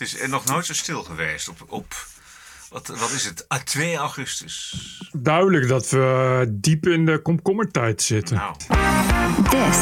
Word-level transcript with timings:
Het 0.00 0.14
is 0.14 0.26
nog 0.26 0.44
nooit 0.44 0.66
zo 0.66 0.74
stil 0.74 1.02
geweest 1.02 1.48
op, 1.48 1.64
op 1.66 2.06
wat, 2.70 2.86
wat 2.86 3.10
is 3.10 3.24
het? 3.24 3.44
Ah, 3.48 3.58
2 3.58 3.96
augustus. 3.96 4.74
Duidelijk 5.12 5.68
dat 5.68 5.90
we 5.90 6.44
diep 6.48 6.86
in 6.86 7.06
de 7.06 7.18
komkommertijd 7.18 8.02
zitten. 8.02 8.36
Nou. 8.36 8.54
This 9.50 9.78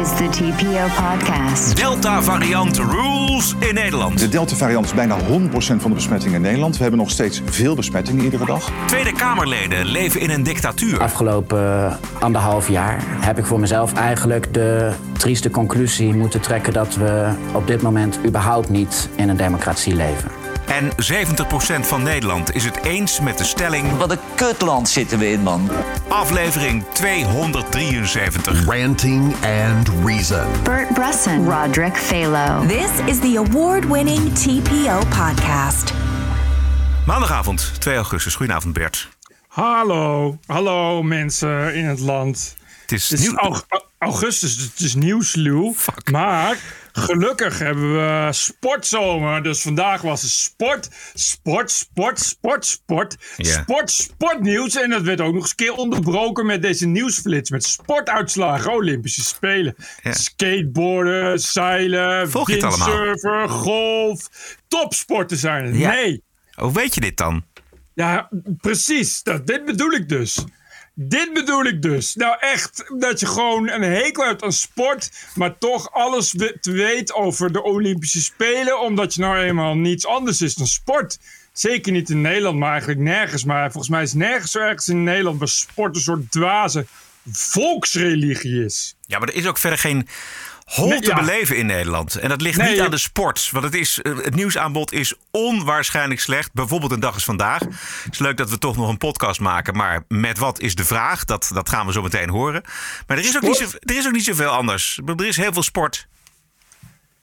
is 0.00 0.08
the 0.16 0.28
TPO 0.30 0.86
podcast. 1.02 1.76
Delta 1.76 2.22
variant 2.22 2.78
rules 2.78 3.54
in 3.58 3.74
Nederland. 3.74 4.18
De 4.18 4.28
Delta-variant 4.28 4.84
is 4.84 4.94
bijna 4.94 5.18
100% 5.18 5.20
van 5.52 5.78
de 5.90 5.94
besmettingen 5.94 6.34
in 6.34 6.40
Nederland. 6.40 6.76
We 6.76 6.82
hebben 6.82 7.00
nog 7.00 7.10
steeds 7.10 7.40
veel 7.44 7.74
besmettingen 7.74 8.24
iedere 8.24 8.46
dag. 8.46 8.70
Tweede 8.86 9.12
Kamerleden 9.12 9.86
leven 9.86 10.20
in 10.20 10.30
een 10.30 10.42
dictatuur. 10.42 11.00
Afgelopen 11.00 11.98
anderhalf 12.20 12.68
jaar 12.68 13.02
heb 13.04 13.38
ik 13.38 13.44
voor 13.44 13.60
mezelf 13.60 13.94
eigenlijk 13.94 14.54
de 14.54 14.92
trieste 15.12 15.50
conclusie 15.50 16.14
moeten 16.14 16.40
trekken 16.40 16.72
dat 16.72 16.94
we 16.94 17.32
op 17.52 17.66
dit 17.66 17.82
moment 17.82 18.18
überhaupt 18.26 18.68
niet 18.68 19.08
in 19.16 19.28
een 19.28 19.36
democratie 19.36 19.94
leven. 19.94 20.37
En 20.68 20.90
70% 20.90 21.86
van 21.86 22.02
Nederland 22.02 22.54
is 22.54 22.64
het 22.64 22.84
eens 22.84 23.20
met 23.20 23.38
de 23.38 23.44
stelling. 23.44 23.96
Wat 23.96 24.10
een 24.10 24.18
kutland 24.34 24.88
zitten 24.88 25.18
we 25.18 25.30
in, 25.30 25.40
man. 25.40 25.70
Aflevering 26.08 26.84
273. 26.92 28.64
Ranting 28.64 29.34
and 29.44 29.88
Reason. 30.04 30.46
Bert 30.62 30.94
Bresson, 30.94 31.50
Roderick 31.50 31.96
Phalo. 31.96 32.66
This 32.66 32.90
is 33.06 33.18
the 33.18 33.44
award-winning 33.48 34.34
TPO 34.34 34.98
podcast. 35.08 35.92
Maandagavond 37.06 37.72
2 37.78 37.94
augustus. 37.96 38.34
Goedenavond 38.34 38.72
Bert. 38.74 39.08
Hallo, 39.48 40.38
hallo 40.46 41.02
mensen 41.02 41.74
in 41.74 41.84
het 41.84 42.00
land. 42.00 42.56
Het 42.82 42.92
is, 42.92 43.10
Het 43.10 43.18
is 43.20 43.26
nieuw. 43.26 43.36
aug- 43.36 43.64
augustus, 43.98 44.56
het 44.56 44.80
is 44.80 44.94
nieuwsluw. 44.94 45.72
Fuck. 45.76 46.10
Maar 46.10 46.56
gelukkig 46.98 47.58
hebben 47.58 47.92
we 47.92 48.28
sportzomer. 48.32 49.42
Dus 49.42 49.62
vandaag 49.62 50.00
was 50.02 50.22
het 50.22 50.30
sport, 50.30 50.88
sport, 51.14 51.70
sport, 51.70 52.20
sport, 52.20 52.66
sport. 52.66 53.16
Ja. 53.36 53.62
Sport, 53.62 53.90
sportnieuws. 53.90 54.76
En 54.76 54.90
dat 54.90 55.02
werd 55.02 55.20
ook 55.20 55.32
nog 55.32 55.42
eens 55.42 55.50
een 55.50 55.56
keer 55.56 55.74
onderbroken 55.74 56.46
met 56.46 56.62
deze 56.62 56.86
nieuwsflits. 56.86 57.50
Met 57.50 57.64
sportuitslagen, 57.64 58.72
Olympische 58.72 59.24
Spelen. 59.24 59.74
Ja. 60.02 60.12
Skateboarden, 60.12 61.40
zeilen, 61.40 62.30
windsurfen, 62.44 63.48
golf. 63.48 64.28
Topsporten 64.68 65.36
zijn 65.36 65.64
het. 65.64 65.76
Ja. 65.76 65.90
Nee. 65.90 66.22
Hoe 66.54 66.72
weet 66.72 66.94
je 66.94 67.00
dit 67.00 67.16
dan? 67.16 67.44
Ja, 67.94 68.28
precies. 68.60 69.22
Dat, 69.22 69.46
dit 69.46 69.64
bedoel 69.64 69.92
ik 69.92 70.08
dus. 70.08 70.44
Dit 71.00 71.32
bedoel 71.32 71.64
ik 71.64 71.82
dus. 71.82 72.14
Nou 72.14 72.36
echt, 72.40 72.84
dat 72.98 73.20
je 73.20 73.26
gewoon 73.26 73.70
een 73.70 73.82
hekel 73.82 74.24
hebt 74.24 74.42
aan 74.42 74.52
sport, 74.52 75.10
maar 75.34 75.58
toch 75.58 75.92
alles 75.92 76.34
weet 76.60 77.12
over 77.12 77.52
de 77.52 77.62
Olympische 77.62 78.22
Spelen, 78.22 78.80
omdat 78.80 79.14
je 79.14 79.20
nou 79.20 79.38
eenmaal 79.38 79.74
niets 79.74 80.06
anders 80.06 80.40
is 80.40 80.54
dan 80.54 80.66
sport. 80.66 81.18
Zeker 81.52 81.92
niet 81.92 82.10
in 82.10 82.20
Nederland, 82.20 82.58
maar 82.58 82.70
eigenlijk 82.70 83.00
nergens. 83.00 83.44
Maar 83.44 83.70
volgens 83.70 83.88
mij 83.88 84.02
is 84.02 84.12
nergens 84.12 84.50
zo 84.50 84.58
ergens 84.58 84.88
in 84.88 85.04
Nederland 85.04 85.38
waar 85.38 85.48
sport 85.48 85.94
een 85.94 86.02
soort 86.02 86.30
dwaze 86.30 86.86
volksreligie 87.32 88.64
is. 88.64 88.94
Ja, 89.06 89.18
maar 89.18 89.28
er 89.28 89.34
is 89.34 89.46
ook 89.46 89.58
verder 89.58 89.78
geen 89.78 90.08
hol 90.68 91.00
te 91.00 91.06
ja. 91.06 91.14
beleven 91.14 91.56
in 91.56 91.66
Nederland. 91.66 92.16
En 92.16 92.28
dat 92.28 92.40
ligt 92.40 92.58
Nee, 92.58 92.70
niet 92.70 92.80
aan 92.80 92.90
de 92.90 92.98
sport. 92.98 93.48
Want 93.52 93.64
het, 93.64 93.74
is, 93.74 94.02
eh, 94.02 94.16
het 94.16 94.34
nieuwsaanbod 94.34 94.92
is 94.92 95.14
onwaarschijnlijk 95.30 96.20
slecht. 96.20 96.52
Bijvoorbeeld 96.52 96.92
een 96.92 97.00
dag 97.00 97.14
als 97.14 97.24
vandaag. 97.24 97.60
Het 97.60 98.12
is 98.12 98.18
leuk 98.18 98.36
dat 98.36 98.50
we 98.50 98.58
toch 98.58 98.76
nog 98.76 98.88
een 98.88 98.98
podcast 98.98 99.40
maken. 99.40 99.76
Maar 99.76 100.04
met 100.08 100.38
wat 100.38 100.60
is 100.60 100.74
de 100.74 100.84
vraag? 100.84 101.24
Dat, 101.24 101.50
dat 101.54 101.68
gaan 101.68 101.86
we 101.86 101.92
zo 101.92 102.02
meteen 102.02 102.28
horen. 102.28 102.62
Maar 103.06 103.16
er 103.16 103.24
is, 103.24 103.36
ook 103.36 103.42
niet 103.42 103.56
zo, 103.56 103.64
er 103.80 103.96
is 103.96 104.06
ook 104.06 104.12
niet 104.12 104.24
zoveel 104.24 104.50
anders. 104.50 105.00
Er 105.06 105.26
is 105.26 105.36
heel 105.36 105.52
veel 105.52 105.62
sport. 105.62 106.08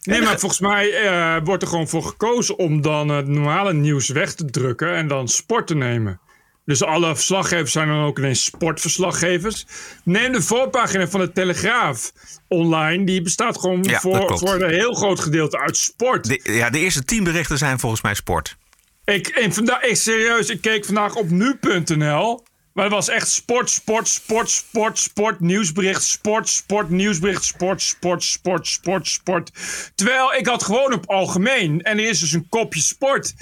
Nee, 0.02 0.22
maar 0.22 0.40
volgens 0.40 0.62
mij 0.62 0.92
eh, 0.94 1.42
wordt 1.44 1.64
er 1.64 1.70
gewoon 1.70 1.88
voor 1.88 2.04
gekozen 2.04 2.58
om 2.58 2.82
dan 2.82 3.10
het 3.10 3.28
normale 3.28 3.74
nieuws 3.74 4.08
weg 4.10 4.34
te 4.34 4.46
drukken 4.46 4.96
en 4.96 5.08
dan 5.08 5.28
sport 5.28 5.68
te 5.68 5.76
nemen. 5.76 6.20
Dus 6.66 6.84
alle 6.84 7.16
verslaggevers 7.16 7.72
zijn 7.72 7.88
dan 7.88 8.06
ook 8.06 8.18
ineens 8.18 8.44
sportverslaggevers. 8.44 9.66
Neem 10.04 10.32
de 10.32 10.42
voorpagina 10.42 11.08
van 11.08 11.20
de 11.20 11.32
Telegraaf 11.32 12.12
online. 12.48 13.06
Die 13.06 13.22
bestaat 13.22 13.60
gewoon 13.60 13.84
Ja, 13.84 14.00
voor, 14.00 14.38
voor 14.38 14.62
een 14.62 14.74
heel 14.74 14.94
groot 14.94 15.20
gedeelte 15.20 15.60
uit 15.60 15.78
sport. 15.78 16.28
De, 16.28 16.40
ja, 16.44 16.70
de 16.70 16.80
eerste 16.80 17.04
tien 17.04 17.24
berichten 17.24 17.58
zijn 17.58 17.80
volgens 17.80 18.02
mij 18.02 18.14
sport. 18.14 18.58
Ik, 19.06 19.28
en 19.28 19.54
vandaag, 19.54 19.82
ik, 19.82 19.96
serieus, 19.96 20.50
ik 20.50 20.62
keek 20.62 20.86
vandaag 20.86 21.16
op 21.16 21.30
nu.nl. 21.30 22.44
Maar 22.74 22.84
het 22.84 22.94
was 22.94 23.10
echt 23.10 23.30
sport, 23.30 23.70
sport, 23.70 24.08
sport, 24.08 24.50
sport, 24.50 25.00
sport, 25.00 25.40
nieuwsbericht, 25.40 26.04
sport, 26.04 26.50
sport, 26.50 26.90
nieuwsbericht, 26.90 27.44
sport, 27.44 27.82
sport, 27.82 28.24
sport, 28.24 28.68
sport, 28.68 29.08
sport. 29.08 29.52
Terwijl 29.96 30.34
ik 30.34 30.48
had 30.48 30.64
gewoon 30.64 30.94
op 30.94 31.10
algemeen. 31.10 31.82
En 31.82 31.98
er 31.98 32.10
is 32.10 32.20
dus 32.20 32.32
een 32.32 32.50
kopje 32.50 32.82
sport. 32.82 33.34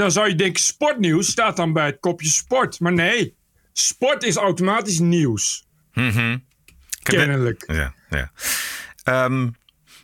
Dan 0.00 0.12
zou 0.12 0.28
je 0.28 0.34
denken, 0.34 0.62
sportnieuws 0.62 1.30
staat 1.30 1.56
dan 1.56 1.72
bij 1.72 1.86
het 1.86 2.00
kopje 2.00 2.28
sport. 2.28 2.80
Maar 2.80 2.92
nee, 2.92 3.36
sport 3.72 4.22
is 4.22 4.36
automatisch 4.36 4.98
nieuws. 4.98 5.66
Net- 6.22 6.40
Kennelijk. 7.02 7.64
Ja, 7.66 7.94
ja. 8.10 8.30
Ehm, 9.04 9.48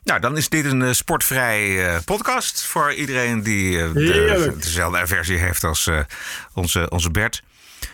nou, 0.05 0.21
dan 0.21 0.37
is 0.37 0.49
dit 0.49 0.65
een 0.65 0.83
eh, 0.83 0.93
sportvrij 0.93 1.87
eh, 1.87 2.01
podcast 2.05 2.65
voor 2.65 2.95
iedereen 2.95 3.43
die 3.43 3.83
eh, 3.83 3.93
de, 3.93 4.55
dezelfde 4.61 4.99
aversie 4.99 5.39
heeft 5.39 5.65
als 5.65 5.91
onze, 6.55 6.91
onze 6.91 7.11
Bert. 7.11 7.43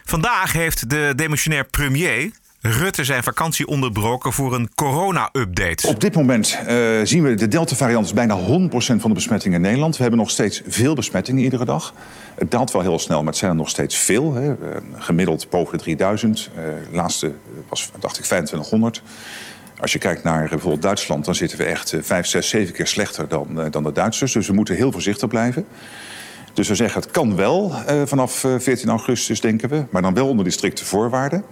Vandaag 0.04 0.52
heeft 0.52 0.90
de 0.90 1.12
demissionair 1.16 1.64
premier 1.64 2.30
Rutte 2.62 3.04
zijn 3.04 3.22
vakantie 3.22 3.66
onderbroken 3.66 4.32
voor 4.32 4.54
een 4.54 4.70
corona-update. 4.74 5.88
Op 5.88 6.00
dit 6.00 6.14
moment 6.14 6.58
eh, 6.66 6.76
zien 7.02 7.22
we 7.22 7.34
de 7.34 7.48
Delta-variant 7.48 8.04
is 8.06 8.12
bijna 8.12 8.38
100% 8.38 8.42
van 8.72 8.98
de 9.00 9.12
besmettingen 9.12 9.56
in 9.56 9.62
Nederland. 9.62 9.96
We 9.96 10.02
hebben 10.02 10.20
nog 10.20 10.30
steeds 10.30 10.62
veel 10.66 10.94
besmettingen 10.94 11.42
iedere 11.42 11.64
dag. 11.64 11.94
Het 12.34 12.50
daalt 12.50 12.70
wel 12.72 12.82
heel 12.82 12.98
snel, 12.98 13.18
maar 13.18 13.26
het 13.26 13.36
zijn 13.36 13.50
er 13.50 13.56
nog 13.56 13.68
steeds 13.68 13.96
veel. 13.96 14.34
Hè. 14.34 14.50
Eh, 14.50 14.80
gemiddeld 14.94 15.50
boven 15.50 15.78
de 15.78 15.84
3000. 15.84 16.50
Eh, 16.56 16.62
De 16.62 16.96
laatste 16.96 17.32
was, 17.68 17.90
dacht 18.00 18.18
ik, 18.18 18.24
2500. 18.24 19.02
Als 19.80 19.92
je 19.92 19.98
kijkt 19.98 20.22
naar 20.22 20.42
eh, 20.44 20.50
bijvoorbeeld 20.50 20.82
Duitsland, 20.82 21.24
dan 21.24 21.34
zitten 21.34 21.58
we 21.58 21.64
echt 21.64 21.92
eh, 21.92 22.00
5, 22.02 22.26
6, 22.26 22.48
7 22.48 22.74
keer 22.74 22.86
slechter 22.86 23.28
dan, 23.28 23.60
eh, 23.60 23.70
dan 23.70 23.82
de 23.82 23.92
Duitsers. 23.92 24.32
Dus 24.32 24.46
we 24.46 24.52
moeten 24.52 24.74
heel 24.74 24.92
voorzichtig 24.92 25.28
blijven. 25.28 25.66
Dus 26.54 26.68
we 26.68 26.74
zeggen 26.74 27.00
het 27.00 27.10
kan 27.10 27.36
wel 27.36 27.72
eh, 27.86 28.02
vanaf 28.04 28.44
eh, 28.44 28.54
14 28.58 28.88
augustus, 28.88 29.40
denken 29.40 29.68
we. 29.68 29.84
Maar 29.90 30.02
dan 30.02 30.14
wel 30.14 30.28
onder 30.28 30.44
die 30.44 30.52
strikte 30.52 30.84
voorwaarden. 30.84 31.44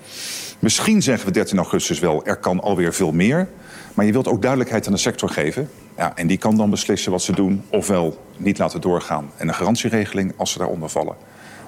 Misschien 0.61 1.03
zeggen 1.03 1.27
we 1.27 1.33
13 1.33 1.59
augustus 1.59 1.99
wel, 1.99 2.25
er 2.25 2.37
kan 2.37 2.61
alweer 2.61 2.95
veel 2.95 3.13
meer. 3.13 3.49
Maar 3.95 4.07
je 4.07 4.13
wilt 4.13 4.29
ook 4.29 4.41
duidelijkheid 4.41 4.87
aan 4.87 4.93
de 4.93 4.99
sector 4.99 5.29
geven. 5.29 5.71
Ja, 5.97 6.17
en 6.17 6.27
die 6.27 6.39
kan 6.39 6.57
dan 6.57 6.71
beslissen 6.71 7.11
wat 7.11 7.23
ze 7.23 7.33
doen, 7.33 7.65
ofwel 7.71 8.27
niet 8.37 8.59
laten 8.59 8.81
doorgaan. 8.81 9.31
En 9.37 9.49
een 9.49 9.55
garantieregeling, 9.55 10.33
als 10.37 10.53
ze 10.53 10.59
daaronder 10.59 10.89
vallen, 10.89 11.17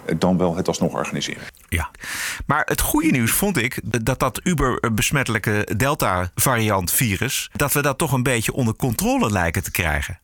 eh, 0.04 0.14
dan 0.19 0.38
wel 0.38 0.56
het 0.56 0.69
alsnog 0.69 0.92
organiseren. 0.92 1.42
Ja. 1.69 1.91
Maar 2.47 2.62
het 2.64 2.81
goede 2.81 3.10
nieuws 3.10 3.32
vond 3.32 3.56
ik 3.56 3.81
dat 4.02 4.19
dat 4.19 4.41
uber-besmettelijke 4.44 5.69
Delta-variant-virus... 5.76 7.50
dat 7.52 7.72
we 7.72 7.82
dat 7.82 7.98
toch 7.98 8.12
een 8.12 8.22
beetje 8.22 8.52
onder 8.52 8.76
controle 8.76 9.31
lijken 9.31 9.62
te 9.62 9.70
krijgen. 9.70 10.20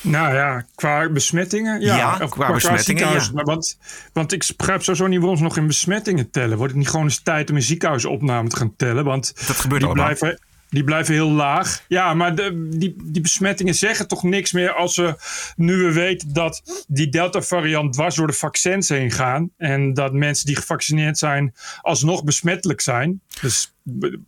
Nou 0.00 0.34
ja, 0.34 0.64
qua 0.74 1.08
besmettingen. 1.10 1.80
Ja, 1.80 1.96
Ja, 1.96 2.26
qua 2.28 2.52
besmettingen, 2.52 2.84
ziekenhuis. 2.84 3.26
ja. 3.26 3.32
Maar 3.32 3.44
Want, 3.44 3.78
want 4.12 4.32
ik 4.32 4.44
begrijp 4.56 4.82
sowieso 4.82 5.06
niet 5.06 5.18
waarom 5.18 5.36
ze 5.36 5.42
nog 5.42 5.56
in 5.56 5.66
besmettingen 5.66 6.30
tellen. 6.30 6.56
Wordt 6.56 6.72
het 6.72 6.80
niet 6.82 6.88
gewoon 6.90 7.04
eens 7.04 7.22
tijd 7.22 7.50
om 7.50 7.56
een 7.56 7.62
ziekenhuisopname 7.62 8.48
te 8.48 8.56
gaan 8.56 8.76
tellen? 8.76 9.04
Want 9.04 9.32
Dat 9.46 9.56
gebeurt 9.56 9.80
die 9.80 9.90
allemaal. 9.90 10.14
blijven, 10.16 10.40
die 10.68 10.84
blijven 10.84 11.14
heel 11.14 11.30
laag. 11.30 11.82
Ja, 11.88 12.14
maar 12.14 12.34
de, 12.34 12.68
die, 12.70 12.96
die 13.04 13.22
besmettingen 13.22 13.74
zeggen 13.74 14.08
toch 14.08 14.22
niks 14.22 14.52
meer 14.52 14.72
als 14.72 14.96
we 14.96 15.14
nu 15.56 15.76
we 15.76 15.92
weten 15.92 16.32
dat 16.32 16.84
die 16.88 17.08
Delta-variant 17.08 17.92
dwars 17.92 18.14
door 18.14 18.26
de 18.26 18.32
vaccins 18.32 18.88
heen 18.88 19.10
gaan. 19.10 19.50
En 19.56 19.94
dat 19.94 20.12
mensen 20.12 20.46
die 20.46 20.56
gevaccineerd 20.56 21.18
zijn 21.18 21.54
alsnog 21.80 22.24
besmettelijk 22.24 22.80
zijn. 22.80 23.20
Dus 23.40 23.72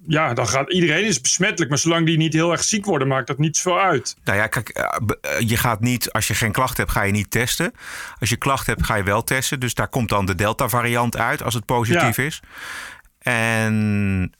ja, 0.06 0.34
dan 0.34 0.48
gaat 0.48 0.72
iedereen 0.72 1.04
is 1.04 1.20
besmettelijk. 1.20 1.70
Maar 1.70 1.78
zolang 1.78 2.06
die 2.06 2.16
niet 2.16 2.32
heel 2.32 2.52
erg 2.52 2.64
ziek 2.64 2.84
worden, 2.84 3.08
maakt 3.08 3.26
dat 3.26 3.38
niet 3.38 3.56
zoveel 3.56 3.80
uit. 3.80 4.16
Nou 4.24 4.38
ja, 4.38 4.46
kijk, 4.46 4.68
eh, 4.68 4.84
eh, 5.20 5.48
je 5.48 5.56
gaat 5.56 5.80
niet, 5.80 6.12
als 6.12 6.28
je 6.28 6.34
geen 6.34 6.52
klachten 6.52 6.76
hebt, 6.76 6.90
ga 6.96 7.02
je 7.02 7.12
niet 7.12 7.30
testen. 7.30 7.72
Als 8.20 8.28
je 8.30 8.36
klachten 8.36 8.72
hebt, 8.74 8.86
ga 8.86 8.94
je 8.94 9.03
wel 9.03 9.24
testen. 9.24 9.60
Dus 9.60 9.74
daar 9.74 9.88
komt 9.88 10.09
dan 10.09 10.26
de 10.26 10.34
Delta-variant 10.34 11.16
uit 11.16 11.42
als 11.42 11.54
het 11.54 11.65
positief 11.65 12.16
Ja. 12.16 12.22
is. 12.22 12.41
En 13.18 14.32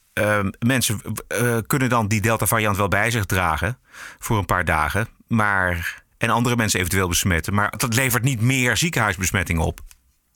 mensen 0.59 1.01
eh, 1.27 1.57
kunnen 1.67 1.89
dan 1.89 2.07
die 2.07 2.21
Delta-variant 2.21 2.77
wel 2.77 2.87
bij 2.87 3.11
zich 3.11 3.25
dragen 3.25 3.77
voor 4.19 4.37
een 4.37 4.45
paar 4.45 4.65
dagen. 4.65 5.07
Maar, 5.27 6.03
en 6.17 6.29
andere 6.29 6.55
mensen 6.55 6.79
eventueel 6.79 7.07
besmetten. 7.07 7.53
Maar 7.53 7.73
dat 7.77 7.95
levert 7.95 8.23
niet 8.23 8.41
meer 8.41 8.77
ziekenhuisbesmettingen 8.77 9.63
op. 9.65 9.79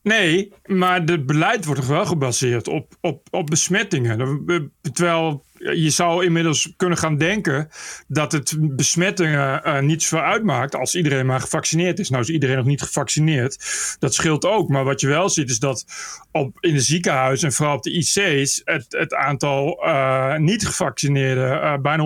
Nee, 0.04 0.54
maar 0.66 1.02
het 1.06 1.26
beleid 1.26 1.66
wordt 1.66 1.82
toch 1.82 1.90
wel 1.90 2.06
gebaseerd 2.06 2.68
op, 2.68 2.94
op, 3.02 3.28
op 3.32 3.46
besmettingen. 3.48 4.20
Er- 4.20 4.70
Terwijl 4.94 5.46
je 5.74 5.90
zou 5.90 6.26
inmiddels 6.26 6.74
kunnen 6.78 6.98
gaan 6.98 7.18
denken 7.18 7.70
dat 8.08 8.32
het 8.32 8.56
besmettingen 8.60 9.64
eh, 9.64 9.82
niet 9.82 10.04
zoveel 10.04 10.26
uitmaakt 10.26 10.76
als 10.76 10.96
iedereen 10.96 11.26
maar 11.26 11.40
gevaccineerd 11.42 12.00
is. 12.00 12.10
Nou 12.10 12.24
is 12.24 12.30
iedereen 12.30 12.56
nog 12.56 12.66
niet 12.66 12.82
gevaccineerd. 12.82 13.66
Dat 14.00 14.14
scheelt 14.14 14.46
ook. 14.46 14.70
Maar 14.70 14.84
wat 14.84 15.02
je 15.02 15.08
wel 15.08 15.30
ziet 15.30 15.50
is 15.50 15.60
dat 15.60 15.86
op, 16.32 16.58
in 16.60 16.74
de 16.74 16.82
ziekenhuizen 16.82 17.48
en 17.48 17.54
vooral 17.54 17.76
op 17.76 17.84
de 17.84 17.92
IC's 17.92 18.62
het, 18.64 18.86
het 18.90 19.14
aantal 19.14 19.84
eh, 19.84 20.38
niet 20.38 20.66
gevaccineerden 20.66 21.62
eh, 21.62 21.78
bijna 21.78 22.04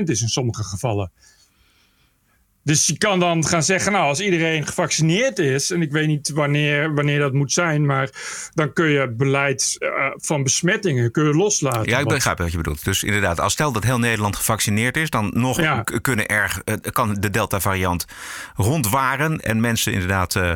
100% 0.00 0.02
is 0.04 0.22
in 0.22 0.28
sommige 0.28 0.62
gevallen. 0.62 1.12
Dus 2.64 2.86
je 2.86 2.98
kan 2.98 3.20
dan 3.20 3.46
gaan 3.46 3.62
zeggen, 3.62 3.92
nou, 3.92 4.04
als 4.04 4.20
iedereen 4.20 4.66
gevaccineerd 4.66 5.38
is, 5.38 5.70
en 5.70 5.82
ik 5.82 5.92
weet 5.92 6.06
niet 6.06 6.30
wanneer, 6.30 6.94
wanneer 6.94 7.18
dat 7.18 7.32
moet 7.32 7.52
zijn, 7.52 7.86
maar 7.86 8.10
dan 8.54 8.72
kun 8.72 8.88
je 8.88 9.10
beleid 9.10 9.76
uh, 9.78 9.90
van 10.16 10.42
besmettingen 10.42 11.10
kun 11.10 11.24
je 11.24 11.34
loslaten. 11.34 11.90
Ja, 11.90 11.98
ik 11.98 12.08
begrijp 12.08 12.38
wat 12.38 12.50
je 12.50 12.56
bedoelt. 12.56 12.84
Dus 12.84 13.02
inderdaad, 13.02 13.40
als 13.40 13.52
stel 13.52 13.72
dat 13.72 13.84
heel 13.84 13.98
Nederland 13.98 14.36
gevaccineerd 14.36 14.96
is, 14.96 15.10
dan 15.10 15.30
nog 15.34 15.60
ja. 15.60 15.82
kunnen 15.82 16.26
er, 16.26 16.62
uh, 16.64 16.74
kan 16.92 17.14
de 17.14 17.30
Delta-variant 17.30 18.04
rondwaren 18.54 19.40
en 19.40 19.60
mensen 19.60 19.92
inderdaad 19.92 20.34
uh, 20.34 20.52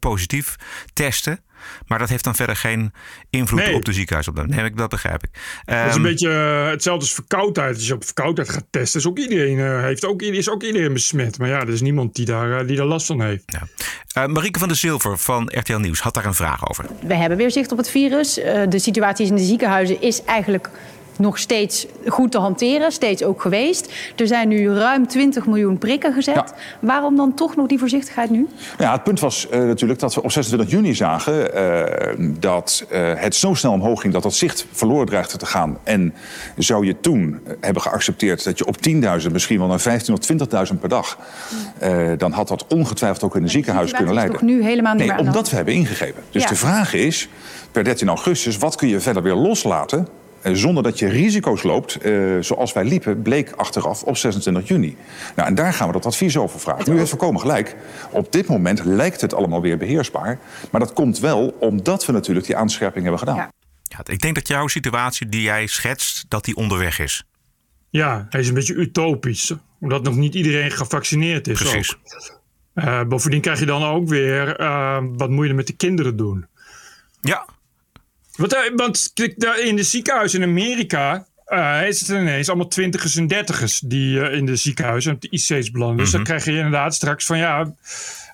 positief 0.00 0.56
testen. 0.92 1.40
Maar 1.86 1.98
dat 1.98 2.08
heeft 2.08 2.24
dan 2.24 2.34
verder 2.34 2.56
geen 2.56 2.92
invloed 3.30 3.60
Nee. 3.60 3.74
op 3.74 3.84
de 3.84 3.92
ziekenhuisopname. 3.92 4.48
Nee, 4.54 4.70
dat 4.74 4.88
begrijp 4.88 5.24
ik. 5.24 5.30
Dat 5.64 5.74
is 5.76 5.82
een 5.82 5.88
Ehm, 5.90 6.02
beetje 6.02 6.28
uh, 6.28 6.68
hetzelfde 6.70 7.04
als 7.04 7.14
verkoudheid. 7.14 7.74
Als 7.74 7.86
je 7.86 7.94
op 7.94 8.04
verkoudheid 8.04 8.48
gaat 8.48 8.64
testen, 8.70 9.00
is 9.00 9.06
ook 9.06 9.18
iedereen, 9.18 9.56
uh, 9.58 9.82
heeft 9.82 10.04
ook, 10.04 10.22
is 10.22 10.50
ook 10.50 10.62
iedereen 10.62 10.92
besmet. 10.92 11.38
Maar 11.38 11.48
ja, 11.48 11.60
er 11.60 11.68
is 11.68 11.80
niemand 11.80 12.14
die 12.14 12.24
daar, 12.26 12.48
uh, 12.60 12.66
die 12.66 12.76
daar 12.76 12.86
last 12.86 13.06
van 13.06 13.22
heeft. 13.22 13.42
ja. 13.46 13.66
Eh, 14.08 14.26
Marieke 14.26 14.58
van 14.58 14.68
der 14.68 14.76
Zilver 14.76 15.18
van 15.18 15.50
RTL 15.54 15.76
Nieuws 15.76 16.00
had 16.00 16.14
daar 16.14 16.24
een 16.24 16.34
vraag 16.34 16.68
over. 16.68 16.84
We 17.06 17.14
hebben 17.14 17.38
weer 17.38 17.50
zicht 17.50 17.72
op 17.72 17.78
het 17.78 17.90
virus. 17.90 18.38
Uh, 18.38 18.62
de 18.68 18.78
situatie 18.78 19.26
in 19.26 19.34
de 19.36 19.42
ziekenhuizen 19.42 20.00
is 20.02 20.24
eigenlijk 20.24 20.68
nog 21.18 21.38
steeds 21.38 21.86
goed 22.06 22.30
te 22.30 22.38
hanteren, 22.38 22.92
steeds 22.92 23.22
ook 23.24 23.40
geweest. 23.40 23.92
Er 24.16 24.26
zijn 24.26 24.48
nu 24.48 24.70
ruim 24.70 25.06
20 25.06 25.46
miljoen 25.46 25.78
prikken 25.78 26.12
gezet. 26.12 26.34
Ja. 26.34 26.46
Waarom 26.80 27.16
dan 27.16 27.34
toch 27.34 27.56
nog 27.56 27.66
die 27.66 27.78
voorzichtigheid 27.78 28.30
nu? 28.30 28.48
Ja, 28.78 28.92
het 28.92 29.02
punt 29.04 29.20
was 29.20 29.46
uh, 29.50 29.58
natuurlijk 29.58 30.00
dat 30.00 30.14
we 30.14 30.22
op 30.22 30.32
26 30.32 30.70
juni 30.70 30.94
zagen 30.94 31.56
uh, 31.56 32.32
dat 32.40 32.86
uh, 32.92 33.12
het 33.14 33.34
zo 33.34 33.54
snel 33.54 33.72
omhoog 33.72 34.00
ging 34.00 34.12
dat 34.12 34.22
dat 34.22 34.34
zicht 34.34 34.66
verloren 34.72 35.06
dreigde 35.06 35.38
te 35.38 35.46
gaan. 35.46 35.78
En 35.84 36.14
zou 36.56 36.86
je 36.86 37.00
toen 37.00 37.40
hebben 37.60 37.82
geaccepteerd 37.82 38.44
dat 38.44 38.58
je 38.58 38.66
op 38.66 38.76
10.000, 39.22 39.32
misschien 39.32 39.58
wel 39.58 39.68
naar 39.68 39.80
15.000 39.80 40.12
of 40.12 40.72
20.000 40.72 40.78
per 40.80 40.88
dag, 40.88 41.18
dan 42.16 42.32
had 42.32 42.48
dat 42.48 42.66
ongetwijfeld 42.68 43.22
ook 43.22 43.36
in 43.36 43.42
een 43.42 43.50
ziekenhuis 43.50 43.92
kunnen 43.92 44.14
leiden. 44.14 44.34
Toch 44.36 44.48
nu 44.48 44.62
helemaal 44.62 44.94
niet 44.94 45.06
nee, 45.06 45.16
meer 45.16 45.26
omdat 45.26 45.50
we 45.50 45.56
hebben 45.56 45.74
ingegrepen. 45.74 46.22
Dus 46.30 46.42
Ja. 46.42 46.48
de 46.48 46.56
vraag 46.56 46.94
is, 46.94 47.28
per 47.72 47.84
13 47.84 48.08
augustus, 48.08 48.58
wat 48.58 48.76
kun 48.76 48.88
je 48.88 49.00
verder 49.00 49.22
weer 49.22 49.34
loslaten? 49.34 50.08
Eh, 50.42 50.52
Zonder 50.52 50.82
dat 50.82 50.98
je 50.98 51.08
risico's 51.08 51.62
loopt, 51.62 51.96
eh, 51.96 52.12
zoals 52.40 52.72
wij 52.72 52.84
liepen, 52.84 53.22
bleek 53.22 53.50
achteraf 53.50 54.02
op 54.02 54.16
26 54.16 54.68
juni. 54.68 54.96
Nou, 55.36 55.48
en 55.48 55.54
daar 55.54 55.72
gaan 55.72 55.86
we 55.86 55.92
dat 55.92 56.06
advies 56.06 56.36
over 56.36 56.60
vragen. 56.60 56.92
Nu 56.92 56.98
heeft 56.98 57.10
voorkomen 57.10 57.40
gelijk. 57.40 57.76
Op 58.10 58.32
dit 58.32 58.46
moment 58.46 58.84
lijkt 58.84 59.20
het 59.20 59.34
allemaal 59.34 59.60
weer 59.60 59.78
beheersbaar. 59.78 60.38
Maar 60.70 60.80
dat 60.80 60.92
komt 60.92 61.18
wel 61.18 61.56
omdat 61.60 62.06
we 62.06 62.12
natuurlijk 62.12 62.46
die 62.46 62.56
aanscherping 62.56 63.02
hebben 63.02 63.18
gedaan. 63.20 63.36
Ja. 63.36 63.52
Ja, 63.82 63.98
ik 64.12 64.20
denk 64.20 64.34
dat 64.34 64.48
jouw 64.48 64.66
situatie 64.66 65.28
die 65.28 65.42
jij 65.42 65.66
schetst, 65.66 66.24
dat 66.28 66.44
die 66.44 66.56
onderweg 66.56 66.98
is. 66.98 67.24
Ja, 67.90 68.26
hij 68.30 68.40
is 68.40 68.48
een 68.48 68.54
beetje 68.54 68.74
utopisch. 68.74 69.54
Omdat 69.80 70.02
nog 70.02 70.16
niet 70.16 70.34
iedereen 70.34 70.70
gevaccineerd 70.70 71.48
is. 71.48 71.62
Precies. 71.62 71.94
ook. 71.94 72.40
Eh, 72.74 73.02
bovendien 73.02 73.40
krijg 73.40 73.58
je 73.58 73.66
dan 73.66 73.84
ook 73.84 74.08
weer, 74.08 74.56
wat 75.16 75.30
moet 75.30 75.44
je 75.44 75.50
er 75.50 75.56
met 75.56 75.66
de 75.66 75.76
kinderen 75.76 76.16
doen? 76.16 76.46
Ja, 77.20 77.46
Want, 78.38 78.54
eh, 78.54 78.60
want 78.76 79.12
in 79.62 79.76
de 79.76 79.82
ziekenhuis 79.82 80.34
in 80.34 80.42
Amerika 80.42 81.26
eh, 81.44 81.86
is 81.88 82.00
het 82.00 82.08
ineens 82.08 82.48
allemaal 82.48 82.68
twintigers 82.68 83.16
en 83.16 83.26
dertigers 83.26 83.78
die 83.80 84.20
eh, 84.20 84.36
in 84.36 84.46
de 84.46 84.56
ziekenhuizen 84.56 85.14
op 85.14 85.20
de 85.20 85.28
IC's 85.30 85.70
belanden. 85.70 85.96
Dus 85.96 86.10
dan 86.10 86.24
krijg 86.24 86.44
je 86.44 86.52
inderdaad 86.56 86.94
straks 86.94 87.26
van 87.26 87.38
ja, 87.38 87.72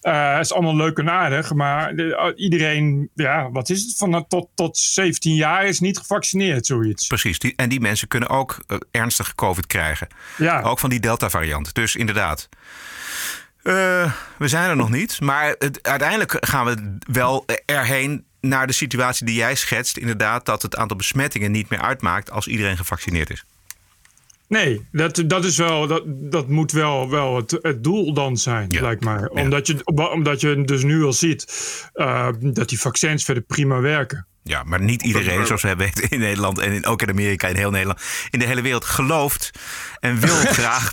het 0.01 0.45
is 0.45 0.53
allemaal 0.53 0.77
leuk 0.77 0.99
en 0.99 1.11
aardig, 1.11 1.53
maar 1.55 1.95
de- 1.97 2.33
iedereen, 2.37 3.11
ja, 3.15 3.51
wat 3.51 3.71
is 3.71 3.83
het, 3.83 3.97
van 3.97 4.25
tot, 4.29 4.49
tot 4.55 4.77
17 4.79 5.35
jaar 5.35 5.67
is 5.67 5.81
niet 5.81 5.99
gevaccineerd, 5.99 6.67
zoiets. 6.67 7.07
precies. 7.07 7.39
Die, 7.39 7.53
en 7.57 7.69
die 7.69 7.81
mensen 7.81 8.09
kunnen 8.09 8.29
ook 8.29 8.65
ernstige 8.91 9.35
COVID 9.35 9.67
krijgen. 9.67 10.09
Ja. 10.37 10.61
Ook 10.63 10.79
van 10.79 10.91
die 10.91 11.01
Delta-variant. 11.01 11.75
Dus 11.75 11.97
inderdaad. 11.97 12.49
We 13.63 14.49
zijn 14.49 14.71
er 14.71 14.77
nog 14.77 14.91
niet. 14.91 15.21
Maar 15.21 15.55
het, 15.59 15.79
uiteindelijk 15.83 16.37
gaan 16.47 16.65
we 16.67 16.97
wel 17.13 17.45
erheen 17.67 18.25
naar 18.49 18.67
de 18.67 18.73
situatie 18.73 19.27
die 19.27 19.35
jij 19.35 19.55
schetst. 19.55 19.97
Inderdaad, 19.97 20.47
dat 20.47 20.63
het 20.63 20.77
aantal 20.77 20.97
besmettingen 20.97 21.51
niet 21.53 21.69
meer 21.69 21.81
uitmaakt 21.81 22.31
als 22.31 22.47
iedereen 22.47 22.77
gevaccineerd 22.77 23.31
is. 23.31 23.45
Nee, 24.49 24.87
dat, 24.93 25.23
dat, 25.27 25.45
is 25.45 25.57
wel, 25.57 25.87
dat, 25.87 26.03
dat 26.07 26.49
moet 26.49 26.73
wel, 26.73 27.11
wel 27.11 27.37
het, 27.37 27.59
het 27.63 27.85
doel 27.85 28.15
dan 28.15 28.37
zijn, 28.37 28.71
Ja. 28.71 28.81
lijkt 28.81 29.05
mij. 29.05 29.21
Ja. 29.21 29.29
Omdat, 29.43 29.67
je, 29.67 29.85
omdat 30.13 30.41
je 30.41 30.65
dus 30.65 30.83
nu 30.83 31.05
al 31.05 31.13
ziet 31.13 31.47
eh, 31.93 32.29
dat 32.41 32.69
die 32.69 32.81
vaccins 32.81 33.25
verder 33.25 33.43
prima 33.43 33.81
werken. 33.81 34.27
Ja, 34.47 34.63
maar 34.63 34.81
niet 34.81 35.03
iedereen, 35.03 35.47
zoals 35.47 35.63
we 35.63 35.77
weten 35.77 36.09
in 36.09 36.19
Nederland 36.19 36.59
en 36.59 36.73
in, 36.73 36.87
ook 36.87 37.03
in 37.03 37.09
Amerika, 37.09 37.49
in 37.49 37.57
heel 37.57 37.71
Nederland, 37.71 38.01
in 38.31 38.39
de 38.39 38.45
hele 38.47 38.63
wereld 38.63 38.85
gelooft 38.85 39.51
en 40.01 40.21
wil 40.21 40.35
graag 40.59 40.91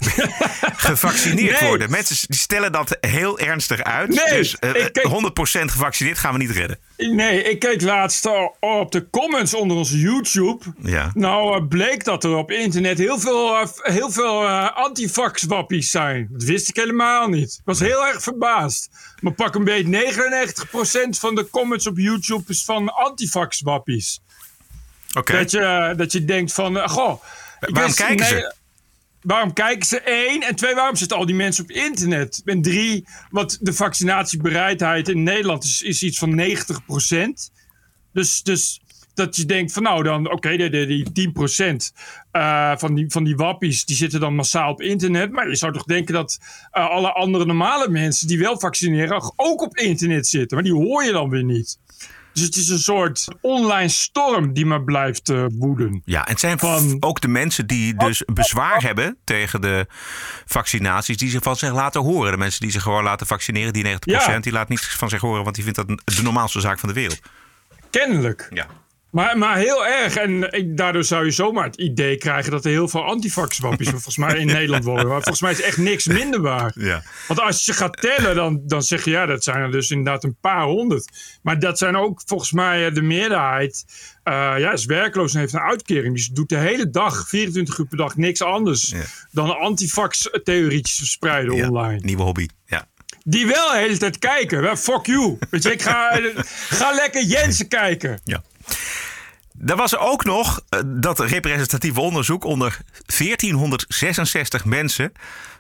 gevaccineerd 0.75 1.59
Nee. 1.59 1.69
worden. 1.69 1.89
Mensen 1.91 2.15
die 2.27 2.39
stellen 2.39 2.71
dat 2.71 2.97
heel 3.01 3.39
ernstig 3.39 3.83
uit. 3.83 4.09
Nee, 4.09 4.37
dus 4.37 4.55
eh, 4.59 4.69
ik 4.69 4.93
kijk- 4.93 5.07
100% 5.07 5.71
gevaccineerd 5.71 6.17
gaan 6.17 6.31
we 6.33 6.37
niet 6.39 6.51
redden. 6.51 6.77
Nee, 6.97 7.43
ik 7.43 7.59
keek 7.59 7.81
laatst 7.81 8.25
al 8.25 8.57
op 8.59 8.91
de 8.91 9.09
comments 9.09 9.53
onder 9.53 9.77
onze 9.77 9.99
YouTube. 9.99 10.63
Ja. 10.81 11.11
Nou, 11.13 11.55
eh, 11.57 11.67
bleek 11.67 12.03
dat 12.03 12.23
er 12.23 12.35
op 12.35 12.51
internet 12.51 12.97
heel 12.97 13.19
veel, 13.19 13.55
eh, 13.57 13.67
heel 13.93 14.11
veel 14.11 14.43
eh, 14.43 14.75
antivax-wappies 14.77 15.89
zijn. 15.91 16.27
Dat 16.31 16.43
wist 16.43 16.69
ik 16.69 16.75
helemaal 16.75 17.27
niet. 17.27 17.51
Ik 17.53 17.61
was 17.65 17.79
heel 17.79 18.07
erg 18.07 18.21
verbaasd. 18.23 18.89
Maar 19.19 19.33
pak 19.33 19.55
een 19.55 19.63
beetje 19.63 19.87
99% 19.87 21.19
van 21.19 21.35
de 21.35 21.47
comments 21.49 21.87
op 21.87 21.97
YouTube 21.97 22.43
is 22.47 22.63
van 22.63 22.89
Dat, 25.37 25.51
je, 25.51 25.93
dat 25.97 26.11
je 26.11 26.25
denkt 26.25 26.53
van, 26.53 26.77
eh, 26.77 26.87
goh... 26.87 27.21
Waarom 27.59 27.93
kijken 27.93 28.25
ze? 28.25 28.53
Waarom 29.21 29.53
kijken 29.53 29.87
ze? 29.87 30.01
Eén. 30.05 30.43
En 30.43 30.55
twee, 30.55 30.75
waarom 30.75 30.95
zitten 30.95 31.17
al 31.17 31.25
die 31.25 31.35
mensen 31.35 31.63
op 31.63 31.71
internet? 31.71 32.41
En 32.45 32.61
drie, 32.61 33.07
want 33.29 33.65
de 33.65 33.73
vaccinatiebereidheid 33.73 35.09
in 35.09 35.23
Nederland 35.23 35.63
is, 35.63 35.81
is 35.81 36.03
iets 36.03 36.17
van 36.17 36.41
90% 36.41 37.53
Dus, 38.13 38.43
dus 38.43 38.81
dat 39.13 39.35
je 39.35 39.45
denkt 39.45 39.71
van 39.71 39.83
nou 39.83 40.03
dan, 40.03 40.31
oké, 40.31 40.57
die, 40.57 40.69
die, 40.69 41.11
die 41.11 41.31
10 41.31 41.81
eh, 42.31 42.77
van, 42.77 42.95
die, 42.95 43.09
van 43.09 43.23
die 43.23 43.35
wappies, 43.35 43.85
die 43.85 43.95
zitten 43.95 44.19
dan 44.19 44.35
massaal 44.35 44.71
op 44.71 44.81
internet. 44.81 45.31
Maar 45.31 45.49
je 45.49 45.55
zou 45.55 45.73
toch 45.73 45.83
denken 45.83 46.13
dat 46.13 46.39
eh, 46.71 46.89
alle 46.89 47.13
andere 47.13 47.45
normale 47.45 47.89
mensen 47.89 48.27
die 48.27 48.39
wel 48.39 48.59
vaccineren 48.59 49.33
ook 49.35 49.61
op 49.61 49.77
internet 49.77 50.27
zitten. 50.27 50.57
Maar 50.57 50.65
die 50.65 50.75
hoor 50.75 51.03
je 51.03 51.11
dan 51.11 51.29
weer 51.29 51.43
niet. 51.43 51.79
Dus 52.33 52.43
het 52.43 52.55
is 52.55 52.69
een 52.69 52.79
soort 52.79 53.27
online 53.41 53.89
storm 53.89 54.53
die 54.53 54.65
maar 54.65 54.83
blijft 54.83 55.29
eh, 55.29 55.45
woeden. 55.49 56.01
Ja, 56.05 56.25
en 56.25 56.31
het 56.31 56.39
zijn 56.39 56.59
Van- 56.59 56.97
ook 56.99 57.21
de 57.21 57.27
mensen 57.27 57.67
die 57.67 57.95
dus 57.95 58.23
bezwaar 58.33 58.81
hebben 58.81 59.17
tegen 59.23 59.61
de 59.61 59.85
vaccinaties, 60.45 61.17
die 61.17 61.29
zich 61.29 61.43
van 61.43 61.55
zich 61.55 61.71
laten 61.73 62.01
horen. 62.01 62.31
De 62.31 62.37
mensen 62.37 62.61
die 62.61 62.71
zich 62.71 62.81
gewoon 62.83 63.03
laten 63.03 63.27
vaccineren, 63.27 63.73
die 63.73 63.83
90%, 63.83 64.33
Ja. 64.33 64.39
die 64.39 64.51
laat 64.51 64.69
niets 64.69 64.87
van 64.87 65.09
zich 65.09 65.21
horen, 65.21 65.43
want 65.43 65.55
die 65.55 65.63
vindt 65.63 65.77
dat 65.87 65.87
de 66.15 66.21
normaalste 66.23 66.59
zaak 66.59 66.79
van 66.79 66.89
de 66.89 66.95
wereld. 66.95 67.19
Kennelijk. 67.89 68.47
Ja. 68.49 68.67
Maar, 69.11 69.37
maar 69.37 69.57
heel 69.57 69.85
erg. 69.85 70.15
En 70.15 70.51
ik, 70.51 70.77
daardoor 70.77 71.03
zou 71.03 71.25
je 71.25 71.31
zomaar 71.31 71.63
het 71.63 71.75
idee 71.75 72.17
krijgen 72.17 72.51
dat 72.51 72.65
er 72.65 72.71
heel 72.71 72.87
veel 72.87 73.03
antivax-wappies 73.03 73.89
volgens 73.99 74.17
mij 74.17 74.37
in 74.37 74.45
Nederland 74.47 74.83
wonen. 74.83 75.07
Maar 75.07 75.21
volgens 75.21 75.41
mij 75.41 75.51
is 75.51 75.61
echt 75.61 75.77
niks 75.77 76.05
minder 76.07 76.41
waar. 76.41 76.71
Ja. 76.75 77.03
Want 77.27 77.39
als 77.39 77.65
je 77.65 77.73
gaat 77.73 78.01
tellen, 78.01 78.35
dan, 78.35 78.61
dan 78.63 78.83
zeg 78.83 79.03
je 79.05 79.11
ja, 79.11 79.25
dat 79.25 79.43
zijn 79.43 79.57
er 79.61 79.71
dus 79.71 79.89
inderdaad 79.89 80.23
een 80.23 80.37
paar 80.41 80.63
honderd. 80.63 81.09
Maar 81.41 81.59
dat 81.59 81.77
zijn 81.77 81.97
ook 81.97 82.21
volgens 82.25 82.51
mij 82.51 82.87
eh, 82.87 82.93
de 82.93 83.01
meerderheid. 83.01 83.85
eh, 84.23 84.33
ja, 84.57 84.71
is 84.71 84.85
werkloos 84.85 85.33
en 85.33 85.39
heeft 85.39 85.53
een 85.53 85.59
uitkering. 85.59 86.15
Dus 86.15 86.27
doet 86.27 86.49
de 86.49 86.57
hele 86.57 86.89
dag, 86.89 87.27
24 87.29 87.77
uur 87.77 87.85
per 87.87 87.97
dag, 87.97 88.15
niks 88.17 88.41
anders 88.41 88.89
Ja. 88.89 89.01
dan 89.31 89.57
antivax-theorietjes 89.59 90.97
verspreiden 90.97 91.55
Ja, 91.55 91.67
online. 91.67 91.99
Nieuwe 92.03 92.23
hobby. 92.23 92.47
Ja. 92.65 92.87
Die 93.23 93.47
wel 93.47 93.71
de 93.71 93.77
hele 93.77 93.97
tijd 93.97 94.19
kijken. 94.19 94.77
Fuck 94.77 95.05
you. 95.05 95.37
Weet 95.49 95.63
je, 95.63 95.71
ik 95.71 95.81
ga, 95.81 96.19
ga 96.79 96.93
lekker 96.93 97.23
Jensen 97.23 97.67
kijken. 97.67 98.19
ja. 98.23 98.43
Er 99.65 99.75
was 99.75 99.97
ook 99.97 100.23
nog 100.23 100.61
eh, 100.69 100.79
dat 100.85 101.19
representatieve 101.19 102.01
onderzoek 102.01 102.43
onder 102.43 102.77
1466 103.17 104.65
mensen 104.65 105.11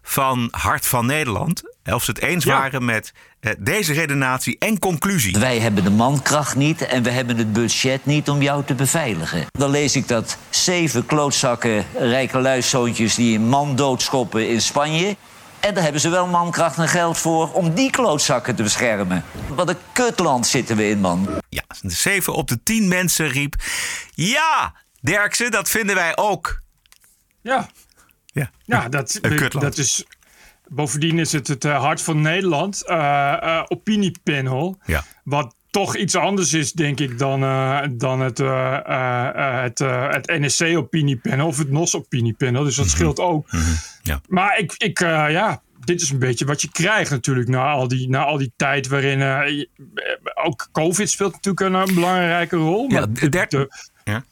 van 0.03 0.47
Hart 0.51 0.85
van 0.85 1.05
Nederland. 1.05 1.61
Of 1.85 2.03
ze 2.03 2.11
het 2.11 2.21
eens 2.21 2.43
Ja. 2.43 2.59
waren 2.59 2.85
met 2.85 3.13
eh, 3.39 3.51
deze 3.59 3.93
redenatie 3.93 4.55
en 4.59 4.79
conclusie. 4.79 5.37
Wij 5.39 5.59
hebben 5.59 5.83
de 5.83 5.89
mankracht 5.89 6.55
niet 6.55 6.81
en 6.81 7.03
we 7.03 7.09
hebben 7.09 7.37
het 7.37 7.53
budget 7.53 8.05
niet 8.05 8.29
om 8.29 8.41
jou 8.41 8.63
te 8.65 8.73
beveiligen. 8.73 9.45
Dan 9.51 9.69
lees 9.69 9.95
ik 9.95 10.07
dat 10.07 10.37
zeven 10.49 11.05
klootzakken 11.05 11.85
rijke 11.97 12.39
luiszoontjes 12.39 13.15
die 13.15 13.37
een 13.37 13.47
man 13.47 13.75
doodschoppen 13.75 14.49
in 14.49 14.61
Spanje. 14.61 15.15
En 15.61 15.73
daar 15.73 15.83
hebben 15.83 16.01
ze 16.01 16.09
wel 16.09 16.27
mankracht 16.27 16.77
en 16.77 16.87
geld 16.87 17.17
voor 17.17 17.51
om 17.51 17.73
die 17.73 17.91
klootzakken 17.91 18.55
te 18.55 18.63
beschermen. 18.63 19.23
Wat 19.47 19.69
een 19.69 19.77
kutland 19.91 20.47
zitten 20.47 20.77
we 20.77 20.89
in, 20.89 20.99
man. 20.99 21.29
Ja, 21.49 21.63
7 21.81 22.33
op 22.33 22.47
de 22.47 22.63
10 22.63 22.87
mensen 22.87 23.27
riep. 23.27 23.55
Ja, 24.11 24.73
Derksen, 25.01 25.51
dat 25.51 25.69
vinden 25.69 25.95
wij 25.95 26.17
ook. 26.17 26.61
Ja. 27.41 27.69
Ja, 28.25 28.49
Ja, 28.65 28.89
dat, 28.89 29.19
Een 29.21 29.35
kutland. 29.35 29.65
dat 29.65 29.77
is. 29.77 30.05
Bovendien 30.67 31.19
is 31.19 31.31
het 31.31 31.47
het 31.47 31.65
eh, 31.65 31.81
Hart 31.81 32.01
van 32.01 32.21
Nederland 32.21 32.85
eh, 32.85 33.33
eh, 33.33 33.63
opiniepanel. 33.67 34.77
Ja. 34.85 35.03
Wat 35.23 35.55
toch 35.71 35.95
iets 35.95 36.15
anders 36.15 36.53
is, 36.53 36.71
denk 36.71 36.99
ik, 36.99 37.17
dan, 37.17 37.43
eh, 37.43 37.81
dan 37.91 38.19
het, 38.19 38.39
eh, 38.39 38.77
eh, 38.85 39.61
het, 39.61 39.79
het 40.15 40.27
NSC 40.27 40.77
opiniepanel 40.77 41.47
of 41.47 41.57
het 41.57 41.69
NOS 41.71 41.95
opiniepanel. 41.95 42.63
Dus 42.63 42.75
dat 42.75 42.87
scheelt 42.89 43.19
ook. 43.19 43.47
Ja. 44.01 44.21
Maar 44.27 44.57
ik, 44.59 44.73
ik, 44.77 44.99
ja, 44.99 45.61
dit 45.85 46.01
is 46.01 46.09
een 46.09 46.19
beetje 46.19 46.45
wat 46.45 46.61
je 46.61 46.71
krijgt 46.71 47.11
natuurlijk 47.11 47.47
na 47.49 47.71
al 47.71 47.87
die, 47.87 48.09
na 48.09 48.23
al 48.23 48.37
die 48.37 48.53
tijd 48.55 48.87
waarin 48.87 49.17
je- 49.19 49.69
ook 50.43 50.69
COVID 50.71 51.09
speelt 51.09 51.33
natuurlijk 51.33 51.89
een, 51.89 51.95
belangrijke 51.95 52.55
rol. 52.55 52.89
Ja, 52.89 53.05
de 53.05 53.29
de, 53.29 53.69
Ja. 54.03 54.23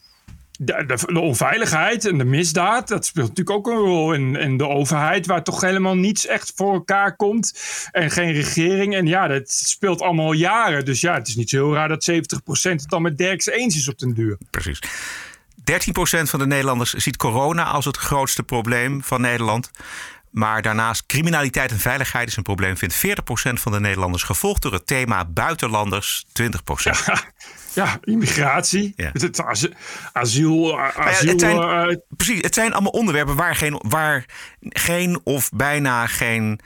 De, 0.61 0.85
de, 0.85 1.13
de 1.13 1.19
onveiligheid 1.19 2.05
en 2.05 2.17
de 2.17 2.23
misdaad, 2.23 2.87
dat 2.87 3.05
speelt 3.05 3.27
natuurlijk 3.27 3.57
ook 3.57 3.67
een 3.67 3.83
rol. 3.83 4.13
En, 4.13 4.35
en 4.35 4.57
de 4.57 4.67
overheid, 4.67 5.25
waar 5.25 5.43
toch 5.43 5.61
helemaal 5.61 5.95
niets 5.95 6.25
echt 6.25 6.51
voor 6.55 6.73
elkaar 6.73 7.15
komt. 7.15 7.59
En 7.91 8.11
geen 8.11 8.31
regering. 8.31 8.95
En 8.95 9.07
ja, 9.07 9.27
dat 9.27 9.51
speelt 9.51 10.01
allemaal 10.01 10.33
jaren. 10.33 10.85
Dus 10.85 11.01
ja, 11.01 11.13
het 11.13 11.27
is 11.27 11.35
niet 11.35 11.49
zo 11.49 11.65
heel 11.65 11.73
raar 11.73 11.87
dat 11.87 12.11
70% 12.11 12.15
het 12.61 12.89
dan 12.89 13.01
met 13.01 13.17
Derks 13.17 13.45
eens 13.45 13.75
is 13.75 13.87
op 13.87 13.99
den 13.99 14.13
duur. 14.13 14.37
Precies. 14.49 14.79
13% 14.81 14.83
van 16.21 16.39
de 16.39 16.47
Nederlanders 16.47 16.93
ziet 16.93 17.17
corona 17.17 17.63
als 17.63 17.85
het 17.85 17.97
grootste 17.97 18.43
probleem 18.43 19.03
van 19.03 19.21
Nederland. 19.21 19.71
Maar 20.29 20.61
daarnaast 20.61 21.05
criminaliteit 21.05 21.71
en 21.71 21.79
veiligheid 21.79 22.27
is 22.27 22.35
een 22.35 22.43
probleem, 22.43 22.77
vindt 22.77 22.95
40% 22.95 22.99
van 23.53 23.71
de 23.71 23.79
Nederlanders. 23.79 24.23
Gevolgd 24.23 24.61
door 24.61 24.73
het 24.73 24.87
thema 24.87 25.25
buitenlanders, 25.25 26.25
20%. 26.25 26.29
Ja, 26.83 27.23
immigratie, 28.03 28.93
Ja. 28.95 29.09
het 29.13 29.43
as- 29.43 29.67
asiel, 30.13 30.67
ja, 30.67 30.93
asiel 30.93 31.29
het, 31.31 31.39
zijn, 31.39 31.57
eh, 31.57 31.95
precies, 32.17 32.41
het 32.41 32.53
zijn 32.53 32.73
allemaal 32.73 32.91
onderwerpen 32.91 33.35
waar 33.35 33.55
geen, 33.55 33.81
waar 33.87 34.25
geen 34.59 35.19
of 35.23 35.49
bijna 35.53 36.07
geen 36.07 36.59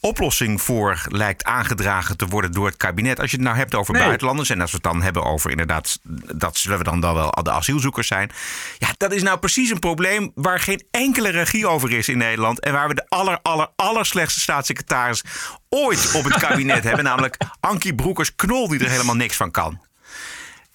oplossing 0.00 0.62
voor 0.62 1.02
lijkt 1.08 1.44
aangedragen 1.44 2.16
te 2.16 2.26
worden 2.26 2.52
door 2.52 2.66
het 2.66 2.76
kabinet. 2.76 3.20
Als 3.20 3.30
je 3.30 3.36
het 3.36 3.44
nou 3.46 3.56
hebt 3.56 3.74
over 3.74 3.94
Nee. 3.94 4.02
buitenlanders 4.02 4.50
en 4.50 4.60
als 4.60 4.70
we 4.70 4.76
het 4.76 4.84
dan 4.86 5.02
hebben 5.02 5.24
over 5.24 5.50
inderdaad, 5.50 5.98
dat 6.34 6.56
zullen 6.56 6.78
we 6.78 6.84
dan, 6.84 7.00
dan 7.00 7.14
wel 7.14 7.30
de 7.42 7.50
asielzoekers 7.50 8.06
zijn. 8.06 8.30
Ja, 8.78 8.88
dat 8.96 9.12
is 9.12 9.22
nou 9.22 9.38
precies 9.38 9.70
een 9.70 9.78
probleem 9.78 10.32
waar 10.34 10.60
geen 10.60 10.84
enkele 10.90 11.28
regie 11.28 11.66
over 11.66 11.92
is 11.92 12.08
in 12.08 12.18
Nederland 12.18 12.60
en 12.60 12.72
waar 12.72 12.88
we 12.88 12.94
de 12.94 13.04
aller, 13.08 13.38
aller, 13.42 13.68
aller 13.76 14.06
slechtste 14.06 14.40
staatssecretaris 14.40 15.24
ooit 15.68 16.14
op 16.14 16.24
het 16.24 16.34
kabinet 16.36 16.84
hebben, 16.88 17.04
namelijk 17.04 17.36
Ankie 17.60 17.94
Broekers-Knol, 17.94 18.68
die 18.68 18.84
er 18.84 18.90
helemaal 18.90 19.16
niks 19.16 19.36
van 19.36 19.50
kan. 19.50 19.80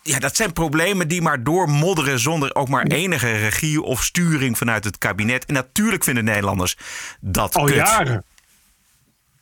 Ja, 0.02 0.20
dat 0.20 0.36
zijn 0.36 0.54
problemen 0.54 1.08
die 1.08 1.22
maar 1.22 1.44
doormodderen 1.44 2.20
zonder 2.20 2.56
ook 2.56 2.68
maar 2.70 2.84
enige 2.86 3.32
regie 3.32 3.82
of 3.82 4.04
sturing 4.04 4.58
vanuit 4.58 4.84
het 4.84 4.98
kabinet. 4.98 5.46
En 5.46 5.54
natuurlijk 5.54 6.04
vinden 6.04 6.24
Nederlanders 6.24 6.78
dat 7.22 7.56
al 7.56 7.66
kut. 7.66 7.76
jaren. 7.76 8.24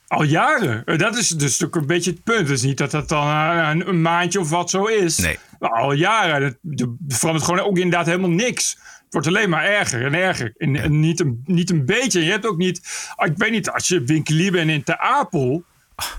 Al 0.07 0.23
jaren. 0.23 0.97
Dat 0.97 1.17
is 1.17 1.29
dus 1.29 1.65
ook 1.65 1.75
een 1.75 1.85
beetje 1.85 2.11
het 2.11 2.23
punt. 2.23 2.39
Het 2.39 2.49
is 2.49 2.61
niet 2.61 2.77
dat 2.77 2.91
dat 2.91 3.09
dan 3.09 3.27
eh, 3.27 3.69
een, 3.71 3.87
een 3.87 4.01
maandje 4.01 4.39
of 4.39 4.49
wat 4.49 4.69
zo 4.69 4.85
is. 4.85 5.17
Nee. 5.17 5.39
Maar 5.59 5.69
al 5.71 5.91
jaren. 5.93 6.43
Het- 6.43 6.79
Er 6.81 7.15
verandert 7.17 7.45
gewoon 7.45 7.59
ook 7.65 7.75
inderdaad 7.77 8.05
helemaal 8.05 8.29
niks. 8.29 8.77
Het 9.03 9.13
wordt 9.13 9.27
alleen 9.27 9.49
maar 9.49 9.63
erger 9.65 10.05
en 10.05 10.13
erger. 10.13 10.53
En, 10.57 10.75
en 10.75 10.99
niet, 10.99 11.19
een, 11.19 11.41
niet 11.45 11.69
een 11.69 11.85
beetje. 11.85 12.23
Je 12.23 12.31
hebt 12.31 12.45
ook 12.45 12.57
niet... 12.57 12.77
Ik 13.25 13.33
weet 13.37 13.51
niet, 13.51 13.69
als 13.69 13.87
je 13.87 14.03
winkelier 14.03 14.51
bent 14.51 14.69
in 14.69 14.83
Ter 14.83 14.97
Apel... 14.97 15.63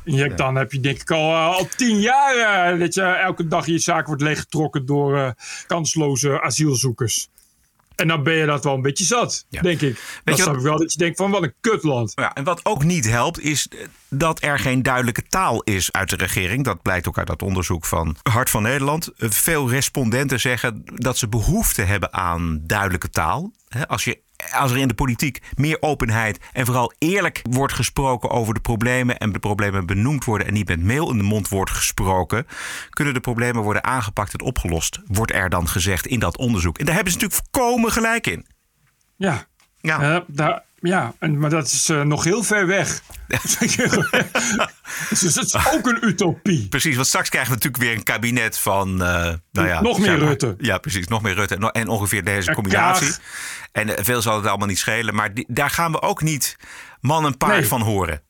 je 0.05 0.17
hebt, 0.17 0.39
Dan 0.39 0.55
heb 0.55 0.73
je 0.73 0.81
denk 0.81 1.01
ik 1.01 1.11
al, 1.11 1.33
eh, 1.33 1.47
al 1.47 1.69
tien 1.77 2.01
jaar 2.01 2.37
eh, 2.73 2.79
dat 2.81 2.95
je 2.95 3.03
elke 3.03 3.49
dag 3.49 3.67
je 3.67 3.79
zaak 3.79 4.07
wordt 4.07 4.23
leeggetrokken 4.23 4.87
door 4.87 5.17
eh, 5.19 5.31
kansloze 5.67 6.41
asielzoekers. 6.43 7.29
En 7.97 8.09
dan 8.09 8.23
ben 8.23 8.35
je 8.35 8.47
dat 8.47 8.65
wel 8.65 8.75
een 8.75 8.83
beetje 8.83 9.05
zat, 9.05 9.47
Ja. 9.49 9.61
denk 9.63 9.81
ik. 9.81 10.21
Dan 10.25 10.37
je 10.37 10.43
snap 10.43 10.55
ik 10.55 10.61
wel 10.61 10.79
dat 10.79 10.93
je 10.93 10.99
denkt 10.99 11.17
van 11.17 11.31
wat 11.31 11.43
een 11.43 11.55
kutland. 11.61 12.13
Ja, 12.15 12.35
en 12.35 12.45
wat 12.45 12.65
ook 12.65 12.85
niet 12.85 13.09
helpt, 13.09 13.41
is 13.41 13.69
dat 14.11 14.43
er 14.43 14.59
geen 14.59 14.83
duidelijke 14.83 15.23
taal 15.23 15.63
is 15.63 15.93
uit 15.93 16.11
de 16.11 16.17
regering. 16.17 16.65
Dat 16.65 16.83
blijkt 16.83 17.09
ook 17.09 17.19
uit 17.19 17.27
dat 17.27 17.43
onderzoek 17.43 17.85
van 17.85 18.17
Hart 18.23 18.51
van 18.51 18.63
Nederland. 18.63 19.11
Veel 19.17 19.71
respondenten 19.71 20.41
zeggen 20.41 20.83
dat 20.85 21.19
ze 21.19 21.29
behoefte 21.29 21.83
hebben 21.83 22.13
aan 22.13 22.61
duidelijke 22.63 23.11
taal. 23.11 23.53
Als, 23.87 24.05
je, 24.05 24.21
als 24.53 24.71
er 24.71 24.79
in 24.79 24.89
de 24.89 24.95
politiek 24.95 25.43
meer 25.55 25.77
openheid 25.81 26.39
en 26.53 26.67
vooral 26.67 26.93
eerlijk 26.99 27.43
wordt 27.51 27.73
gesproken 27.73 28.31
over 28.31 28.55
de 28.55 28.61
problemen 28.61 29.19
en 29.19 29.33
de 29.33 29.39
problemen 29.39 29.87
benoemd 29.87 30.25
worden 30.25 30.47
en 30.47 30.53
niet 30.53 30.69
met 30.69 30.85
mail 30.85 31.11
in 31.11 31.17
de 31.17 31.25
mond 31.25 31.49
wordt 31.49 31.71
gesproken, 31.71 32.47
kunnen 32.91 33.15
de 33.15 33.21
problemen 33.21 33.63
worden 33.63 33.85
aangepakt 33.85 34.33
en 34.33 34.41
opgelost, 34.41 35.01
wordt 35.07 35.35
er 35.35 35.49
dan 35.49 35.69
gezegd 35.69 36.07
in 36.07 36.19
dat 36.19 36.37
onderzoek. 36.37 36.79
En 36.79 36.85
daar 36.85 36.95
hebben 36.95 37.13
ze 37.13 37.19
natuurlijk 37.19 37.51
volkomen 37.53 37.93
gelijk 37.93 38.27
in. 38.27 38.47
Ja. 39.17 39.47
Ja. 39.81 40.15
Eh, 40.15 40.21
daar, 40.27 40.63
ja, 40.81 41.15
en, 41.19 41.39
maar 41.39 41.51
dat 41.51 41.67
is 41.67 41.89
eh, 41.89 42.03
nog 42.03 42.25
heel 42.25 42.43
ver 42.43 42.67
weg. 42.67 43.01
dus 45.09 45.21
dat 45.35 45.45
is 45.45 45.55
ook 45.75 45.87
een 45.87 45.99
utopie. 46.09 46.69
Precies, 46.69 46.95
want 46.95 47.07
straks 47.07 47.29
krijgen 47.29 47.51
we 47.51 47.57
natuurlijk 47.57 47.83
weer 47.83 47.95
een 47.97 48.03
kabinet 48.03 48.59
van. 48.59 49.03
eh, 49.03 49.33
nou 49.53 49.69
ja, 49.69 49.81
Nog 49.81 49.99
meer 49.99 50.19
maar. 50.19 50.27
Rutte. 50.29 50.55
Ja, 50.59 50.79
precies, 50.79 51.07
nog 51.09 51.23
meer 51.23 51.35
Rutte. 51.35 51.71
En 51.73 51.89
ongeveer 51.89 52.25
deze 52.25 52.49
En 52.49 52.55
combinatie. 52.55 53.07
Kaag. 53.09 53.19
En 53.73 53.97
eh, 53.97 54.05
veel 54.05 54.23
zal 54.23 54.37
het 54.37 54.47
allemaal 54.47 54.67
niet 54.67 54.79
schelen. 54.79 55.15
Maar 55.15 55.35
die- 55.35 55.47
daar 55.49 55.71
gaan 55.71 55.93
we 55.93 56.03
ook 56.03 56.23
niet 56.23 56.57
man 57.01 57.25
en 57.27 57.37
paard 57.37 57.53
Nee. 57.59 57.67
van 57.67 57.81
horen. 57.81 58.23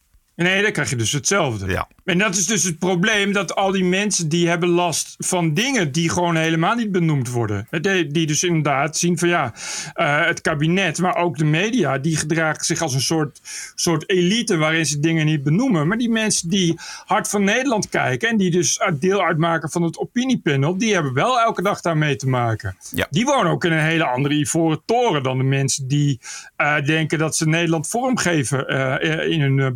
Nee, 0.45 0.62
dan 0.62 0.73
krijg 0.73 0.90
je 0.90 0.97
dus 0.97 1.12
hetzelfde. 1.12 1.66
Ja. 1.66 1.88
En 2.04 2.18
dat 2.18 2.37
is 2.37 2.47
dus 2.47 2.64
het 2.64 2.78
probleem 2.78 3.33
dat 3.33 3.54
al 3.54 3.71
die 3.71 3.85
mensen 3.85 4.28
die 4.28 4.49
hebben 4.49 4.68
last 4.68 5.14
van 5.18 5.54
dingen 5.54 5.92
die 5.92 6.11
gewoon 6.11 6.37
helemaal 6.37 6.75
niet 6.75 6.92
benoemd 6.92 7.30
worden. 7.30 7.68
Die, 7.80 8.26
dus 8.26 8.45
inderdaad 8.45 8.97
zien 8.97 9.18
van 9.18 9.28
ja, 9.28 9.54
eh, 9.95 10.26
het 10.26 10.40
kabinet, 10.40 10.99
maar 10.99 11.16
ook 11.16 11.38
de 11.38 11.45
media, 11.45 11.99
die 11.99 12.16
gedragen 12.16 12.64
zich 12.64 12.80
als 12.80 12.95
een 12.95 13.00
soort, 13.00 13.40
soort 13.75 14.11
elite 14.11 14.57
waarin 14.57 14.87
ze 14.87 15.00
dingen 15.00 15.26
niet 15.26 15.42
benoemen. 15.42 15.88
Maar 15.88 15.99
die 15.99 16.11
mensen 16.11 16.49
die 16.49 16.78
hard 17.04 17.28
van 17.28 17.45
Nederland 17.45 17.88
kijken 17.88 18.28
en 18.28 18.37
die 18.37 18.50
dus 18.50 18.80
deel 18.99 19.23
uitmaken 19.23 19.71
van 19.71 19.83
het 19.83 19.99
opiniepanel, 19.99 20.78
die 20.78 20.95
hebben 20.95 21.12
wel 21.12 21.40
elke 21.40 21.62
dag 21.62 21.80
daarmee 21.80 22.16
te 22.16 22.28
maken. 22.28 22.76
Ja. 22.90 23.07
Die 23.11 23.25
wonen 23.25 23.52
ook 23.52 23.64
in 23.64 23.73
een 23.73 23.85
hele 23.85 24.04
andere 24.04 24.35
ivoren 24.35 24.80
toren 24.85 25.23
dan 25.23 25.38
de 25.38 25.45
mensen 25.45 25.88
die 25.88 26.21
eh, 26.57 26.85
denken 26.85 27.18
dat 27.18 27.37
ze 27.37 27.49
Nederland 27.49 27.88
vormgeven 27.88 28.68
eh, 28.68 29.30
in 29.30 29.40
hun 29.40 29.59
eh, 29.59 29.66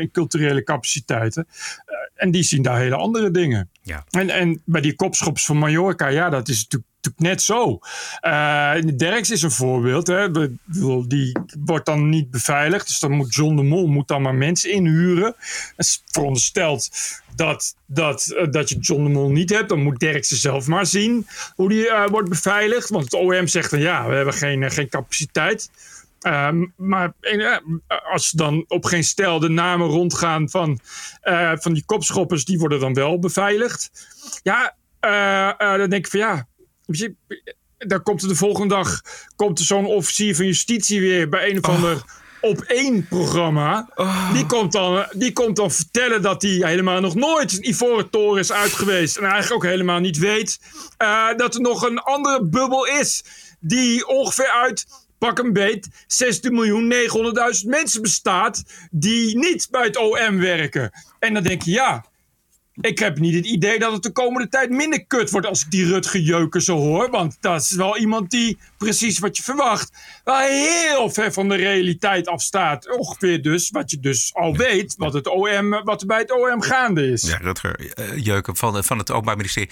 en 0.00 0.10
culturele 0.10 0.62
capaciteiten. 0.62 1.46
Eh, 1.48 1.94
en 2.14 2.30
die 2.30 2.42
zien 2.42 2.62
daar 2.62 2.78
hele 2.78 2.96
andere 2.96 3.30
dingen. 3.30 3.70
Ja. 3.82 4.04
En, 4.10 4.30
en 4.30 4.62
bij 4.64 4.80
die 4.80 4.94
kopschops 4.94 5.44
van 5.44 5.58
Mallorca, 5.58 6.06
ja, 6.06 6.30
dat 6.30 6.48
is 6.48 6.62
natuurlijk, 6.62 6.86
net 7.16 7.42
zo. 7.42 7.78
Eh 8.20 8.74
Derks 8.96 9.30
is 9.30 9.42
een 9.42 9.50
voorbeeld. 9.50 10.06
Hè. 10.06 10.30
Die 11.06 11.38
wordt 11.64 11.86
dan 11.86 12.08
niet 12.08 12.30
beveiligd. 12.30 12.86
Dus 12.86 12.98
dan 12.98 13.12
moet 13.12 13.34
John 13.34 13.56
de 13.56 13.62
Mol 13.62 13.86
moet 13.86 14.08
dan 14.08 14.22
maar 14.22 14.34
mensen 14.34 14.72
inhuren. 14.72 15.34
Het 15.76 15.86
is 15.86 16.02
verondersteld 16.06 16.90
dat, 17.34 17.76
dat, 17.86 18.34
eh, 18.36 18.50
dat 18.50 18.68
je 18.68 18.78
John 18.78 19.02
de 19.02 19.10
Mol 19.10 19.30
niet 19.30 19.50
hebt. 19.50 19.68
Dan 19.68 19.82
moet 19.82 19.98
Derks 19.98 20.28
zelf 20.28 20.66
maar 20.66 20.86
zien 20.86 21.26
hoe 21.54 21.68
die 21.68 21.90
wordt 22.10 22.28
beveiligd. 22.28 22.88
Want 22.88 23.04
het 23.04 23.14
OM 23.14 23.46
zegt 23.46 23.70
van 23.70 23.80
ja, 23.80 24.08
we 24.08 24.14
hebben 24.14 24.34
geen, 24.34 24.70
geen 24.70 24.88
capaciteit. 24.88 25.70
Ehm, 26.18 26.64
maar 26.76 27.12
eh, 27.20 27.56
als 28.12 28.30
dan 28.30 28.64
op 28.68 28.84
geen 28.84 29.04
stel 29.04 29.38
de 29.38 29.48
namen 29.48 29.86
rondgaan 29.86 30.50
van, 30.50 30.80
eh, 31.20 31.52
van 31.54 31.72
die 31.72 31.84
kopschoppers, 31.84 32.44
die 32.44 32.58
worden 32.58 32.80
dan 32.80 32.94
wel 32.94 33.18
beveiligd. 33.18 33.90
Ja, 34.42 34.76
eh, 35.00 35.76
dan 35.78 35.90
denk 35.90 36.04
ik 36.04 36.10
van 36.10 36.20
ja, 36.20 36.46
dan 37.78 38.02
komt 38.02 38.22
er 38.22 38.28
de 38.28 38.34
volgende 38.34 38.74
dag 38.74 39.00
komt 39.36 39.58
er 39.58 39.64
zo'n 39.64 39.86
officier 39.86 40.36
van 40.36 40.46
justitie 40.46 41.00
weer 41.00 41.28
bij 41.28 41.50
een 41.50 41.58
of 41.58 41.64
ander 41.64 42.02
op 42.40 42.60
één 42.60 43.06
programma. 43.08 43.88
Die, 44.32 44.46
komt 44.46 44.72
dan, 44.72 45.06
die 45.12 45.32
komt 45.32 45.56
dan 45.56 45.70
vertellen 45.70 46.22
dat 46.22 46.42
hij 46.42 46.50
helemaal 46.50 47.00
nog 47.00 47.14
nooit 47.14 47.52
een 47.52 47.68
Ivoren 47.68 48.10
Toren 48.10 48.40
is 48.40 48.52
uit 48.52 48.72
geweest. 48.72 49.16
En 49.16 49.22
eigenlijk 49.22 49.54
ook 49.54 49.70
helemaal 49.70 50.00
niet 50.00 50.18
weet 50.18 50.60
dat 51.36 51.54
er 51.54 51.60
nog 51.60 51.82
een 51.82 51.98
andere 51.98 52.44
bubbel 52.44 52.86
is. 52.86 53.24
Die 53.60 54.06
ongeveer 54.06 54.50
uit, 54.50 54.86
pak 55.18 55.38
een 55.38 55.52
beet, 55.52 55.88
16.900.000 55.88 57.66
mensen 57.66 58.02
bestaat. 58.02 58.62
Die 58.90 59.38
niet 59.38 59.68
bij 59.70 59.84
het 59.84 59.96
OM 59.96 60.38
werken. 60.38 60.90
En 61.18 61.34
dan 61.34 61.42
denk 61.42 61.62
je 61.62 61.70
ja. 61.70 62.04
Ik 62.80 62.98
heb 62.98 63.18
niet 63.18 63.34
het 63.34 63.46
idee 63.46 63.78
dat 63.78 63.92
het 63.92 64.02
de 64.02 64.12
komende 64.12 64.48
tijd 64.48 64.70
minder 64.70 65.04
kut 65.06 65.30
wordt 65.30 65.46
als 65.46 65.62
ik 65.62 65.70
die 65.70 65.86
Rutger 65.86 66.20
Jeuken 66.20 66.62
zo 66.62 66.76
hoor. 66.76 67.10
Want 67.10 67.36
dat 67.40 67.60
is 67.60 67.70
wel 67.70 67.96
iemand 67.96 68.30
die, 68.30 68.58
precies 68.76 69.18
wat 69.18 69.36
je 69.36 69.42
verwacht, 69.42 69.92
wel 70.24 70.38
heel 70.38 71.10
ver 71.10 71.32
van 71.32 71.48
de 71.48 71.54
realiteit 71.54 72.28
afstaat. 72.28 72.96
Ongeveer 72.96 73.42
dus, 73.42 73.70
wat 73.70 73.90
je 73.90 74.00
dus 74.00 74.34
al 74.34 74.56
weet, 74.56 74.94
wat, 74.96 75.12
het 75.12 75.26
OM, 75.26 75.70
wat 75.84 76.00
er 76.00 76.06
bij 76.06 76.18
het 76.18 76.32
OM 76.32 76.62
gaande 76.62 77.10
is. 77.10 77.22
Ja, 77.22 77.36
Rutger 77.36 77.92
eh, 77.92 78.24
Jeuken 78.24 78.56
van, 78.56 78.84
van 78.84 78.98
het 78.98 79.10
Openbaar 79.10 79.36
Ministerie. 79.36 79.70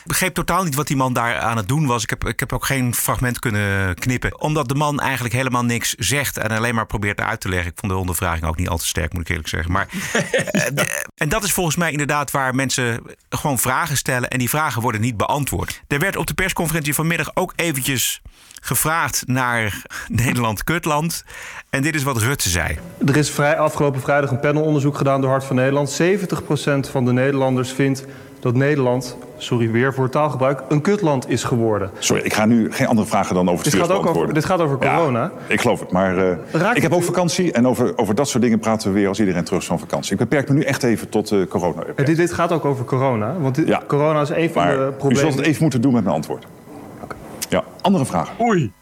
Ik 0.00 0.06
begreep 0.06 0.34
totaal 0.34 0.64
niet 0.64 0.74
wat 0.74 0.86
die 0.86 0.96
man 0.96 1.12
daar 1.12 1.38
aan 1.38 1.56
het 1.56 1.68
doen 1.68 1.86
was. 1.86 2.02
Ik 2.02 2.10
heb, 2.10 2.26
ik 2.26 2.40
heb 2.40 2.52
ook 2.52 2.64
geen 2.64 2.94
fragment 2.94 3.38
kunnen 3.38 3.94
knippen. 3.94 4.40
Omdat 4.40 4.68
de 4.68 4.74
man 4.74 5.00
eigenlijk 5.00 5.34
helemaal 5.34 5.64
niks 5.64 5.94
zegt 5.94 6.38
en 6.38 6.50
alleen 6.50 6.74
maar 6.74 6.86
probeert 6.86 7.20
uit 7.20 7.40
te 7.40 7.48
leggen. 7.48 7.70
Ik 7.70 7.78
vond 7.78 7.92
de 7.92 7.98
ondervraging 7.98 8.44
ook 8.44 8.56
niet 8.56 8.68
al 8.68 8.78
te 8.78 8.86
sterk, 8.86 9.12
moet 9.12 9.22
ik 9.22 9.28
eerlijk 9.28 9.48
zeggen. 9.48 9.72
Maar, 9.72 9.88
eh, 10.12 10.84
en 11.14 11.28
dat 11.28 11.44
is 11.44 11.52
volgens 11.52 11.76
mij 11.76 11.90
inderdaad 11.90 12.30
waar 12.30 12.54
mensen 12.54 13.02
gewoon 13.28 13.58
vragen 13.58 13.96
stellen. 13.96 14.30
En 14.30 14.38
die 14.38 14.48
vragen 14.48 14.82
worden 14.82 15.00
niet 15.00 15.16
beantwoord. 15.16 15.82
Er 15.88 15.98
werd 15.98 16.16
op 16.16 16.26
de 16.26 16.34
persconferentie 16.34 16.94
vanmiddag 16.94 17.30
ook 17.34 17.52
eventjes 17.56 18.22
gevraagd 18.60 19.22
naar 19.26 19.82
Nederland-Kutland. 20.08 21.24
En 21.70 21.82
dit 21.82 21.94
is 21.94 22.02
wat 22.02 22.16
Rutte 22.16 22.48
zei. 22.48 22.78
Er 23.06 23.16
is 23.16 23.30
vrij, 23.30 23.58
afgelopen 23.58 24.00
vrijdag 24.00 24.30
een 24.30 24.40
panelonderzoek 24.40 24.96
gedaan 24.96 25.20
door 25.20 25.30
Hart 25.30 25.44
van 25.44 25.56
Nederland. 25.56 26.02
70% 26.02 26.90
van 26.90 27.04
de 27.04 27.12
Nederlanders 27.12 27.72
vindt 27.72 28.04
dat 28.40 28.54
Nederland, 28.54 29.16
sorry 29.36 29.70
weer 29.70 29.94
voor 29.94 30.02
het 30.02 30.12
taalgebruik, 30.12 30.62
een 30.68 30.80
kutland 30.80 31.28
is 31.28 31.44
geworden. 31.44 31.90
Sorry, 31.98 32.22
ik 32.24 32.32
ga 32.34 32.44
nu 32.46 32.72
geen 32.72 32.86
andere 32.86 33.08
vragen 33.08 33.34
dan 33.34 33.48
over 33.48 33.64
het 33.64 33.72
Dit 33.72 33.82
gaat 33.82 33.90
ook 33.90 34.06
over, 34.06 34.34
dit 34.34 34.44
gaat 34.44 34.60
over 34.60 34.78
corona. 34.78 35.20
Ja, 35.22 35.32
ik 35.46 35.60
geloof 35.60 35.80
het, 35.80 35.92
maar 35.92 36.18
eh, 36.18 36.36
Raakt 36.52 36.76
ik 36.76 36.82
heb 36.82 36.92
ook 36.92 37.00
u- 37.00 37.04
vakantie 37.04 37.52
en 37.52 37.66
over, 37.66 37.98
over 37.98 38.14
dat 38.14 38.28
soort 38.28 38.42
dingen 38.42 38.58
praten 38.58 38.88
we 38.88 38.94
weer 38.98 39.08
als 39.08 39.20
iedereen 39.20 39.44
terug 39.44 39.60
is 39.60 39.66
van 39.66 39.78
vakantie. 39.78 40.12
Ik 40.12 40.18
beperk 40.18 40.48
me 40.48 40.54
nu 40.54 40.62
echt 40.62 40.82
even 40.82 41.08
tot 41.08 41.30
eh 41.32 41.42
corona. 41.48 41.82
Ja, 41.96 42.04
dit, 42.04 42.16
dit 42.16 42.32
gaat 42.32 42.52
ook 42.52 42.64
over 42.64 42.84
corona. 42.84 43.34
Want 43.38 43.54
dit- 43.54 43.66
Ja. 43.68 43.82
corona 43.86 44.20
is 44.20 44.28
een 44.30 44.50
van 44.50 44.62
Maar 44.64 44.76
de 44.76 44.82
u 44.86 44.90
problemen. 44.90 45.16
zult 45.32 45.34
het 45.38 45.46
even 45.46 45.62
moeten 45.62 45.80
doen 45.80 45.92
met 45.92 46.02
mijn 46.04 46.14
antwoord. 46.16 46.46
Ja, 47.48 47.64
andere 47.80 48.04
vragen. 48.04 48.34
Oei. 48.46 48.72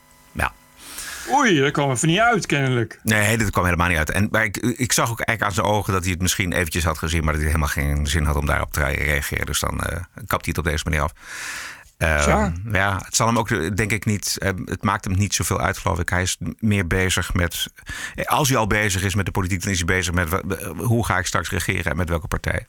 Oei, 1.32 1.60
dat 1.60 1.72
kwam 1.72 1.90
even 1.90 2.08
niet 2.08 2.18
uit, 2.18 2.46
kennelijk. 2.46 3.00
Nee, 3.02 3.38
dat 3.38 3.50
kwam 3.50 3.64
helemaal 3.64 3.88
niet 3.88 3.98
uit. 3.98 4.10
En, 4.10 4.28
maar 4.30 4.44
ik, 4.44 4.56
ik 4.56 4.92
zag 4.92 5.10
ook 5.10 5.20
eigenlijk 5.20 5.42
aan 5.42 5.64
zijn 5.64 5.76
ogen 5.76 5.92
dat 5.92 6.02
hij 6.02 6.12
het 6.12 6.20
misschien 6.20 6.52
eventjes 6.52 6.84
had 6.84 6.98
gezien... 6.98 7.24
maar 7.24 7.32
dat 7.32 7.42
hij 7.42 7.50
helemaal 7.50 7.72
geen 7.72 8.06
zin 8.06 8.24
had 8.24 8.36
om 8.36 8.46
daarop 8.46 8.72
te 8.72 8.84
reageren. 8.84 9.46
Dus 9.46 9.60
dan 9.60 9.80
eh, 9.80 9.96
kapt 10.26 10.44
hij 10.44 10.54
het 10.56 10.58
op 10.58 10.64
deze 10.64 10.84
manier 10.84 11.02
af. 11.02 11.12
Ja. 11.98 12.52
ja, 12.72 13.00
het 13.04 13.16
zal 13.16 13.26
hem 13.26 13.38
ook, 13.38 13.76
denk 13.76 13.92
ik, 13.92 14.04
niet. 14.04 14.36
eh, 14.38 14.50
het 14.64 14.82
maakt 14.82 15.04
hem 15.04 15.14
niet 15.14 15.34
zoveel 15.34 15.60
uit, 15.60 15.78
geloof 15.78 15.98
ik. 15.98 16.08
Hij 16.08 16.22
is 16.22 16.36
meer 16.58 16.86
bezig 16.86 17.34
met. 17.34 17.66
Als 18.24 18.48
hij 18.48 18.58
al 18.58 18.66
bezig 18.66 19.02
is 19.02 19.14
met 19.14 19.26
de 19.26 19.30
politiek, 19.30 19.62
dan 19.62 19.72
is 19.72 19.76
hij 19.76 19.86
bezig 19.86 20.14
met 20.14 20.28
hoe 20.76 21.04
ga 21.04 21.18
ik 21.18 21.26
straks 21.26 21.50
regeren 21.50 21.90
en 21.90 21.96
met 21.96 22.08
welke 22.08 22.28
partij. 22.28 22.66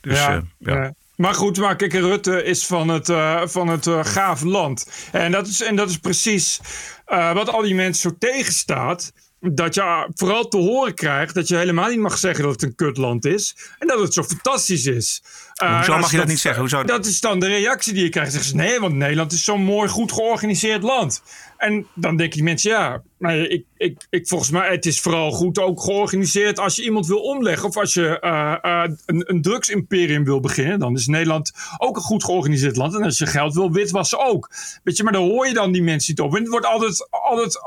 Dus 0.00 0.18
ja, 0.18 0.34
eh, 0.34 0.40
ja. 0.58 0.92
Maar 1.16 1.34
goed, 1.34 1.58
maar 1.58 1.76
kijk, 1.76 1.92
Rutte 1.92 2.42
is 2.42 2.66
van 2.66 2.88
het, 2.88 3.08
eh 3.08 3.42
van 3.44 3.68
het 3.68 3.86
eh, 3.86 4.04
gaaf 4.04 4.42
land. 4.42 4.86
En 5.12 5.32
dat 5.32 5.46
is, 5.46 5.62
en 5.62 5.76
dat 5.76 5.90
is 5.90 5.98
precies 5.98 6.60
eh, 7.04 7.32
wat 7.32 7.48
al 7.48 7.62
die 7.62 7.74
mensen 7.74 8.10
zo 8.10 8.16
tegenstaat. 8.18 9.12
Dat 9.40 9.74
je 9.74 10.08
vooral 10.14 10.48
te 10.48 10.56
horen 10.56 10.94
krijgt 10.94 11.34
dat 11.34 11.48
je 11.48 11.56
helemaal 11.56 11.88
niet 11.88 11.98
mag 11.98 12.18
zeggen 12.18 12.44
dat 12.44 12.52
het 12.52 12.62
een 12.62 12.74
kutland 12.74 13.24
is. 13.24 13.56
En 13.78 13.86
dat 13.86 14.00
het 14.00 14.14
zo 14.14 14.22
fantastisch 14.22 14.86
is. 14.86 15.22
Hoezo 15.54 15.98
mag 15.98 16.10
je 16.10 16.16
dat 16.16 16.26
niet 16.26 16.38
zeggen? 16.38 16.60
Hoezo? 16.60 16.82
Dat 16.84 17.06
is 17.06 17.20
dan 17.20 17.40
de 17.40 17.46
reactie 17.46 17.92
die 17.92 18.02
je 18.02 18.08
krijgt. 18.08 18.32
Zeggen 18.32 18.50
ze, 18.50 18.56
nee, 18.56 18.80
want 18.80 18.94
Nederland 18.94 19.32
is 19.32 19.44
zo'n 19.44 19.62
mooi, 19.62 19.88
goed 19.88 20.12
georganiseerd 20.12 20.82
land. 20.82 21.22
En 21.56 21.86
dan 21.94 22.16
denken 22.16 22.36
die 22.36 22.44
mensen, 22.44 22.70
ja, 22.70 23.02
maar 23.18 23.36
ik, 23.36 23.64
ik, 23.76 24.06
ik, 24.10 24.28
volgens 24.28 24.50
mij, 24.50 24.70
het 24.70 24.86
is 24.86 25.00
vooral 25.00 25.30
goed 25.30 25.58
ook 25.58 25.80
georganiseerd 25.80 26.58
als 26.58 26.76
je 26.76 26.82
iemand 26.82 27.06
wil 27.06 27.20
omleggen 27.20 27.68
of 27.68 27.76
als 27.76 27.94
je 27.94 28.20
eh, 28.20 28.56
eh, 28.62 28.90
een, 29.06 29.30
een 29.30 29.42
drugsimperium 29.42 30.24
wil 30.24 30.40
beginnen. 30.40 30.78
Dan 30.78 30.94
is 30.94 31.06
Nederland 31.06 31.52
ook 31.78 31.96
een 31.96 32.02
goed 32.02 32.24
georganiseerd 32.24 32.76
land. 32.76 32.94
En 32.94 33.02
als 33.02 33.18
je 33.18 33.26
geld 33.26 33.54
wil 33.54 33.72
witwassen 33.72 34.26
ook. 34.26 34.50
Weet 34.82 34.96
je, 34.96 35.02
maar 35.02 35.12
daar 35.12 35.22
hoor 35.22 35.46
je 35.46 35.54
dan 35.54 35.72
die 35.72 35.82
mensen 35.82 36.14
niet 36.14 36.20
op. 36.20 36.34
En 36.34 36.40
het 36.40 36.50
wordt 36.50 36.66
altijd, 36.66 37.08
altijd 37.10 37.60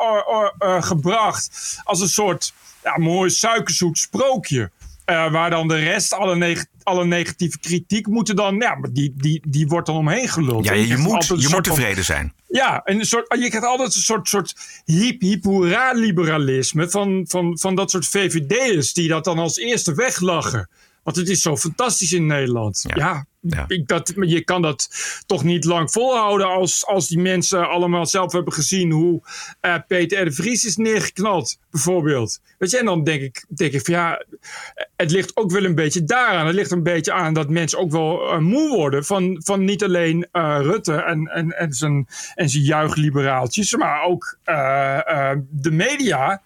eh, 0.57 0.83
gebracht 0.83 1.79
als 1.83 2.01
een 2.01 2.07
soort 2.07 2.53
ja, 2.83 2.97
mooi 2.97 3.29
suikerzoet 3.29 3.97
sprookje. 3.97 4.71
Eh, 5.09 5.31
waar 5.31 5.49
dan 5.49 5.67
de 5.67 5.75
rest, 5.75 6.13
alle, 6.13 6.35
neg- 6.35 6.65
alle 6.83 7.05
negatieve 7.05 7.59
kritiek, 7.59 8.07
moeten 8.07 8.35
dan, 8.35 8.55
ja, 8.55 8.75
maar 8.75 8.91
die, 8.93 9.13
die, 9.17 9.41
die 9.47 9.67
wordt 9.67 9.87
dan 9.87 9.95
omheen 9.95 10.27
geluld. 10.27 10.65
ja, 10.65 10.73
je, 10.73 10.97
moet, 10.97 11.25
je 11.27 11.33
moet 11.35 11.49
van- 11.51 11.61
tevreden 11.61 12.03
zijn. 12.03 12.33
ja, 12.47 12.81
en 12.83 12.99
een 12.99 13.05
soort, 13.05 13.25
je 13.39 13.47
krijgt 13.49 13.67
altijd 13.67 13.95
een 13.95 14.01
soort, 14.01 14.27
soort 14.27 14.55
hip, 14.85 15.21
hip 15.21 15.43
hoera 15.43 15.91
liberalisme 15.91 16.89
van, 16.89 17.25
van, 17.27 17.57
van 17.59 17.75
dat 17.75 17.91
soort 17.91 18.05
VVD'ers 18.07 18.93
die 18.93 19.07
dat 19.07 19.23
dan 19.23 19.39
als 19.39 19.57
eerste 19.57 19.93
weglachen. 19.93 20.69
Want 21.03 21.17
het 21.17 21.29
is 21.29 21.41
zo 21.41 21.57
fantastisch 21.57 22.13
in 22.13 22.25
Nederland. 22.25 22.83
Ja, 22.87 23.25
Ja. 23.41 23.65
Ik, 23.67 23.87
dat, 23.87 24.13
je 24.15 24.43
kan 24.43 24.61
dat 24.61 24.89
toch 25.25 25.43
niet 25.43 25.65
lang 25.65 25.91
volhouden 25.91 26.47
als, 26.47 26.85
als 26.85 27.07
die 27.07 27.19
mensen 27.19 27.69
allemaal 27.69 28.05
zelf 28.05 28.31
hebben 28.31 28.53
gezien 28.53 28.91
hoe 28.91 29.21
eh, 29.59 29.75
Peter 29.87 30.21
R. 30.21 30.25
de 30.25 30.31
Vries 30.31 30.65
is 30.65 30.75
neergeknald, 30.75 31.57
bijvoorbeeld. 31.71 32.39
Weet 32.57 32.71
je, 32.71 32.77
en 32.77 32.85
dan 32.85 33.03
denk 33.03 33.21
ik, 33.21 33.45
denk 33.49 33.73
ik 33.73 33.85
van 33.85 33.93
ja, 33.93 34.25
het 34.95 35.11
ligt 35.11 35.37
ook 35.37 35.51
wel 35.51 35.63
een 35.63 35.75
beetje 35.75 36.03
daaraan. 36.03 36.45
Het 36.45 36.55
ligt 36.55 36.71
een 36.71 36.83
beetje 36.83 37.13
aan 37.13 37.33
dat 37.33 37.49
mensen 37.49 37.79
ook 37.79 37.91
wel 37.91 38.31
eh, 38.31 38.37
moe 38.37 38.75
worden 38.75 39.05
van, 39.05 39.41
van 39.43 39.63
niet 39.63 39.83
alleen 39.83 40.27
eh, 40.31 40.59
Rutte 40.61 40.93
en, 40.93 41.27
en, 41.27 41.57
en 41.57 41.73
zijn, 41.73 42.07
en 42.35 42.49
zijn 42.49 42.63
juichliberaaltjes, 42.63 43.75
maar 43.75 44.03
ook 44.03 44.37
de 45.49 45.71
media. 45.71 46.41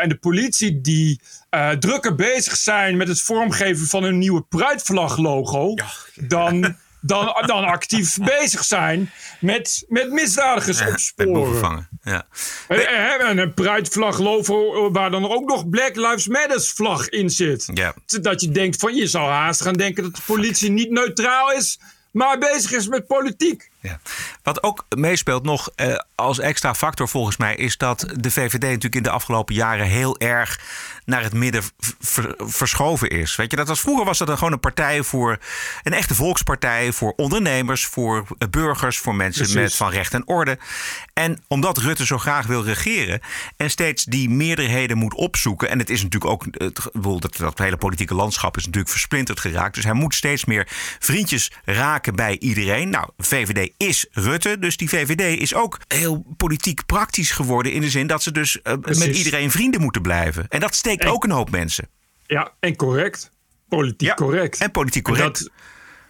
en 0.00 0.08
de 0.08 0.18
politie 0.20 0.80
die 0.80 1.20
eh, 1.56 1.70
drukker 1.70 2.14
bezig 2.14 2.56
zijn 2.56 2.96
met 2.96 3.08
het 3.08 3.20
vormgeven 3.20 3.86
van 3.86 4.02
een 4.02 4.18
nieuwe 4.18 4.42
pruitvlag-logo. 4.42 5.74
Dan, 6.14 6.76
dan, 7.00 7.42
dan 7.46 7.64
actief 7.64 8.16
bezig 8.18 8.64
zijn 8.64 9.10
met, 9.40 9.84
met 9.88 10.10
misdadigers 10.10 10.78
Met 10.80 10.88
opsporen. 10.88 11.88
Ja. 12.02 12.26
En, 12.68 12.86
en- 12.88 13.26
en 13.26 13.38
een 13.38 13.54
pruitvlag-logo 13.54 14.90
waar 14.90 15.10
dan 15.10 15.30
ook 15.30 15.48
nog 15.48 15.68
Black 15.68 15.96
Lives 15.96 16.26
Matters 16.28 16.70
vlag 16.70 17.08
in 17.08 17.30
zit. 17.30 17.68
Ja. 17.74 17.94
Dat 18.06 18.40
je 18.40 18.50
denkt 18.50 18.76
van 18.80 18.94
je 18.94 19.06
zou 19.06 19.30
haast 19.30 19.62
gaan 19.62 19.74
denken 19.74 20.02
dat 20.02 20.16
de 20.16 20.22
politie 20.26 20.70
niet 20.70 20.90
neutraal 20.90 21.52
is, 21.52 21.78
maar 22.12 22.38
bezig 22.38 22.72
is 22.72 22.88
met 22.88 23.06
politiek. 23.06 23.70
Ja. 23.86 24.00
Wat 24.42 24.62
ook 24.62 24.86
meespeelt 24.96 25.42
nog 25.42 25.70
eh, 25.74 25.94
als 26.14 26.38
extra 26.38 26.74
factor 26.74 27.08
volgens 27.08 27.36
mij... 27.36 27.54
is 27.54 27.76
dat 27.76 28.06
de 28.16 28.30
VVD 28.30 28.62
natuurlijk 28.62 28.94
in 28.94 29.02
de 29.02 29.10
afgelopen 29.10 29.54
jaren... 29.54 29.86
heel 29.86 30.18
erg 30.18 30.60
naar 31.04 31.22
het 31.22 31.32
midden 31.32 31.62
ver- 32.00 32.34
verschoven 32.38 33.10
is. 33.10 33.36
Weet 33.36 33.50
je, 33.50 33.56
dat 33.56 33.68
was, 33.68 33.80
vroeger 33.80 34.04
was 34.04 34.18
dat 34.18 34.30
gewoon 34.30 34.52
een 34.52 34.60
partij 34.60 35.02
voor... 35.02 35.38
een 35.82 35.92
echte 35.92 36.14
volkspartij 36.14 36.92
voor 36.92 37.12
ondernemers... 37.16 37.86
voor 37.86 38.26
eh, 38.38 38.48
burgers, 38.48 38.98
voor 38.98 39.14
mensen 39.14 39.42
Precies. 39.42 39.60
met 39.60 39.74
van 39.74 39.90
recht 39.90 40.14
en 40.14 40.28
orde. 40.28 40.58
En 41.12 41.42
omdat 41.48 41.78
Rutte 41.78 42.06
zo 42.06 42.18
graag 42.18 42.46
wil 42.46 42.64
regeren... 42.64 43.20
en 43.56 43.70
steeds 43.70 44.04
die 44.04 44.30
meerderheden 44.30 44.96
moet 44.96 45.14
opzoeken... 45.14 45.68
en 45.68 45.78
het 45.78 45.90
is 45.90 46.02
natuurlijk 46.02 46.32
ook... 46.32 46.44
Het, 46.50 46.80
dat, 47.20 47.36
dat 47.36 47.58
hele 47.58 47.76
politieke 47.76 48.14
landschap 48.14 48.56
is 48.56 48.64
natuurlijk 48.64 48.92
versplinterd 48.92 49.40
geraakt... 49.40 49.74
dus 49.74 49.84
hij 49.84 49.92
moet 49.92 50.14
steeds 50.14 50.44
meer 50.44 50.68
vriendjes 50.98 51.52
raken 51.64 52.16
bij 52.16 52.38
iedereen. 52.38 52.90
Nou, 52.90 53.08
VVD 53.18 53.72
is 53.76 54.06
Rutte. 54.10 54.58
Dus 54.58 54.76
die 54.76 54.88
VVD 54.88 55.40
is 55.40 55.54
ook 55.54 55.78
heel 55.88 56.26
politiek 56.36 56.86
praktisch 56.86 57.30
geworden. 57.30 57.72
In 57.72 57.80
de 57.80 57.90
zin 57.90 58.06
dat 58.06 58.22
ze 58.22 58.32
dus 58.32 58.62
eh, 58.62 58.74
met 58.82 59.16
iedereen 59.16 59.50
vrienden 59.50 59.80
moeten 59.80 60.02
blijven. 60.02 60.46
En 60.48 60.60
dat 60.60 60.74
steekt 60.74 61.02
En- 61.02 61.08
ook 61.10 61.24
een 61.24 61.30
hoop 61.30 61.50
mensen. 61.50 61.88
Ja, 62.26 62.52
en 62.60 62.76
correct. 62.76 63.30
Politiek 63.68 64.08
Ja, 64.08 64.14
correct. 64.14 64.58
En 64.60 64.70
politiek 64.70 65.06
En 65.06 65.12
correct. 65.14 65.38
dat, 65.38 65.50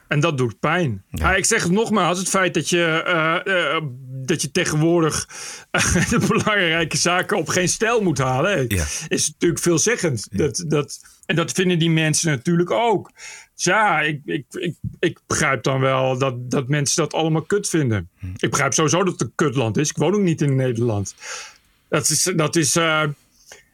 en 0.08 0.20
dat 0.20 0.38
doet 0.38 0.58
pijn. 0.60 1.02
Maar 1.10 1.36
ik 1.38 1.44
zeg 1.44 1.62
het 1.62 1.72
nogmaals, 1.72 2.18
het 2.18 2.28
feit 2.28 2.54
dat 2.54 2.68
je, 2.68 3.02
eh, 3.02 3.74
eh, 3.76 3.82
dat 4.08 4.42
je 4.42 4.50
tegenwoordig 4.50 5.26
de 6.10 6.24
belangrijke 6.28 6.96
zaken 6.96 7.36
op 7.36 7.48
geen 7.48 7.68
stijl 7.68 8.02
moet 8.02 8.18
halen, 8.18 8.64
Ja. 8.68 8.84
is 9.08 9.28
natuurlijk 9.28 9.60
veelzeggend. 9.62 10.26
Dat, 10.30 10.64
dat, 10.68 11.00
en 11.26 11.36
dat 11.36 11.52
vinden 11.52 11.78
die 11.78 11.90
mensen 11.90 12.30
natuurlijk 12.30 12.70
ook. 12.70 13.10
Ja, 13.58 14.00
ik, 14.00 14.20
ik, 14.24 14.44
ik, 14.50 14.74
ik 14.98 15.18
begrijp 15.26 15.62
dan 15.62 15.80
wel 15.80 16.18
dat, 16.18 16.50
dat 16.50 16.68
mensen 16.68 17.02
dat 17.02 17.12
allemaal 17.14 17.42
kut 17.42 17.68
vinden. 17.68 18.08
Hm. 18.18 18.26
Ik 18.36 18.50
begrijp 18.50 18.72
sowieso 18.74 19.02
dat 19.04 19.12
het 19.12 19.20
een 19.22 19.32
kutland 19.34 19.76
is. 19.76 19.90
Ik 19.90 19.96
woon 19.96 20.14
ook 20.14 20.20
niet 20.20 20.40
in 20.42 20.54
Nederland. 20.56 21.14
Dat 21.88 22.08
is, 22.08 22.32
dat 22.36 22.56
is, 22.56 22.76
eh, 22.76 23.02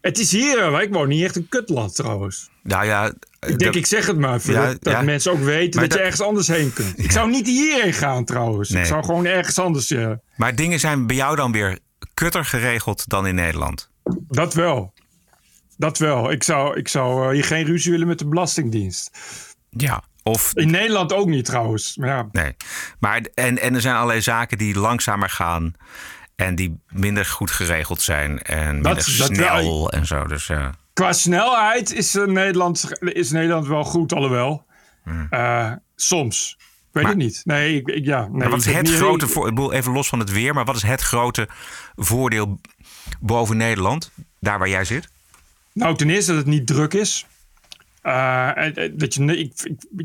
het 0.01 0.19
is 0.19 0.33
hier, 0.33 0.71
maar 0.71 0.83
ik 0.83 0.93
woon 0.93 1.09
niet 1.09 1.25
echt 1.25 1.37
een 1.37 1.49
kutland 1.49 1.95
trouwens. 1.95 2.51
Nou 2.63 2.85
ja, 2.87 3.05
eh, 3.07 3.11
Ik 3.41 3.49
denk, 3.49 3.61
dat- 3.61 3.75
ik 3.75 3.87
zeg 3.87 4.07
het 4.07 4.19
maar. 4.19 4.41
voor 4.41 4.55
Ja, 4.55 4.67
dat 4.67 4.93
ja. 4.93 5.03
mensen 5.03 5.33
ook 5.33 5.39
weten 5.43 5.81
dat 5.81 5.93
je 5.93 5.99
ergens 6.01 6.21
anders 6.21 6.49
heen 6.49 6.73
kunt. 6.73 6.99
Ik 7.05 7.11
zou 7.13 7.31
niet 7.31 7.47
hierheen 7.47 7.93
gaan 7.93 8.25
trouwens. 8.25 8.69
Nee. 8.71 8.83
Ik 8.83 8.89
zou 8.89 9.05
gewoon 9.05 9.25
ergens 9.25 9.59
anders. 9.59 9.89
Ja. 9.89 10.21
Maar 10.37 10.55
dingen 10.57 10.81
zijn 10.81 11.07
bij 11.07 11.17
jou 11.17 11.37
dan 11.37 11.53
weer 11.53 11.79
kutter 12.15 12.45
geregeld 12.45 13.09
dan 13.09 13.27
in 13.27 13.35
Nederland. 13.35 13.91
Dat 14.29 14.55
wel. 14.55 14.93
Dat 15.77 15.99
wel. 15.99 16.31
Ik 16.31 16.43
zou, 16.43 16.77
ik 16.79 16.89
zou 16.89 17.25
eh, 17.27 17.33
hier 17.35 17.45
geen 17.45 17.65
ruzie 17.65 17.91
willen 17.91 18.07
met 18.07 18.19
de 18.19 18.27
Belastingdienst. 18.29 19.11
Ja. 19.77 20.03
Of 20.23 20.55
In 20.55 20.71
Nederland 20.71 21.13
ook 21.13 21.27
niet 21.29 21.45
trouwens. 21.45 21.97
Ja, 22.01 22.29
Nee. 22.33 22.57
Maar, 22.99 23.21
en, 23.35 23.59
en 23.59 23.75
er 23.75 23.81
zijn 23.81 23.95
allerlei 23.95 24.21
zaken 24.21 24.59
die 24.59 24.79
langzamer 24.79 25.31
gaan. 25.31 25.75
En 26.37 26.55
die 26.55 26.81
minder 26.89 27.25
goed 27.27 27.51
geregeld 27.51 28.01
zijn. 28.03 28.43
En 28.43 28.73
minder 28.75 28.95
dat 28.95 29.03
snel 29.05 29.91
en 29.91 30.07
zo. 30.07 30.25
Dus 30.25 30.47
ja. 30.47 30.75
qua 30.93 31.13
snelheid 31.13 31.93
is, 31.93 32.15
eh, 32.15 32.25
Nederland, 32.25 32.89
is 33.01 33.31
Nederland 33.31 33.67
wel 33.67 33.85
goed, 33.85 34.13
alhoewel. 34.13 34.67
Eh, 35.31 35.73
soms. 35.97 36.57
Ik 36.59 36.65
weet 36.93 36.93
Hmm. 36.93 37.03
Maar- 37.03 37.11
het 37.13 37.17
niet. 37.35 37.41
Nee, 37.45 37.77
ik, 37.77 37.89
ik- 37.89 38.05
ja, 38.05 38.21
nee, 38.21 38.31
Maar 38.31 38.51
wat 38.51 38.59
is 38.59 38.75
het 38.75 38.91
grote 38.91 39.29
voor, 39.29 39.49
ik 39.49 39.55
bedoel, 39.55 39.73
even 39.73 39.93
los 39.93 40.09
van 40.09 40.19
het 40.19 40.33
weer, 40.33 40.55
maar 40.55 40.65
wat 40.65 40.77
is 40.77 40.83
het 40.83 41.01
grote 41.01 41.49
voordeel 41.97 42.61
boven 43.21 43.57
Nederland, 43.57 44.11
daar 44.41 44.59
waar 44.59 44.69
jij 44.69 44.85
zit? 44.85 45.09
Nou, 45.73 45.97
ten 45.97 46.11
eerste 46.11 46.31
dat 46.31 46.41
het 46.41 46.51
niet 46.51 46.67
druk 46.67 46.95
is. 46.95 47.27
Eh, 48.03 48.57
en- 48.57 48.75
en 48.75 48.97
dat 48.97 49.15
je, 49.15 49.51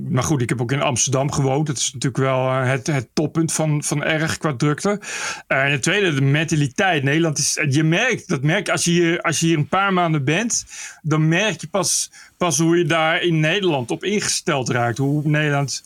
maar 0.10 0.23
goed, 0.23 0.41
ik 0.41 0.49
heb 0.49 0.62
ook 0.62 0.71
in 0.71 0.81
Amsterdam 0.81 1.31
gewoond. 1.31 1.67
Dat 1.67 1.77
is 1.77 1.93
natuurlijk 1.93 2.23
wel 2.23 2.49
eh, 2.49 2.69
het, 2.69 2.88
het 2.88 3.07
toppunt 3.13 3.53
van, 3.53 3.83
van 3.83 4.03
erg 4.03 4.38
qua 4.38 4.55
drukte. 4.55 5.01
Eh, 5.47 5.63
en 5.63 5.71
het 5.71 5.83
tweede, 5.83 6.13
de 6.13 6.21
mentaliteit. 6.21 7.03
Nederland 7.03 7.38
is, 7.38 7.65
je 7.69 7.83
merkt, 7.83 8.27
dat 8.27 8.41
merk 8.43 8.69
als 8.69 8.83
je 8.83 8.91
hier, 8.91 9.21
als 9.21 9.39
je 9.39 9.45
hier 9.45 9.57
een 9.57 9.67
paar 9.67 9.93
maanden 9.93 10.23
bent, 10.23 10.65
dan 11.01 11.27
merk 11.27 11.62
je 11.62 11.67
pas, 11.67 12.12
pas 12.38 12.57
hoe 12.57 12.77
je 12.77 12.86
daar 12.86 13.21
in 13.21 13.39
Nederland 13.39 13.91
op 13.91 14.03
ingesteld 14.03 14.69
raakt. 14.69 14.97
Hoe 14.97 15.27
Nederland 15.27 15.83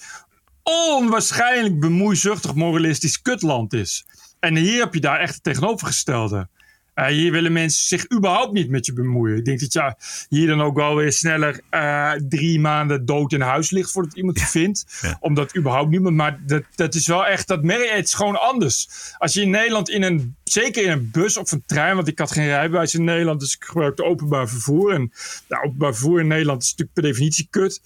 onwaarschijnlijk 0.64 1.80
bemoeizuchtig 1.80 2.54
moralistisch 2.56 3.22
kutland 3.22 3.74
is. 3.74 4.06
En 4.40 4.56
hier 4.56 4.80
heb 4.84 4.94
je 4.94 5.00
daar 5.00 5.20
echt 5.20 5.34
het 5.34 5.44
tegenovergestelde. 5.44 6.48
Uh, 6.96 7.06
hier 7.06 7.32
willen 7.32 7.52
mensen 7.52 7.88
zich 7.88 8.12
überhaupt 8.12 8.54
niet 8.54 8.70
met 8.70 8.86
je 8.86 8.94
bemoeien. 8.94 9.38
Ik 9.38 9.46
denk 9.46 9.60
dat 9.60 9.74
je 9.74 9.96
hier 10.30 10.48
dan 10.48 10.62
ook 10.62 10.76
wel 10.76 10.96
weer 10.96 11.12
sneller 11.12 11.62
uh, 11.72 12.12
drie 12.30 12.60
maanden 12.60 13.06
dood 13.06 13.34
in 13.34 13.42
huis 13.42 13.70
ligt 13.70 13.92
voordat 13.92 14.14
iemand 14.14 14.40
je 14.40 14.46
vindt. 14.46 15.00
Ja. 15.02 15.18
Omdat 15.20 15.58
überhaupt 15.58 15.90
niemand. 15.90 16.16
Maar 16.16 16.40
dat, 16.46 16.64
dat 16.76 16.96
is 16.96 17.08
wel 17.08 17.26
echt, 17.26 17.48
dat 17.48 17.64
merk 17.64 17.90
Het 17.90 18.06
is 18.06 18.14
gewoon 18.14 18.40
anders. 18.40 18.90
Als 19.18 19.34
je 19.34 19.42
in 19.42 19.50
Nederland 19.50 19.90
in 19.90 20.04
een, 20.04 20.36
zeker 20.44 20.84
in 20.84 20.92
een 20.92 21.10
bus 21.12 21.38
of 21.38 21.52
een 21.52 21.64
trein, 21.66 21.96
want 21.96 22.08
ik 22.08 22.20
had 22.20 22.32
geen 22.32 22.48
rijbewijs 22.48 22.94
in 22.94 23.04
Nederland, 23.04 23.40
dus 23.40 23.56
ik 23.56 23.64
gebruikte 23.64 24.04
openbaar 24.04 24.50
vervoer. 24.50 24.94
En 24.94 25.12
nou, 25.48 25.66
openbaar 25.66 25.94
vervoer 25.94 26.20
in 26.20 26.28
Nederland 26.28 26.64
is 26.64 26.70
natuurlijk 26.70 27.00
per 27.00 27.04
definitie 27.04 27.48
kut. 27.50 27.82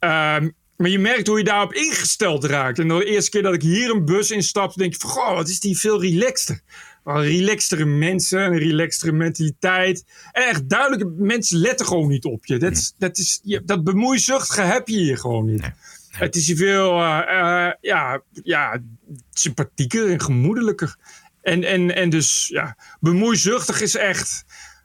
Um, 0.00 0.54
maar 0.76 0.90
je 0.90 0.98
merkt 0.98 1.26
hoe 1.26 1.38
je 1.38 1.44
daarop 1.44 1.74
ingesteld 1.74 2.44
raakt. 2.44 2.78
En 2.78 2.88
de 2.88 3.04
eerste 3.04 3.30
keer 3.30 3.42
dat 3.42 3.54
ik 3.54 3.62
hier 3.62 3.90
een 3.90 4.04
bus 4.04 4.30
instap, 4.30 4.74
denk 4.74 4.94
ik 4.94 5.00
van, 5.00 5.10
goh, 5.10 5.34
wat 5.34 5.48
is 5.48 5.60
die 5.60 5.78
veel 5.78 6.00
relaxter 6.00 6.60
relaxtere 7.04 7.84
mensen, 7.84 8.40
een 8.40 8.58
relaxtere 8.58 9.12
mentaliteit. 9.12 10.04
En 10.32 10.42
echt 10.42 10.68
duidelijk, 10.68 11.10
mensen 11.16 11.58
letten 11.58 11.86
gewoon 11.86 12.08
niet 12.08 12.24
op 12.24 12.46
je. 12.46 12.58
Dat, 12.58 12.72
is, 12.72 12.94
dat, 12.98 13.18
is, 13.18 13.40
dat 13.64 13.84
bemoeizuchtige 13.84 14.60
heb 14.60 14.88
je 14.88 14.98
hier 14.98 15.18
gewoon 15.18 15.44
niet. 15.44 15.70
Het 16.10 16.36
is 16.36 16.46
hier 16.46 16.56
veel 16.56 16.98
uh, 16.98 17.20
uh, 17.26 17.70
ja, 17.80 18.22
ja, 18.42 18.80
sympathieker 19.32 20.10
en 20.10 20.20
gemoedelijker. 20.20 20.96
En, 21.42 21.64
en, 21.64 21.94
en 21.94 22.10
dus 22.10 22.48
ja, 22.48 22.76
bemoeizuchtig 23.00 23.80
is 23.80 23.96
echt, 23.96 24.44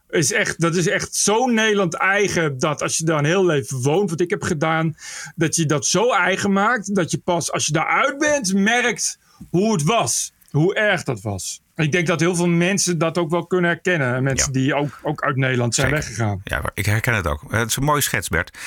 is 0.09 0.31
echt, 0.31 0.59
dat 0.59 0.75
is 0.75 0.87
echt 0.87 1.15
zo 1.15 1.45
Nederland 1.45 1.93
eigen 1.93 2.59
dat 2.59 2.81
als 2.81 2.97
je 2.97 3.05
daar 3.05 3.19
een 3.19 3.25
heel 3.25 3.45
leven 3.45 3.81
woont, 3.81 4.09
wat 4.09 4.21
ik 4.21 4.29
heb 4.29 4.41
gedaan, 4.41 4.95
dat 5.35 5.55
je 5.55 5.65
dat 5.65 5.85
zo 5.85 6.11
eigen 6.11 6.51
maakt 6.51 6.95
dat 6.95 7.11
je 7.11 7.17
pas 7.17 7.51
als 7.51 7.65
je 7.65 7.71
daaruit 7.71 8.17
bent 8.17 8.53
merkt 8.53 9.19
hoe 9.49 9.71
het 9.71 9.83
was. 9.83 10.33
Hoe 10.55 10.75
erg 10.75 11.03
dat 11.03 11.21
was. 11.21 11.61
Ik 11.75 11.91
denk 11.91 12.07
dat 12.07 12.19
heel 12.19 12.35
veel 12.35 12.47
mensen 12.47 12.97
dat 12.97 13.17
ook 13.17 13.29
wel 13.29 13.47
kunnen 13.47 13.69
herkennen. 13.69 14.23
Mensen 14.23 14.51
die 14.51 14.75
ook, 14.75 14.99
ook 15.01 15.23
uit 15.23 15.35
Nederland 15.35 15.75
zijn 15.75 15.91
weggegaan. 15.91 16.41
Ja, 16.43 16.61
ik 16.73 16.85
herken 16.85 17.13
het 17.13 17.27
ook. 17.27 17.43
Het 17.49 17.69
is 17.69 17.75
een 17.75 17.83
mooi 17.83 18.01
schets, 18.01 18.29
Bert. 18.29 18.57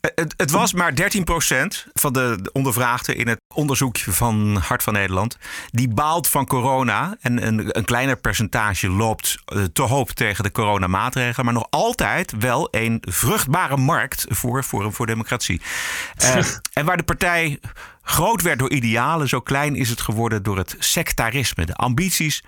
Eh, 0.00 0.10
het, 0.14 0.34
het, 0.36 0.50
was 0.50 0.72
maar 0.72 0.92
13% 0.92 0.94
van 1.92 2.12
de 2.12 2.50
ondervraagden 2.52 3.16
in 3.16 3.28
het 3.28 3.40
onderzoekje 3.54 4.12
van 4.12 4.56
Hart 4.56 4.82
van 4.82 4.92
Nederland. 4.92 5.38
Die 5.70 5.88
baalt 5.88 6.28
van 6.28 6.46
corona. 6.46 7.16
En 7.20 7.46
een, 7.46 7.76
een 7.78 7.84
kleiner 7.84 8.16
percentage 8.16 8.90
loopt 8.90 9.38
uh, 9.54 9.64
te 9.72 9.82
hoop 9.82 10.10
tegen 10.10 10.44
de 10.44 10.52
coronamaatregelen. 10.52 11.44
Maar 11.44 11.54
nog 11.54 11.66
altijd 11.70 12.32
wel 12.38 12.68
een 12.70 13.02
vruchtbare 13.08 13.76
markt 13.76 14.26
voor 14.28 14.62
Forum 14.62 14.92
voor 14.92 15.06
Democratie. 15.06 15.60
Uh, 16.22 16.36
en 16.72 16.84
waar 16.84 16.96
de 16.96 17.02
partij 17.02 17.60
groot 18.08 18.42
werd 18.42 18.58
door 18.58 18.70
idealen, 18.70 19.28
zo 19.28 19.40
klein 19.40 19.76
is 19.76 19.90
het 19.90 20.00
geworden 20.00 20.42
door 20.42 20.56
het 20.56 20.76
sectarisme. 20.78 21.66
De 21.66 21.74
ambities 21.74 22.42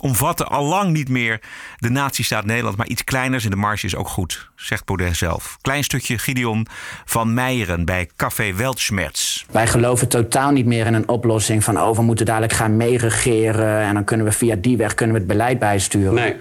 omvatten 0.00 0.48
al 0.48 0.64
lang 0.64 0.92
niet 0.92 1.08
meer 1.08 1.40
de 1.76 1.90
nazistaat 1.90 2.44
Nederland, 2.44 2.76
maar 2.76 2.86
iets 2.86 3.04
kleiners 3.04 3.44
in 3.44 3.50
de 3.50 3.56
marge 3.56 3.86
is 3.86 3.96
ook 3.96 4.08
goed, 4.08 4.50
zegt 4.56 4.84
Baudet 4.84 5.16
zelf. 5.16 5.58
Klein 5.60 5.84
stukje 5.84 6.18
Gideon 6.18 6.66
van 7.04 7.34
Meijeren 7.34 7.84
bij 7.84 8.10
Café 8.16 8.54
Weltschmerz. 8.54 9.44
Wij 9.50 9.66
geloven 9.66 10.08
totaal 10.08 10.50
niet 10.50 10.66
meer 10.66 10.86
in 10.86 10.94
een 10.94 11.08
oplossing 11.08 11.64
van 11.64 11.80
oh, 11.80 11.96
we 11.96 12.02
moeten 12.02 12.26
dadelijk 12.26 12.52
gaan 12.52 12.76
meeregeren 12.76 13.80
en 13.80 13.94
dan 13.94 14.04
kunnen 14.04 14.26
we 14.26 14.32
via 14.32 14.56
die 14.56 14.76
weg 14.76 14.94
kunnen 14.94 15.14
we 15.14 15.22
het 15.22 15.30
beleid 15.30 15.58
bijsturen. 15.58 16.14
Nee. 16.14 16.36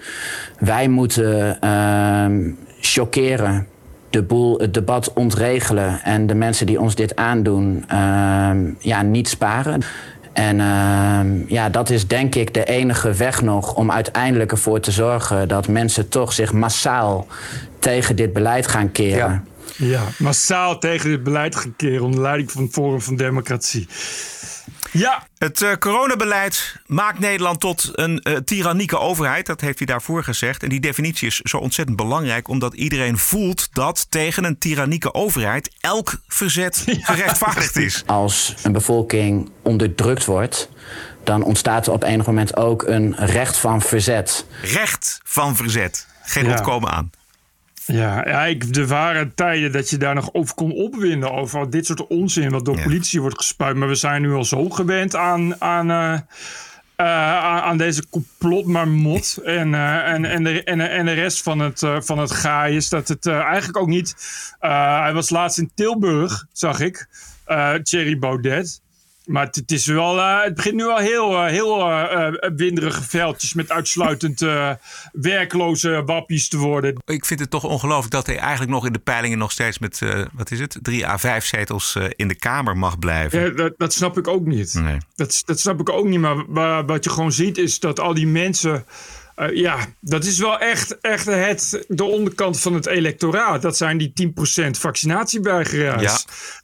Wij 0.59 0.87
moeten 0.87 1.57
uh, 1.63 2.53
chockeren 2.81 3.67
de 4.13 4.23
boel, 4.23 4.59
het 4.59 4.73
debat 4.73 5.13
ontregelen 5.13 6.01
en 6.03 6.27
de 6.27 6.35
mensen 6.35 6.65
die 6.65 6.79
ons 6.79 6.95
dit 6.95 7.15
aandoen, 7.15 7.85
uh, 7.91 8.51
ja, 8.79 9.01
niet 9.01 9.29
sparen. 9.29 9.81
En 10.33 10.59
uh, 10.59 11.49
ja, 11.49 11.69
dat 11.69 11.89
is 11.89 12.07
denk 12.07 12.35
ik 12.35 12.53
de 12.53 12.63
enige 12.63 13.13
weg 13.13 13.41
nog 13.41 13.75
om 13.75 13.91
uiteindelijk 13.91 14.51
ervoor 14.51 14.79
te 14.79 14.91
zorgen 14.91 15.47
dat 15.47 15.67
mensen 15.67 16.09
toch 16.09 16.33
zich 16.33 16.53
massaal 16.53 17.27
tegen 17.79 18.15
dit 18.15 18.33
beleid 18.33 18.67
gaan 18.67 18.91
keren. 18.91 19.43
Ja, 19.75 19.87
ja 19.87 20.01
massaal 20.17 20.79
tegen 20.79 21.09
dit 21.09 21.23
beleid 21.23 21.55
gaan 21.55 21.73
keren 21.75 22.03
onder 22.03 22.21
leiding 22.21 22.51
van 22.51 22.63
het 22.63 22.73
Forum 22.73 23.01
van 23.01 23.15
Democratie. 23.15 23.87
Ja. 24.93 25.27
Het 25.37 25.61
uh, 25.61 25.73
coronabeleid 25.73 26.75
maakt 26.85 27.19
Nederland 27.19 27.59
tot 27.59 27.89
een 27.93 28.21
uh, 28.23 28.37
tyrannieke 28.37 28.99
overheid. 28.99 29.45
Dat 29.45 29.61
heeft 29.61 29.77
hij 29.77 29.87
daarvoor 29.87 30.23
gezegd. 30.23 30.63
En 30.63 30.69
die 30.69 30.79
definitie 30.79 31.27
is 31.27 31.37
zo 31.37 31.57
ontzettend 31.57 31.97
belangrijk, 31.97 32.47
omdat 32.47 32.73
iedereen 32.73 33.17
voelt 33.17 33.67
dat 33.71 34.05
tegen 34.09 34.43
een 34.43 34.57
tyrannieke 34.57 35.13
overheid 35.13 35.71
elk 35.79 36.21
verzet 36.27 36.83
gerechtvaardigd 36.85 37.75
is. 37.75 38.03
Als 38.05 38.53
een 38.63 38.71
bevolking 38.71 39.51
onderdrukt 39.61 40.25
wordt, 40.25 40.69
dan 41.23 41.43
ontstaat 41.43 41.87
er 41.87 41.93
op 41.93 42.03
enig 42.03 42.25
moment 42.25 42.55
ook 42.55 42.83
een 42.83 43.15
recht 43.15 43.57
van 43.57 43.81
verzet. 43.81 44.45
Recht 44.61 45.19
van 45.23 45.55
verzet. 45.55 46.07
Geen 46.23 46.45
ja. 46.45 46.51
ontkomen 46.51 46.91
aan. 46.91 47.11
Ja, 47.85 48.27
ja 48.27 48.45
ik, 48.45 48.75
er 48.75 48.87
waren 48.87 49.35
tijden 49.35 49.71
dat 49.71 49.89
je 49.89 49.97
daar 49.97 50.15
nog 50.15 50.33
over 50.33 50.55
kon 50.55 50.71
opwinden. 50.71 51.31
Over 51.31 51.69
dit 51.69 51.85
soort 51.85 52.07
onzin 52.07 52.49
wat 52.49 52.65
door 52.65 52.81
politie 52.81 53.21
wordt 53.21 53.37
gespuit. 53.37 53.75
Maar 53.75 53.87
we 53.87 53.95
zijn 53.95 54.21
nu 54.21 54.33
al 54.33 54.45
zo 54.45 54.69
gewend 54.69 55.15
aan, 55.15 55.61
aan, 55.61 55.91
uh, 55.91 56.19
uh, 56.97 57.61
aan 57.61 57.77
deze 57.77 58.09
complotmarmot. 58.09 59.37
En, 59.43 59.73
uh, 59.73 60.07
en, 60.07 60.25
en, 60.25 60.43
de, 60.43 60.63
en, 60.63 60.79
en 60.89 61.05
de 61.05 61.13
rest 61.13 61.43
van 61.43 61.59
het, 61.59 61.81
van 61.99 62.19
het 62.19 62.31
gaai 62.31 62.81
dat 62.89 63.07
het 63.07 63.27
eigenlijk 63.27 63.77
ook 63.77 63.87
niet... 63.87 64.15
hij 64.59 65.13
was 65.13 65.29
laatst 65.29 65.57
in 65.57 65.71
Tilburg, 65.75 66.45
zag 66.51 66.79
ik. 66.79 67.07
Thierry 67.83 68.19
Baudet. 68.19 68.82
Maar 69.25 69.45
het, 69.51 69.71
is 69.71 69.85
wel, 69.85 70.17
uh, 70.17 70.43
het 70.43 70.55
begint 70.55 70.75
nu 70.75 70.85
al 70.85 70.97
heel, 70.97 71.31
uh, 71.31 71.45
heel 71.45 71.89
uh, 71.89 72.27
winderige 72.55 73.03
veldjes 73.03 73.53
met 73.53 73.71
uitsluitend 73.71 74.45
werkloze 75.11 76.03
wappies 76.05 76.47
te 76.47 76.57
worden. 76.57 77.01
Ik 77.05 77.25
vind 77.25 77.39
het 77.39 77.49
toch 77.49 77.63
ongelooflijk 77.63 78.11
dat 78.11 78.25
hij 78.25 78.37
eigenlijk 78.37 78.71
nog 78.71 78.85
in 78.85 78.93
de 78.93 78.99
peilingen 78.99 79.37
nog 79.37 79.51
steeds 79.51 79.79
met, 79.79 80.01
wat 80.33 80.51
is 80.51 80.59
het, 80.59 80.77
drie 80.81 81.07
à 81.07 81.17
vijf 81.17 81.45
zetels 81.45 81.97
in 82.15 82.27
de 82.27 82.35
Kamer 82.35 82.77
mag 82.77 82.99
blijven. 82.99 83.39
Ja, 83.41 83.49
dat, 83.49 83.73
dat 83.77 83.93
snap 83.93 84.17
ik 84.17 84.27
ook 84.27 84.45
niet. 84.45 84.73
Nee. 84.73 84.97
Dat, 85.15 85.41
dat 85.45 85.59
snap 85.59 85.79
ik 85.79 85.89
ook 85.89 86.05
niet. 86.05 86.19
Maar, 86.19 86.45
maar 86.49 86.85
wat 86.85 87.03
je 87.03 87.09
gewoon 87.09 87.31
ziet 87.31 87.57
is 87.57 87.79
dat 87.79 87.99
al 87.99 88.13
die 88.13 88.27
mensen 88.27 88.85
uh, 89.35 89.55
ja, 89.55 89.85
dat 89.99 90.25
is 90.25 90.39
wel 90.39 90.59
echt, 90.59 90.99
echt 91.01 91.25
het, 91.25 91.85
de 91.87 92.03
onderkant 92.03 92.59
van 92.59 92.73
het 92.73 92.85
electoraat. 92.85 93.61
Dat 93.61 93.77
zijn 93.77 93.97
die 93.97 94.33
10% 94.67 94.69
vaccinatieweigeraars. 94.71 96.03
Ja. 96.03 96.19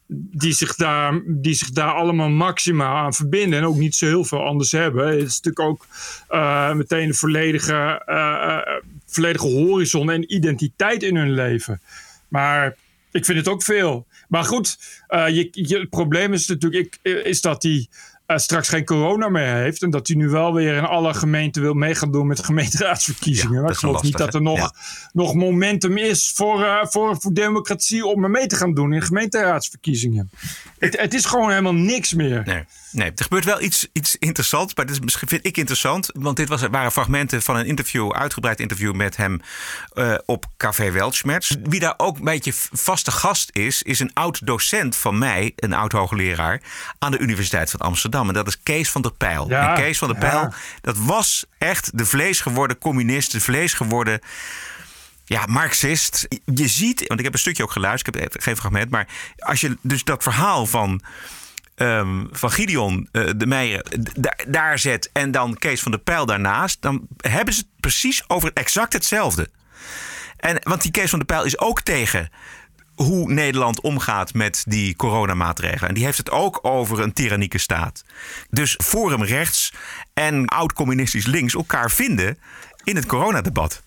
Die, 0.08 0.54
zich 0.54 0.76
daar, 0.76 1.22
die 1.26 1.54
zich 1.54 1.70
daar 1.70 1.94
allemaal 1.94 2.30
maximaal 2.30 2.96
aan 2.96 3.14
verbinden. 3.14 3.60
En 3.60 3.66
ook 3.66 3.76
niet 3.76 3.96
zo 3.96 4.06
heel 4.06 4.24
veel 4.24 4.46
anders 4.46 4.72
hebben. 4.72 5.08
Het 5.08 5.28
is 5.28 5.42
natuurlijk 5.42 5.60
ook 5.60 5.86
uh, 6.30 6.74
meteen 6.74 7.08
een 7.08 7.16
volledige, 7.16 8.04
uh, 8.08 8.82
volledige 9.06 9.48
horizon 9.48 10.12
en 10.12 10.34
identiteit 10.34 11.04
in 11.04 11.16
hun 11.16 11.32
leven. 11.32 11.82
Maar 12.28 12.76
ik 13.12 13.26
vind 13.26 13.38
het 13.38 13.48
ook 13.48 13.64
veel. 13.64 14.08
Maar 14.28 14.44
goed, 14.44 14.78
je, 15.10 15.50
je, 15.52 15.80
het 15.80 15.90
probleem 15.90 16.34
is 16.34 16.48
natuurlijk 16.48 16.98
ik, 17.04 17.14
is 17.24 17.42
dat 17.42 17.62
die 17.62 17.90
uh, 18.32 18.38
straks 18.38 18.70
geen 18.70 18.86
corona 18.86 19.30
meer 19.30 19.56
heeft. 19.56 19.82
En 19.82 19.90
dat 19.90 20.08
hij 20.08 20.16
nu 20.16 20.30
wel 20.30 20.54
weer 20.54 20.76
in 20.76 20.86
alle 20.86 21.14
gemeenten 21.14 21.62
wil 21.62 21.74
meegaan 21.74 22.12
doen 22.12 22.28
met 22.28 22.44
gemeenteraadsverkiezingen. 22.44 23.56
Ja, 23.56 23.62
maar 23.62 23.72
ik 23.72 23.78
geloof 23.78 24.02
niet 24.02 24.18
dat 24.18 24.34
er 24.34 24.42
nog, 24.42 24.72
nog 25.14 25.34
momentum 25.34 25.98
is 25.98 26.32
voor, 26.36 26.60
uh, 26.60 26.86
voor, 26.86 27.18
voor 27.20 27.34
democratie 27.34 28.06
om 28.06 28.32
mee 28.32 28.48
te 28.48 28.56
gaan 28.56 28.74
doen 28.74 28.94
in 28.94 29.02
gemeenteraadsverkiezingen. 29.02 30.30
Het, 30.80 31.00
het 31.02 31.14
is 31.14 31.26
gewoon 31.26 31.50
helemaal 31.50 31.74
niks 31.74 32.14
meer. 32.14 32.42
Nee. 32.46 32.64
Nee, 32.92 33.12
er 33.16 33.24
gebeurt 33.24 33.46
wel 33.46 33.62
iets, 33.62 33.88
iets 33.94 34.16
interessants. 34.16 34.76
Maar 34.76 34.86
dit 34.86 35.00
is, 35.06 35.16
vind 35.28 35.46
ik 35.46 35.58
interessant. 35.58 36.10
Want 36.14 36.38
dit 36.38 36.50
was, 36.50 36.62
waren 36.62 36.92
fragmenten 36.92 37.42
van 37.42 37.56
een 37.56 37.66
interview, 37.66 38.12
uitgebreid 38.12 38.60
interview 38.60 38.94
met 38.94 39.18
hem 39.18 39.42
uh, 39.94 40.16
op 40.26 40.46
Café 40.58 40.92
Weltschmerz. 40.92 41.52
Wie 41.64 41.80
daar 41.80 41.94
ook 41.98 42.18
een 42.18 42.24
beetje 42.24 42.54
vaste 42.72 43.12
gast 43.12 43.50
is, 43.54 43.82
is 43.82 44.00
een 44.00 44.14
oud 44.14 44.46
docent 44.46 44.96
van 44.96 45.18
mij, 45.18 45.54
een 45.56 45.74
oud 45.74 45.92
hoogleraar, 45.92 46.62
aan 47.00 47.12
de 47.12 47.20
Universiteit 47.20 47.70
van 47.70 47.80
Amsterdam. 47.80 48.28
En 48.28 48.34
dat 48.34 48.48
is 48.48 48.64
Kees 48.64 48.90
van 48.90 49.02
der 49.02 49.14
Pijl. 49.14 49.50
Ja, 49.50 49.70
en 49.70 49.84
Kees 49.84 49.98
van 49.98 50.08
der 50.08 50.18
Pijl, 50.18 50.40
ja. 50.40 50.54
dat 50.82 50.98
was 50.98 51.46
echt 51.58 51.98
de 51.98 52.06
vlees 52.06 52.42
geworden 52.42 52.78
communist, 52.78 53.32
de 53.32 53.42
vlees 53.42 53.74
geworden 53.74 54.20
ja, 55.26 55.46
Marxist. 55.46 56.28
Je 56.46 56.68
ziet, 56.68 57.08
want 57.08 57.20
ik 57.20 57.26
heb 57.26 57.34
een 57.34 57.40
stukje 57.40 57.64
ook 57.64 57.72
geluisterd, 57.72 58.16
ik 58.16 58.22
heb 58.22 58.42
geen 58.42 58.58
fragment, 58.58 58.90
maar 58.90 59.08
als 59.38 59.62
je 59.62 59.78
dus 59.82 60.04
dat 60.04 60.24
verhaal 60.24 60.66
van. 60.66 61.02
Um, 61.82 62.28
van 62.32 62.52
Gideon 62.52 63.10
uh, 63.12 63.30
de 63.36 63.46
Meijer 63.46 63.86
daar 64.48 64.80
zet 64.80 65.10
en 65.14 65.32
dan 65.32 65.58
Kees 65.58 65.82
van 65.82 65.92
der 65.92 66.02
Pijl 66.02 66.26
daarnaast, 66.26 66.82
dan 66.82 67.08
hebben 67.18 67.54
ze 67.54 67.60
het 67.60 67.70
precies 67.80 68.24
over 68.28 68.52
exact 68.54 68.94
hetzelfde. 68.94 69.50
En, 70.38 70.60
want 70.64 70.82
die 70.82 70.92
Kees 70.92 71.10
van 71.10 71.20
der 71.20 71.28
Pijl 71.28 71.44
is 71.44 71.60
ook 71.60 71.82
tegen 71.82 72.30
hoe 72.96 73.34
Nederland 73.34 73.82
omgaat 73.82 74.34
met 74.34 74.64
die 74.68 74.96
coronamaatregelen. 74.96 75.88
En 75.88 75.94
die 75.94 76.06
heeft 76.06 76.18
het 76.18 76.32
ook 76.32 76.60
over 76.62 77.00
een 77.00 77.14
tyrannieke 77.14 77.58
staat. 77.58 78.04
Dus 78.50 78.80
Forum 78.84 79.24
rechts 79.24 79.74
en 80.14 80.46
oud-communistisch 80.46 81.26
links 81.26 81.54
elkaar 81.54 81.92
vinden 81.92 82.38
in 82.84 82.96
het 82.96 83.06
coronadebat. 83.06 83.82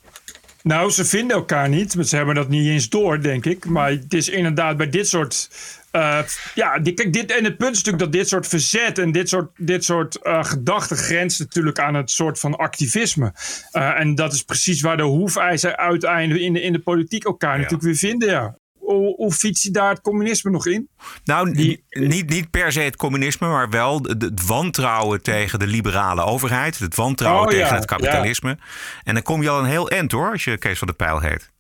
Nou, 0.63 0.91
ze 0.91 1.05
vinden 1.05 1.37
elkaar 1.37 1.69
niet. 1.69 1.97
Ze 2.01 2.17
hebben 2.17 2.35
dat 2.35 2.49
niet 2.49 2.67
eens 2.67 2.89
door, 2.89 3.21
denk 3.21 3.47
ik. 3.47 3.65
Maar 3.65 3.91
het 3.91 4.15
is 4.15 4.29
inderdaad 4.29 4.77
bij 4.77 4.91
dit 4.91 5.09
soort 5.09 5.51
Uh, 5.93 6.19
ja, 6.55 6.79
die, 6.79 6.95
kijk, 6.95 7.13
dit, 7.13 7.37
en 7.37 7.45
het 7.45 7.57
punt 7.57 7.71
is 7.71 7.77
natuurlijk 7.77 8.03
dat 8.05 8.13
dit 8.13 8.29
soort 8.29 8.47
verzet 8.47 8.99
en 8.99 9.13
dit 9.13 9.29
soort, 9.29 9.51
dit 9.57 9.85
soort 9.85 10.19
uh, 10.23 10.45
gedachten 10.45 10.97
grenst 10.97 11.39
natuurlijk 11.39 11.79
aan 11.79 11.95
het 11.95 12.11
soort 12.11 12.39
van 12.39 12.57
activisme. 12.57 13.33
Uh, 13.73 14.01
en 14.01 14.15
dat 14.15 14.33
is 14.33 14.43
precies 14.43 14.81
waar 14.81 14.97
de 14.97 15.03
hoefijzer 15.03 15.77
uiteindelijk 15.77 16.45
in 16.45 16.53
de, 16.53 16.63
in 16.63 16.73
de 16.73 16.79
politiek 16.79 17.25
elkaar 17.25 17.51
ja. 17.51 17.57
natuurlijk 17.57 17.83
weer 17.83 17.97
vinden. 17.97 18.29
Ja. 18.29 18.57
Hoe, 18.79 19.15
hoe 19.17 19.33
fiets 19.33 19.63
je 19.63 19.71
daar 19.71 19.91
het 19.91 20.01
communisme 20.01 20.51
nog 20.51 20.67
in? 20.67 20.89
Nou, 21.25 21.53
Die, 21.53 21.85
niet, 21.91 22.29
niet 22.29 22.51
per 22.51 22.73
se 22.73 22.81
het 22.81 22.97
communisme, 22.97 23.49
maar 23.49 23.71
wel 23.71 24.03
het 24.03 24.47
wantrouwen 24.47 25.23
tegen 25.23 25.59
de 25.59 25.67
liberale 25.67 26.23
overheid. 26.25 26.79
Het 26.79 26.95
wantrouwen 26.97 27.45
Oh, 27.45 27.51
tegen 27.51 27.67
ja, 27.67 27.75
het 27.75 27.85
kapitalisme. 27.85 28.59
En 29.03 29.15
dan 29.15 29.23
kom 29.23 29.43
je 29.43 29.49
al 29.49 29.59
een 29.59 29.65
heel 29.65 29.91
eind 29.91 30.13
hoor, 30.13 30.31
als 30.31 30.45
je 30.45 30.59
Kees 30.59 30.79
van 30.79 30.87
de 30.87 30.95
Pijl 30.95 31.21
heet. 31.21 31.52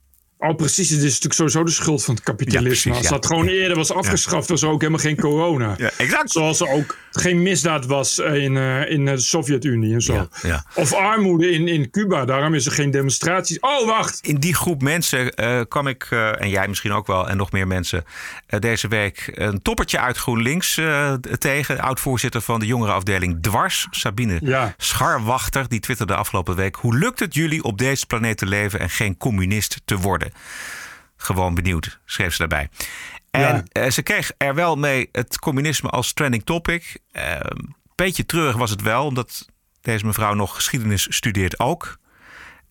Oh, 0.42 0.56
precies. 0.56 0.90
Het 0.90 0.98
is 0.98 1.04
natuurlijk 1.04 1.34
sowieso 1.34 1.64
de 1.64 1.70
schuld 1.70 2.04
van 2.04 2.14
het 2.14 2.22
kapitalisme. 2.22 2.90
Ja, 2.90 2.96
Als 2.96 3.06
ja. 3.06 3.12
dat 3.12 3.26
gewoon 3.26 3.46
eerder 3.46 3.76
was 3.76 3.92
afgeschaft, 3.92 4.48
was 4.48 4.62
er 4.62 4.68
ook 4.68 4.80
helemaal 4.80 5.00
geen 5.00 5.16
corona. 5.16 5.74
Ja, 5.78 5.90
exact. 5.96 6.30
Zoals 6.30 6.60
er 6.60 6.68
ook 6.68 6.96
geen 7.10 7.42
misdaad 7.42 7.86
was 7.86 8.18
in, 8.18 8.56
eh, 8.56 8.90
in 8.90 9.04
de 9.04 9.18
Sovjet-Unie 9.18 9.94
en 9.94 10.00
zo. 10.00 10.28
Of 10.74 10.92
armoede 10.92 11.50
in, 11.50 11.68
in 11.68 11.90
Cuba. 11.90 12.24
Daarom 12.24 12.54
is 12.54 12.66
er 12.66 12.72
geen 12.72 12.90
demonstraties. 12.90 13.60
Oh, 13.60 13.86
wacht. 13.86 14.18
In 14.22 14.36
die 14.36 14.54
groep 14.54 14.82
mensen 14.82 15.34
eh, 15.34 15.60
kwam 15.68 15.86
ik, 15.86 16.06
eh, 16.10 16.40
en 16.40 16.48
jij 16.48 16.68
misschien 16.68 16.92
ook 16.92 17.06
wel, 17.06 17.28
en 17.28 17.36
nog 17.36 17.52
meer 17.52 17.66
mensen, 17.66 18.04
deze 18.58 18.88
week 18.88 19.30
een 19.34 19.62
toppertje 19.62 19.98
uit 19.98 20.16
GroenLinks 20.16 20.80
tegen. 21.38 21.80
Oud-voorzitter 21.80 22.40
van 22.40 22.60
de 22.60 22.66
jongerenafdeling 22.66 23.42
Dwars, 23.42 23.86
Sabine. 23.90 24.72
Scharwachter. 24.76 25.68
Die 25.68 25.80
twitterde 25.80 26.14
afgelopen 26.14 26.56
week. 26.56 26.76
Hoe 26.76 26.98
lukt 26.98 27.20
het 27.20 27.34
jullie 27.34 27.62
op 27.62 27.78
deze 27.78 28.06
planeet 28.06 28.38
te 28.38 28.46
leven 28.46 28.80
en 28.80 28.90
geen 28.90 29.16
communist 29.16 29.80
te 29.84 29.96
worden? 29.96 30.31
Gewoon 31.16 31.54
benieuwd, 31.54 32.00
schreef 32.04 32.32
ze 32.32 32.38
daarbij. 32.38 32.68
En 33.30 33.40
Ja. 33.40 33.62
eh, 33.72 33.90
ze 33.90 34.02
kreeg 34.02 34.32
er 34.36 34.54
wel 34.54 34.76
mee 34.76 35.08
het 35.12 35.38
communisme 35.38 35.88
als 35.88 36.12
trending 36.12 36.44
topic. 36.44 36.98
Een 37.12 37.74
beetje 37.94 38.26
treurig 38.26 38.56
was 38.56 38.70
het 38.70 38.82
wel, 38.82 39.06
omdat 39.06 39.48
deze 39.80 40.06
mevrouw 40.06 40.34
nog 40.34 40.54
geschiedenis 40.54 41.06
studeert 41.10 41.58
ook. 41.60 41.98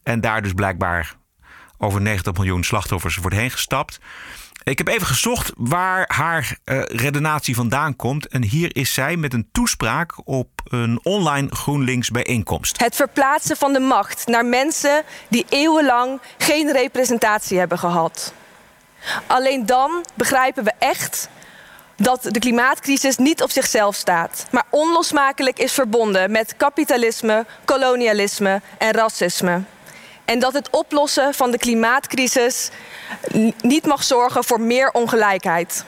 En 0.04 0.22
daar 0.22 0.42
dus 0.42 0.54
blijkbaar 0.54 1.16
over 1.78 2.02
90 2.02 2.34
miljoen 2.34 2.64
slachtoffers 2.64 3.16
wordt 3.16 3.36
heen 3.36 3.52
gestapt. 3.52 4.00
Ik 4.64 4.78
heb 4.78 4.88
even 4.88 5.08
gezocht 5.08 5.52
waar 5.56 6.06
haar 6.08 6.58
eh, 6.64 6.82
redenatie 6.82 7.56
vandaan 7.56 7.96
komt. 7.96 8.28
En 8.28 8.44
hier 8.44 8.76
is 8.76 8.94
zij 8.94 9.16
met 9.16 9.34
een 9.34 9.50
toespraak 9.52 10.14
op 10.24 10.48
een 10.64 11.00
online 11.04 11.48
GroenLinks 11.52 12.10
bijeenkomst. 12.10 12.80
Het 12.80 12.96
verplaatsen 12.96 13.58
van 13.58 13.74
de 13.74 13.80
macht 13.80 14.28
naar 14.28 14.46
mensen 14.46 15.04
die 15.28 15.46
eeuwenlang 15.50 16.20
geen 16.38 16.72
representatie 16.72 17.58
hebben 17.58 17.80
gehad. 17.80 18.34
Alleen 19.28 19.66
dan 19.66 20.06
begrijpen 20.16 20.64
we 20.64 20.72
echt 20.80 21.30
dat 21.96 22.24
de 22.24 22.40
klimaatcrisis 22.40 23.18
niet 23.18 23.42
op 23.42 23.52
zichzelf 23.52 23.96
staat, 23.96 24.46
maar 24.52 24.64
onlosmakelijk 24.70 25.60
is 25.60 25.74
verbonden 25.74 26.32
met 26.32 26.54
kapitalisme, 26.58 27.46
kolonialisme 27.66 28.62
en 28.78 28.92
racisme. 28.92 29.62
En 30.32 30.40
dat 30.40 30.54
het 30.54 30.70
oplossen 30.70 31.34
van 31.34 31.52
de 31.52 31.58
klimaatcrisis 31.58 32.70
niet 33.62 33.86
mag 33.86 34.04
zorgen 34.04 34.44
voor 34.44 34.62
meer 34.62 34.92
ongelijkheid. 34.92 35.86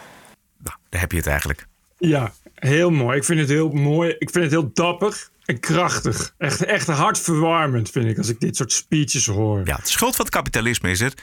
Nou, 0.64 0.76
daar 0.90 1.02
heb 1.02 1.12
je 1.12 1.18
het 1.18 1.28
eigenlijk. 1.28 1.68
Ja, 1.98 2.34
heel 2.56 2.90
mooi. 2.90 3.18
Ik 3.18 3.24
vind 3.24 3.40
het 3.40 3.50
heel 3.50 3.70
mooi. 3.70 4.16
Ik 4.20 4.30
vind 4.30 4.44
het 4.44 4.54
heel 4.54 4.70
dapper 4.74 5.28
en 5.46 5.60
krachtig. 5.60 6.34
Echt, 6.38 6.64
echt 6.66 6.88
hartverwarmend 6.88 7.90
vind 7.90 8.06
ik 8.06 8.18
als 8.18 8.30
ik 8.30 8.40
dit 8.40 8.56
soort 8.56 8.72
speeches 8.72 9.26
hoor. 9.26 9.62
Ja, 9.66 9.76
de 9.76 9.88
schuld 9.90 10.16
van 10.16 10.26
het 10.26 10.34
kapitalisme 10.34 10.92
is 10.92 11.00
het. 11.00 11.22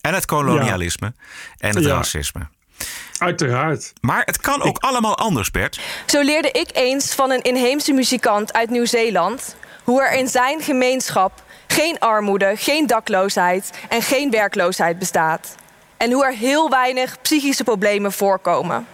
En 0.00 0.14
het 0.14 0.24
kolonialisme. 0.24 1.12
En 1.58 1.74
het 1.74 1.84
Ja. 1.84 1.94
racisme. 1.94 2.48
Uiteraard. 3.18 3.92
Maar 4.00 4.22
het 4.24 4.40
kan 4.40 4.62
ook 4.62 4.78
allemaal 4.78 5.16
anders, 5.18 5.50
Bert. 5.50 5.80
Zo 6.06 6.22
leerde 6.22 6.50
ik 6.50 6.68
eens 6.72 7.14
van 7.14 7.30
een 7.30 7.42
inheemse 7.42 7.92
muzikant 7.92 8.52
uit 8.52 8.70
Nieuw-Zeeland 8.70 9.56
hoe 9.84 10.02
er 10.02 10.18
in 10.18 10.28
zijn 10.28 10.62
gemeenschap 10.62 11.42
geen 11.72 11.98
armoede, 11.98 12.52
geen 12.56 12.86
dakloosheid 12.86 13.70
en 13.88 14.02
geen 14.02 14.30
werkloosheid 14.30 14.98
bestaat. 14.98 15.54
En 15.96 16.12
hoe 16.12 16.24
er 16.24 16.32
heel 16.32 16.70
weinig 16.70 17.20
psychische 17.22 17.64
problemen 17.64 18.12
voorkomen. 18.12 18.86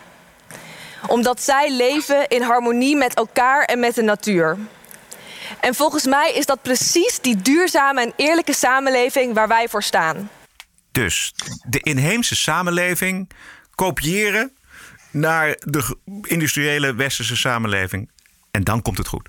Omdat 1.07 1.43
zij 1.43 1.73
leven 1.73 2.29
in 2.29 2.43
harmonie 2.43 2.97
met 2.97 3.15
elkaar 3.15 3.65
en 3.65 3.81
met 3.81 3.95
de 3.95 4.03
natuur. 4.03 4.57
En 5.61 5.75
volgens 5.75 6.07
mij 6.07 6.33
is 6.33 6.47
dat 6.47 6.63
precies 6.63 7.21
die 7.21 7.37
duurzame 7.37 8.03
en 8.03 8.13
eerlijke 8.17 8.55
samenleving 8.55 9.35
waar 9.35 9.49
wij 9.49 9.69
voor 9.69 9.83
staan. 9.83 10.31
Dus 10.93 11.35
de 11.69 11.81
inheemse 11.81 12.37
samenleving 12.37 13.31
kopiëren 13.75 14.53
naar 15.11 15.57
de 15.59 15.97
industriële 16.23 16.95
westerse 16.95 17.37
samenleving. 17.37 18.11
En 18.51 18.65
dan 18.65 18.83
komt 18.83 18.99
het 18.99 19.09
goed. 19.09 19.29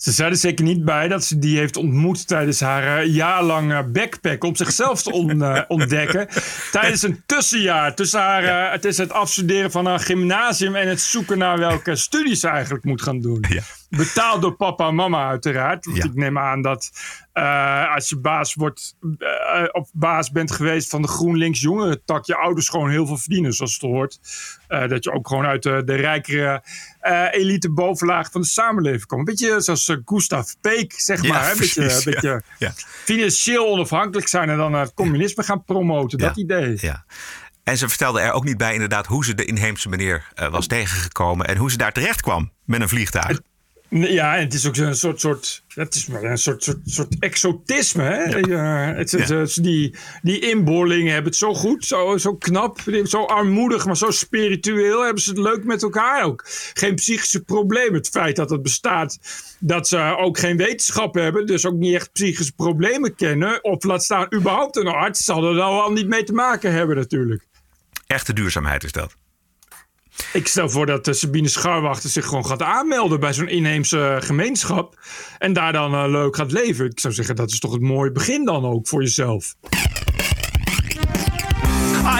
Ze 0.00 0.10
zei 0.12 0.30
er 0.30 0.36
zeker 0.36 0.64
niet 0.64 0.84
bij 0.84 1.08
dat 1.08 1.24
ze 1.24 1.38
die 1.38 1.58
heeft 1.58 1.76
ontmoet 1.76 2.26
tijdens 2.26 2.60
haar 2.60 2.98
eh, 2.98 3.14
jaarlange 3.14 3.84
backpack 3.84 4.44
om 4.44 4.56
zichzelf 4.56 5.02
te 5.02 5.12
on- 5.12 5.42
eh, 5.42 5.62
ontdekken. 5.68 6.28
Tijdens 6.70 7.02
een 7.02 7.22
tussenjaar 7.26 7.94
tussen 7.94 8.20
haar, 8.20 8.44
eh, 8.44 8.72
het 8.72 8.84
is 8.84 8.98
het 8.98 9.12
afstuderen 9.12 9.70
van 9.70 9.86
haar 9.86 10.00
gymnasium 10.00 10.74
en 10.74 10.88
het 10.88 11.00
zoeken 11.00 11.38
naar 11.38 11.58
welke 11.58 11.96
studies 11.96 12.40
ze 12.40 12.48
eigenlijk 12.48 12.84
moet 12.84 13.02
gaan 13.02 13.20
doen. 13.20 13.44
Ja. 13.48 13.62
Betaald 13.90 14.42
door 14.42 14.54
papa 14.56 14.88
en 14.88 14.94
mama 14.94 15.28
uiteraard. 15.28 15.84
Want 15.84 15.96
Ja. 15.96 16.04
ik 16.04 16.14
neem 16.14 16.38
aan 16.38 16.62
dat 16.62 16.90
eh, 17.32 17.94
als 17.94 18.08
je 18.08 18.16
baas, 18.18 18.54
wordt, 18.54 18.96
eh, 19.18 19.62
of 19.72 19.88
baas 19.92 20.30
bent 20.30 20.50
geweest 20.50 20.90
van 20.90 21.02
de 21.02 21.08
GroenLinks 21.08 21.60
jongerentak, 21.60 22.24
je 22.26 22.36
ouders 22.36 22.68
gewoon 22.68 22.90
heel 22.90 23.06
veel 23.06 23.16
verdienen 23.16 23.52
zoals 23.52 23.72
het 23.72 23.82
hoort. 23.82 24.18
Eh, 24.68 24.88
dat 24.88 25.04
je 25.04 25.12
ook 25.12 25.28
gewoon 25.28 25.44
uit 25.46 25.62
de, 25.62 25.82
de 25.84 25.94
rijkere 25.94 26.62
elite 27.30 27.70
bovenlaag 27.70 28.30
van 28.30 28.40
de 28.40 28.46
samenleving 28.46 29.06
komt. 29.06 29.24
Beetje 29.24 29.60
zoals 29.60 29.96
Gustav 30.04 30.50
Peek, 30.60 30.92
zeg 30.96 31.22
Ja, 31.22 31.28
maar. 31.28 31.48
Hè? 31.50 31.56
Beetje, 31.56 31.80
precies, 31.80 32.04
beetje 32.04 32.42
Ja. 32.58 32.72
financieel 33.04 33.66
onafhankelijk 33.68 34.28
zijn 34.28 34.50
en 34.50 34.56
dan 34.56 34.72
het 34.72 34.94
communisme 34.94 35.42
gaan 35.42 35.64
promoten. 35.64 36.18
Dat 36.18 36.36
idee. 36.36 36.76
Ja. 36.80 37.04
En 37.64 37.76
ze 37.76 37.88
vertelde 37.88 38.20
er 38.20 38.32
ook 38.32 38.44
niet 38.44 38.56
bij 38.56 38.72
inderdaad 38.72 39.06
hoe 39.06 39.24
ze 39.24 39.34
de 39.34 39.44
inheemse 39.44 39.88
meneer 39.88 40.32
was 40.50 40.66
tegengekomen. 40.66 41.46
En 41.46 41.56
hoe 41.56 41.70
ze 41.70 41.76
daar 41.76 41.92
terecht 41.92 42.20
kwam 42.20 42.52
met 42.64 42.80
een 42.80 42.88
vliegtuig. 42.88 43.40
Ja, 43.90 44.36
en 44.36 44.42
het 44.42 44.54
is 44.54 44.66
ook 44.66 44.76
een 44.76 44.94
soort, 44.94 45.20
soort, 45.20 45.62
het 45.74 45.94
is 45.94 46.06
maar 46.06 46.22
een 46.22 46.38
soort, 46.38 46.62
soort, 46.62 46.78
soort 46.84 47.16
exotisme. 47.18 48.02
Hè? 48.02 48.38
Ja. 48.38 48.94
het, 48.94 49.10
Ja. 49.28 49.62
die, 49.62 49.94
die 50.22 50.50
inboorlingen 50.50 51.12
hebben 51.12 51.30
het 51.30 51.40
zo 51.40 51.54
goed, 51.54 51.84
zo, 51.84 52.16
zo 52.16 52.34
knap, 52.36 52.80
zo 53.04 53.24
armoedig, 53.24 53.86
maar 53.86 53.96
zo 53.96 54.10
spiritueel. 54.10 55.04
Hebben 55.04 55.22
ze 55.22 55.30
het 55.30 55.38
leuk 55.38 55.64
met 55.64 55.82
elkaar 55.82 56.24
ook. 56.24 56.44
Geen 56.74 56.94
psychische 56.94 57.42
problemen. 57.42 57.94
Het 57.94 58.08
feit 58.08 58.36
dat 58.36 58.50
het 58.50 58.62
bestaat, 58.62 59.18
dat 59.58 59.88
ze 59.88 60.16
ook 60.18 60.38
geen 60.38 60.56
wetenschap 60.56 61.14
hebben, 61.14 61.46
dus 61.46 61.66
ook 61.66 61.76
niet 61.76 61.94
echt 61.94 62.12
psychische 62.12 62.52
problemen 62.52 63.14
kennen. 63.14 63.64
Of 63.64 63.84
laat 63.84 64.04
staan, 64.04 64.34
überhaupt 64.34 64.76
een 64.76 64.86
arts, 64.86 65.24
zal 65.24 65.44
er 65.44 65.54
dan 65.54 65.80
al 65.80 65.92
niet 65.92 66.08
mee 66.08 66.24
te 66.24 66.32
maken 66.32 66.72
hebben 66.72 66.96
natuurlijk. 66.96 67.46
Echte 68.06 68.32
duurzaamheid 68.32 68.84
is 68.84 68.92
dat. 68.92 69.14
Ik 70.32 70.48
stel 70.48 70.70
voor 70.70 70.86
dat 70.86 71.08
eh, 71.08 71.14
Sabine 71.14 71.48
Scharwachter 71.48 72.10
zich 72.10 72.26
gewoon 72.26 72.46
gaat 72.46 72.62
aanmelden 72.62 73.20
bij 73.20 73.32
zo'n 73.32 73.48
inheemse 73.48 74.16
gemeenschap. 74.20 74.98
En 75.38 75.52
daar 75.52 75.72
dan 75.72 75.94
eh, 75.94 76.04
leuk 76.08 76.36
gaat 76.36 76.52
leven. 76.52 76.86
Ik 76.86 77.00
zou 77.00 77.14
zeggen, 77.14 77.36
dat 77.36 77.50
is 77.50 77.58
toch 77.58 77.72
het 77.72 77.82
mooie 77.82 78.12
begin 78.12 78.44
dan 78.44 78.64
ook 78.64 78.88
voor 78.88 79.02
jezelf. 79.02 79.54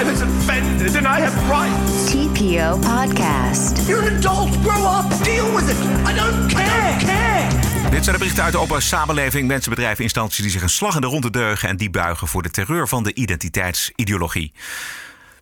I 0.00 0.04
was 0.04 0.22
offended 0.22 0.96
and 0.96 1.06
I 1.06 1.20
have 1.22 1.46
rights. 1.46 2.10
TPO 2.10 2.78
Podcast. 2.78 3.86
You're 3.86 4.10
an 4.10 4.16
adult. 4.16 4.56
Grow 4.64 4.98
up. 4.98 5.24
Deal 5.24 5.54
with 5.54 5.70
it. 5.70 5.76
I 6.06 6.14
don't 6.14 6.52
care. 6.52 6.96
care. 7.06 7.90
Dit 7.90 8.04
zijn 8.04 8.16
de 8.16 8.18
berichten 8.18 8.42
uit 8.42 8.52
de 8.52 8.58
open 8.58 8.82
samenleving. 8.82 9.48
Mensen, 9.48 9.70
bedrijven, 9.70 10.04
instanties 10.04 10.42
die 10.42 10.50
zich 10.50 10.62
een 10.62 10.68
slag 10.68 10.94
in 10.94 11.00
de 11.00 11.06
ronde 11.06 11.30
deugen. 11.30 11.68
En 11.68 11.76
die 11.76 11.90
buigen 11.90 12.28
voor 12.28 12.42
de 12.42 12.50
terreur 12.50 12.88
van 12.88 13.02
de 13.02 13.14
identiteitsideologie. 13.14 14.52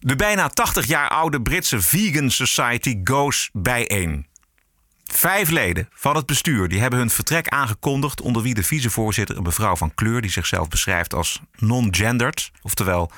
De 0.00 0.16
bijna 0.16 0.48
80 0.48 0.86
jaar 0.86 1.08
oude 1.08 1.42
Britse 1.42 1.80
Vegan 1.80 2.30
Society 2.30 3.00
goes 3.04 3.50
bijeen. 3.52 4.26
Vijf 5.04 5.50
leden 5.50 5.88
van 5.92 6.16
het 6.16 6.26
bestuur 6.26 6.68
die 6.68 6.80
hebben 6.80 6.98
hun 6.98 7.10
vertrek 7.10 7.48
aangekondigd. 7.48 8.20
Onder 8.20 8.42
wie 8.42 8.54
de 8.54 8.62
vicevoorzitter, 8.62 9.36
een 9.36 9.42
mevrouw 9.42 9.76
van 9.76 9.94
kleur. 9.94 10.20
die 10.20 10.30
zichzelf 10.30 10.68
beschrijft 10.68 11.14
als 11.14 11.40
non-gendered. 11.56 12.50
Oftewel, 12.62 13.10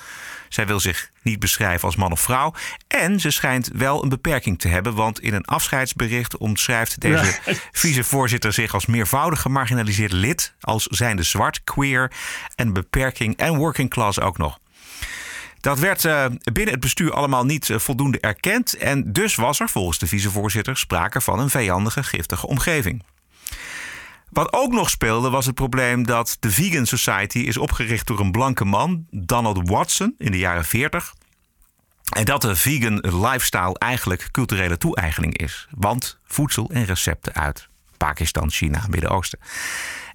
zij 0.49 0.67
wil 0.67 0.81
zich 0.81 1.11
niet 1.23 1.39
beschrijven 1.39 1.85
als 1.87 1.97
man 1.97 2.13
of 2.13 2.21
vrouw. 2.21 2.55
En 2.89 3.21
ze 3.21 3.31
schijnt 3.31 3.71
wel 3.75 4.03
een 4.03 4.09
beperking 4.09 4.59
te 4.59 4.69
hebben. 4.69 4.95
Want 4.95 5.21
in 5.21 5.35
een 5.35 5.45
afscheidsbericht 5.45 6.37
omschrijft 6.37 7.01
deze 7.01 7.39
Ja. 7.45 7.55
vicevoorzitter 7.73 8.53
zich 8.53 8.75
als 8.75 8.87
meervoudig 8.87 9.41
gemarginaliseerd 9.41 10.13
lid. 10.13 10.55
Als 10.61 10.85
zijnde 10.85 11.23
zwart, 11.23 11.65
queer 11.65 12.13
en 12.55 12.73
beperking 12.73 13.37
en 13.37 13.57
working 13.57 13.91
class 13.91 14.21
ook 14.21 14.39
nog. 14.39 14.59
Dat 15.61 15.79
werd 15.79 16.05
eh, 16.05 16.25
binnen 16.53 16.73
het 16.73 16.81
bestuur 16.81 17.13
allemaal 17.13 17.45
niet 17.45 17.71
eh, 17.71 17.79
voldoende 17.79 18.21
erkend. 18.21 18.77
En 18.77 19.13
dus 19.13 19.35
was 19.35 19.61
er 19.61 19.69
volgens 19.69 19.99
de 19.99 20.07
vicevoorzitter 20.07 20.77
sprake 20.77 21.21
van 21.21 21.39
een 21.39 21.51
vijandige, 21.51 22.03
giftige 22.03 22.47
omgeving. 22.47 23.03
Wat 24.31 24.53
ook 24.53 24.73
nog 24.73 24.91
speelde 24.91 25.31
was 25.31 25.47
het 25.47 25.55
probleem 25.55 26.07
dat 26.07 26.37
de 26.41 26.51
Vegan 26.51 26.87
Society 26.87 27.39
is 27.39 27.57
opgericht 27.57 28.07
door 28.07 28.21
een 28.21 28.31
blanke 28.31 28.65
man, 28.65 29.07
Donald 29.11 29.69
Watson, 29.69 30.15
in 30.19 30.31
de 30.31 30.39
jaren 30.39 30.65
40. 30.65 31.15
En 32.11 32.25
dat 32.25 32.43
de 32.43 32.57
vegan 32.57 32.99
lifestyle 33.01 33.79
eigenlijk 33.79 34.29
culturele 34.31 34.79
toe-eigening 34.79 35.37
is. 35.37 35.67
Want 35.71 36.19
voedsel 36.25 36.71
en 36.73 36.85
recepten 36.85 37.35
uit 37.35 37.69
Pakistan, 37.97 38.51
China, 38.51 38.87
Midden-Oosten. 38.89 39.39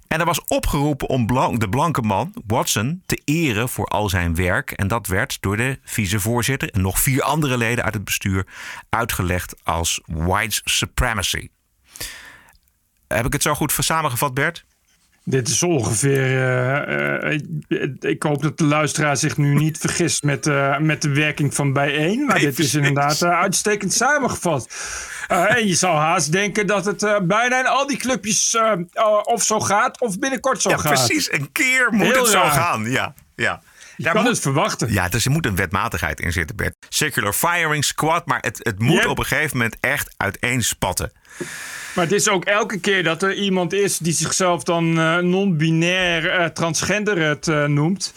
En 0.08 0.20
er 0.20 0.26
was 0.26 0.44
opgeroepen 0.44 1.08
om 1.08 1.58
de 1.58 1.68
blanke 1.68 2.02
man, 2.02 2.34
Watson, 2.46 3.02
te 3.06 3.20
eren 3.24 3.68
voor 3.68 3.86
al 3.86 4.08
zijn 4.08 4.34
werk. 4.34 4.70
En 4.70 4.88
dat 4.88 5.06
werd 5.06 5.38
door 5.40 5.56
de 5.56 5.78
vicevoorzitter 5.82 6.70
en 6.70 6.80
nog 6.80 7.00
vier 7.00 7.22
andere 7.22 7.56
leden 7.56 7.84
uit 7.84 7.94
het 7.94 8.04
bestuur 8.04 8.46
uitgelegd 8.88 9.64
als 9.64 10.00
white 10.06 10.60
supremacy. 10.64 11.48
Heb 13.08 13.26
ik 13.26 13.32
het 13.32 13.42
zo 13.42 13.54
goed 13.54 13.72
samengevat, 13.78 14.34
Bert? 14.34 14.64
Dit 15.28 15.48
is 15.48 15.62
ongeveer. 15.62 16.30
Uh, 16.30 17.38
uh, 17.68 17.88
ik 18.00 18.22
hoop 18.22 18.42
dat 18.42 18.58
de 18.58 18.64
luisteraar 18.64 19.16
zich 19.16 19.36
nu 19.36 19.54
niet 19.54 19.78
vergist 19.78 20.22
met, 20.22 20.46
uh, 20.46 20.78
met 20.78 21.02
de 21.02 21.08
werking 21.08 21.54
van 21.54 21.72
bijeen. 21.72 22.24
Maar 22.24 22.38
dit 22.38 22.58
is 22.58 22.74
inderdaad 22.74 23.22
uitstekend 23.22 23.92
samengevat. 23.92 24.68
en 25.28 25.66
je 25.66 25.74
zou 25.74 25.96
haast 25.96 26.32
denken 26.32 26.66
dat 26.66 26.84
het 26.84 27.00
bijna 27.22 27.58
in 27.58 27.66
al 27.66 27.86
die 27.86 27.96
clubjes 27.96 28.56
of 29.22 29.42
zo 29.42 29.60
gaat 29.60 30.00
of 30.00 30.18
binnenkort 30.18 30.62
zo 30.62 30.70
ja, 30.70 30.76
gaat. 30.76 30.92
Precies, 30.92 31.32
een 31.32 31.52
keer 31.52 31.88
moet 31.92 32.16
het 32.16 32.26
zo 32.26 32.42
gaan. 32.42 32.90
Ja, 32.90 33.14
ja. 33.34 33.62
Je 33.96 34.02
Daar 34.02 34.12
kan 34.12 34.22
moet, 34.22 34.30
het 34.30 34.40
verwachten. 34.40 34.92
Ja, 34.92 35.08
dus 35.08 35.24
er 35.24 35.30
moet 35.30 35.46
een 35.46 35.56
wetmatigheid 35.56 36.20
in 36.20 36.32
zitten, 36.32 36.56
Bert. 36.56 36.74
Circular 36.88 37.32
firing 37.32 37.84
squad, 37.84 38.26
maar 38.26 38.40
het, 38.40 38.60
het 38.62 38.78
moet 38.78 39.06
op 39.06 39.18
een 39.18 39.24
gegeven 39.24 39.56
moment 39.56 39.76
echt 39.80 40.14
uiteenspatten. 40.16 41.12
Maar 41.96 42.04
het 42.04 42.14
is 42.14 42.28
ook 42.28 42.44
elke 42.44 42.80
keer 42.80 43.02
dat 43.02 43.22
er 43.22 43.34
iemand 43.34 43.72
is 43.72 43.98
die 43.98 44.12
zichzelf 44.12 44.62
dan 44.62 44.98
uh, 44.98 45.18
non-binair 45.18 46.40
uh, 46.40 46.44
transgender 46.44 47.18
het 47.18 47.46
uh, 47.46 47.64
noemt. 47.64 48.12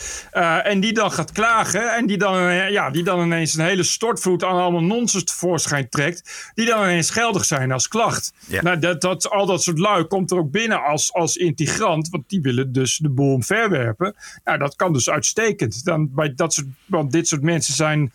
en 0.63 0.79
die 0.79 0.93
dan 0.93 1.11
gaat 1.11 1.31
klagen. 1.31 1.95
En 1.95 2.05
die 2.05 2.17
dan, 2.17 2.53
ja, 2.71 2.89
die 2.89 3.03
dan 3.03 3.21
ineens 3.21 3.53
een 3.53 3.65
hele 3.65 3.83
stortvloed 3.83 4.43
aan 4.43 4.59
allemaal 4.59 4.83
nonsens 4.83 5.23
tevoorschijn 5.23 5.89
trekt. 5.89 6.51
Die 6.53 6.65
dan 6.65 6.83
ineens 6.83 7.09
geldig 7.09 7.45
zijn 7.45 7.71
als 7.71 7.87
klacht. 7.87 8.33
Ja. 8.47 8.61
Nou, 8.61 8.79
dat, 8.79 9.01
dat, 9.01 9.29
al 9.29 9.45
dat 9.45 9.63
soort 9.63 9.79
lui 9.79 10.03
komt 10.03 10.31
er 10.31 10.37
ook 10.37 10.51
binnen 10.51 10.83
als, 10.83 11.13
als 11.13 11.35
integrant. 11.35 12.09
Want 12.09 12.29
die 12.29 12.41
willen 12.41 12.71
dus 12.73 12.97
de 12.97 13.09
boel 13.09 13.33
omverwerpen. 13.33 14.15
Nou, 14.43 14.57
dat 14.57 14.75
kan 14.75 14.93
dus 14.93 15.09
uitstekend. 15.09 15.85
Dan, 15.85 16.09
bij 16.13 16.33
dat 16.35 16.53
soort, 16.53 16.67
want 16.85 17.11
dit 17.11 17.27
soort 17.27 17.41
mensen 17.41 17.73
zijn 17.73 18.11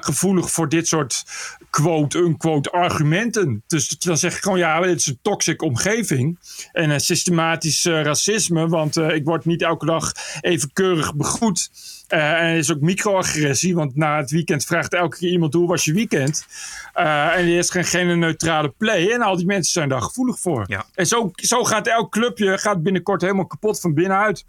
gevoelig 0.00 0.50
voor 0.50 0.68
dit 0.68 0.88
soort 0.88 1.24
quote-unquote 1.70 2.70
argumenten. 2.70 3.62
Dus 3.66 3.88
dan 3.88 4.18
zeg 4.18 4.36
ik 4.36 4.42
gewoon 4.42 4.58
ja 4.58 4.84
dit 4.86 4.98
is 4.98 5.06
een 5.06 5.18
toxic 5.22 5.62
omgeving. 5.62 6.38
En 6.72 6.90
een 6.90 7.00
systematisch 7.00 7.84
uh, 7.84 8.02
racisme, 8.02 8.68
want 8.68 8.96
uh, 8.96 9.14
ik 9.14 9.24
word 9.24 9.44
niet 9.44 9.62
elke 9.62 9.86
dag 9.86 10.12
even 10.40 10.72
keurig 10.72 11.14
begroet. 11.14 11.70
Uh, 12.08 12.18
en 12.18 12.46
er 12.46 12.56
is 12.56 12.72
ook 12.72 12.80
microagressie, 12.80 13.74
want 13.74 13.96
na 13.96 14.16
het 14.16 14.30
weekend 14.30 14.64
vraagt 14.64 14.94
elke 14.94 15.16
keer 15.16 15.30
iemand 15.30 15.54
hoe 15.54 15.68
was 15.68 15.84
je 15.84 15.92
weekend. 15.92 16.46
en 16.92 17.04
er 17.04 17.58
is 17.58 17.70
geen, 17.70 17.84
geen 17.84 18.18
neutrale 18.18 18.68
play. 18.68 19.10
En 19.10 19.22
al 19.22 19.36
die 19.36 19.46
mensen 19.46 19.72
zijn 19.72 19.88
daar 19.88 20.02
gevoelig 20.02 20.38
voor. 20.38 20.64
Ja. 20.66 20.84
En 20.94 21.06
zo, 21.06 21.30
zo 21.34 21.64
gaat 21.64 21.86
elk 21.86 22.12
clubje 22.12 22.58
gaat 22.58 22.82
binnenkort 22.82 23.20
helemaal 23.20 23.46
kapot 23.46 23.80
van 23.80 23.94
binnenuit. 23.94 24.44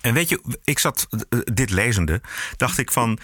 En 0.00 0.14
weet 0.14 0.28
je, 0.28 0.40
ik 0.64 0.78
zat 0.78 1.06
dit 1.52 1.70
lezende, 1.70 2.20
dacht 2.56 2.78
ik 2.78 2.90
van 2.90 3.18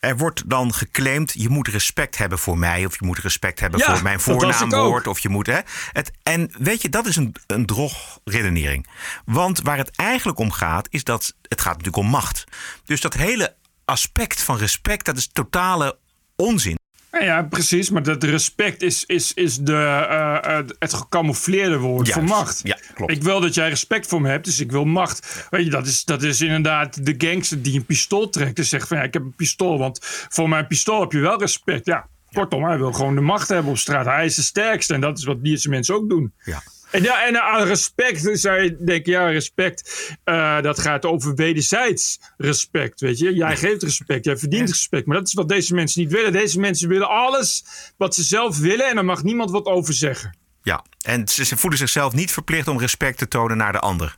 er 0.00 0.16
wordt 0.16 0.50
dan 0.50 0.74
geclaimd, 0.74 1.32
je 1.32 1.48
moet 1.48 1.68
respect 1.68 2.18
hebben 2.18 2.38
voor 2.38 2.58
mij... 2.58 2.84
of 2.86 2.98
je 2.98 3.06
moet 3.06 3.18
respect 3.18 3.60
hebben 3.60 3.80
voor 3.80 4.02
mijn 4.02 4.20
voornaamwoord. 4.20 5.06
Of 5.06 5.18
je 5.18 5.28
moet, 5.28 5.46
hè, 5.46 5.58
het, 5.92 6.10
en 6.22 6.50
weet 6.58 6.82
je, 6.82 6.88
dat 6.88 7.06
is 7.06 7.16
een, 7.16 7.34
een 7.46 7.66
drogredenering. 7.66 8.86
Want 9.24 9.60
waar 9.60 9.76
het 9.76 9.96
eigenlijk 9.96 10.38
om 10.38 10.50
gaat, 10.50 10.86
is 10.90 11.04
dat 11.04 11.34
het 11.48 11.60
gaat 11.60 11.76
natuurlijk 11.76 12.04
om 12.04 12.10
macht. 12.10 12.44
Dus 12.84 13.00
dat 13.00 13.14
hele 13.14 13.54
aspect 13.84 14.42
van 14.42 14.56
respect, 14.56 15.04
dat 15.04 15.16
is 15.16 15.28
totale 15.32 15.98
onzin. 16.36 16.78
Ja, 17.10 17.42
precies. 17.42 17.90
Maar 17.90 18.02
dat 18.02 18.22
respect 18.22 18.82
is, 18.82 19.04
is, 19.06 19.34
is 19.34 19.56
de, 19.56 19.72
uh, 19.72 20.58
het 20.78 20.94
gecamoufleerde 20.94 21.78
woord 21.78 22.10
voor 22.10 22.24
macht. 22.24 22.60
Ja, 22.62 22.78
klopt. 22.94 23.12
Ik 23.12 23.22
wil 23.22 23.40
dat 23.40 23.54
jij 23.54 23.68
respect 23.68 24.06
voor 24.06 24.20
me 24.20 24.28
hebt, 24.28 24.44
dus 24.44 24.60
ik 24.60 24.70
wil 24.70 24.84
macht. 24.84 25.46
Weet 25.50 25.64
je, 25.64 25.70
dat 25.70 25.86
is, 25.86 26.04
dat 26.04 26.22
is 26.22 26.40
inderdaad 26.40 27.06
de 27.06 27.14
gangster 27.18 27.62
die 27.62 27.76
een 27.76 27.84
pistool 27.84 28.28
trekt 28.28 28.58
en 28.58 28.64
zegt 28.64 28.88
van 28.88 28.96
ja, 28.96 29.02
ik 29.02 29.12
heb 29.12 29.22
een 29.22 29.34
pistool, 29.36 29.78
want 29.78 29.98
voor 30.28 30.48
mijn 30.48 30.66
pistool 30.66 31.00
heb 31.00 31.12
je 31.12 31.18
wel 31.18 31.38
respect. 31.38 31.86
Ja, 31.86 32.08
kortom, 32.32 32.64
hij 32.64 32.78
wil 32.78 32.92
gewoon 32.92 33.14
de 33.14 33.20
macht 33.20 33.48
hebben 33.48 33.70
op 33.70 33.78
straat. 33.78 34.04
Hij 34.04 34.24
is 34.24 34.34
de 34.34 34.42
sterkste 34.42 34.94
en 34.94 35.00
dat 35.00 35.18
is 35.18 35.24
wat 35.24 35.44
deze 35.44 35.68
mensen 35.68 35.94
ook 35.94 36.08
doen. 36.08 36.32
Ja. 36.44 36.62
En, 36.90 37.02
ja, 37.02 37.26
en 37.26 37.42
aan 37.42 37.66
respect 37.66 38.28
zou 38.32 38.62
je 38.62 38.76
denken, 38.84 39.12
ja, 39.12 39.28
respect, 39.28 40.10
uh, 40.24 40.60
dat 40.60 40.78
gaat 40.78 41.04
over 41.04 41.34
wederzijds 41.34 42.20
respect, 42.36 43.00
weet 43.00 43.18
je. 43.18 43.34
Jij 43.34 43.56
geeft 43.56 43.82
respect, 43.82 44.24
jij 44.24 44.36
verdient 44.36 44.68
respect. 44.68 45.06
Maar 45.06 45.16
dat 45.16 45.26
is 45.26 45.34
wat 45.34 45.48
deze 45.48 45.74
mensen 45.74 46.02
niet 46.02 46.12
willen. 46.12 46.32
Deze 46.32 46.60
mensen 46.60 46.88
willen 46.88 47.08
alles 47.08 47.64
wat 47.96 48.14
ze 48.14 48.22
zelf 48.22 48.58
willen 48.58 48.88
en 48.88 48.94
daar 48.94 49.04
mag 49.04 49.22
niemand 49.22 49.50
wat 49.50 49.64
over 49.64 49.94
zeggen. 49.94 50.38
Ja, 50.62 50.84
en 51.00 51.28
ze 51.28 51.56
voelen 51.56 51.78
zichzelf 51.78 52.12
niet 52.12 52.30
verplicht 52.30 52.68
om 52.68 52.78
respect 52.78 53.18
te 53.18 53.28
tonen 53.28 53.56
naar 53.56 53.72
de 53.72 53.78
ander. 53.78 54.14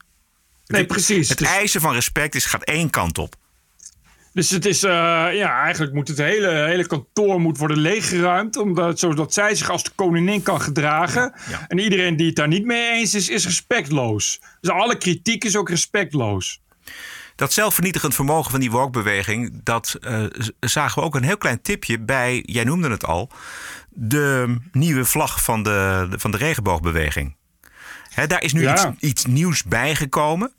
Nee, 0.66 0.86
precies. 0.86 1.28
Het 1.28 1.38
dus... 1.38 1.48
eisen 1.48 1.80
van 1.80 1.92
respect 1.92 2.34
is, 2.34 2.44
gaat 2.44 2.64
één 2.64 2.90
kant 2.90 3.18
op. 3.18 3.34
Dus 4.32 4.50
het 4.50 4.66
is, 4.66 4.84
uh, 4.84 4.90
ja, 5.32 5.62
eigenlijk 5.62 5.92
moet 5.92 6.08
het 6.08 6.18
hele, 6.18 6.48
hele 6.48 6.86
kantoor 6.86 7.40
moet 7.40 7.58
worden 7.58 7.78
leeggeruimd. 7.78 8.56
Omdat, 8.56 8.98
zodat 8.98 9.32
zij 9.32 9.54
zich 9.54 9.70
als 9.70 9.82
de 9.82 9.90
koningin 9.94 10.42
kan 10.42 10.60
gedragen. 10.60 11.32
Ja, 11.50 11.64
En 11.68 11.78
iedereen 11.78 12.16
die 12.16 12.26
het 12.26 12.36
daar 12.36 12.48
niet 12.48 12.64
mee 12.64 12.90
eens 12.90 13.14
is, 13.14 13.28
is 13.28 13.44
respectloos. 13.44 14.40
Dus 14.60 14.70
alle 14.70 14.98
kritiek 14.98 15.44
is 15.44 15.56
ook 15.56 15.68
respectloos. 15.68 16.60
Dat 17.36 17.52
zelfvernietigend 17.52 18.14
vermogen 18.14 18.50
van 18.50 18.60
die 18.60 18.70
woke-beweging, 18.70 19.60
dat 19.62 19.98
uh, 20.00 20.24
zagen 20.60 21.00
we 21.00 21.06
ook 21.06 21.14
een 21.14 21.22
heel 21.22 21.36
klein 21.36 21.62
tipje 21.62 22.00
bij, 22.00 22.42
jij 22.46 22.64
noemde 22.64 22.90
het 22.90 23.04
al, 23.04 23.30
de 23.88 24.56
nieuwe 24.72 25.04
vlag 25.04 25.42
van 25.42 25.62
de, 25.62 26.08
van 26.10 26.30
de 26.30 26.36
regenboogbeweging. 26.36 27.36
He, 28.08 28.26
daar 28.26 28.42
is 28.42 28.52
nu 28.52 28.62
ja. 28.62 28.72
iets, 28.72 29.00
iets 29.00 29.26
nieuws 29.26 29.64
bijgekomen 29.64 30.52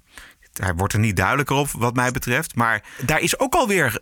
hij 0.54 0.74
wordt 0.76 0.94
er 0.94 1.00
niet 1.00 1.16
duidelijker 1.16 1.56
op, 1.56 1.72
wat 1.72 1.96
mij 1.96 2.12
betreft. 2.12 2.56
Maar 2.56 2.84
daar 3.06 3.20
is 3.20 3.40
ook 3.40 3.54
alweer 3.54 4.00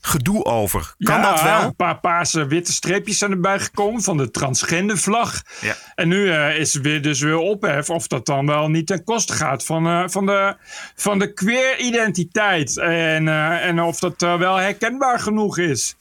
gedoe 0.00 0.44
over. 0.44 0.94
Kan 0.98 1.22
dat 1.22 1.42
wel? 1.42 1.62
Een 1.62 1.76
paar 1.76 2.00
paarse 2.00 2.46
witte 2.46 2.72
streepjes 2.72 3.18
zijn 3.18 3.30
erbij 3.30 3.60
gekomen 3.60 4.02
van 4.02 4.16
de 4.16 4.30
transgendervlag. 4.30 5.42
Ja. 5.60 5.74
En 5.94 6.08
nu 6.08 6.16
uh, 6.16 6.56
is 6.56 6.74
er 6.74 6.82
weer 6.82 7.02
dus 7.02 7.20
weer 7.20 7.36
ophef 7.36 7.90
of 7.90 8.06
dat 8.06 8.26
dan 8.26 8.46
wel 8.46 8.68
niet 8.68 8.86
ten 8.86 9.04
koste 9.04 9.32
gaat 9.32 9.64
van, 9.64 9.86
uh, 9.86 10.02
van, 10.06 10.26
de, 10.26 10.56
van 10.94 11.18
de 11.18 11.32
queer-identiteit. 11.32 12.78
En, 12.78 13.26
uh, 13.26 13.66
en 13.66 13.80
of 13.80 13.98
dat 13.98 14.20
wel 14.20 14.56
herkenbaar 14.56 15.20
genoeg 15.20 15.58
is. 15.58 15.96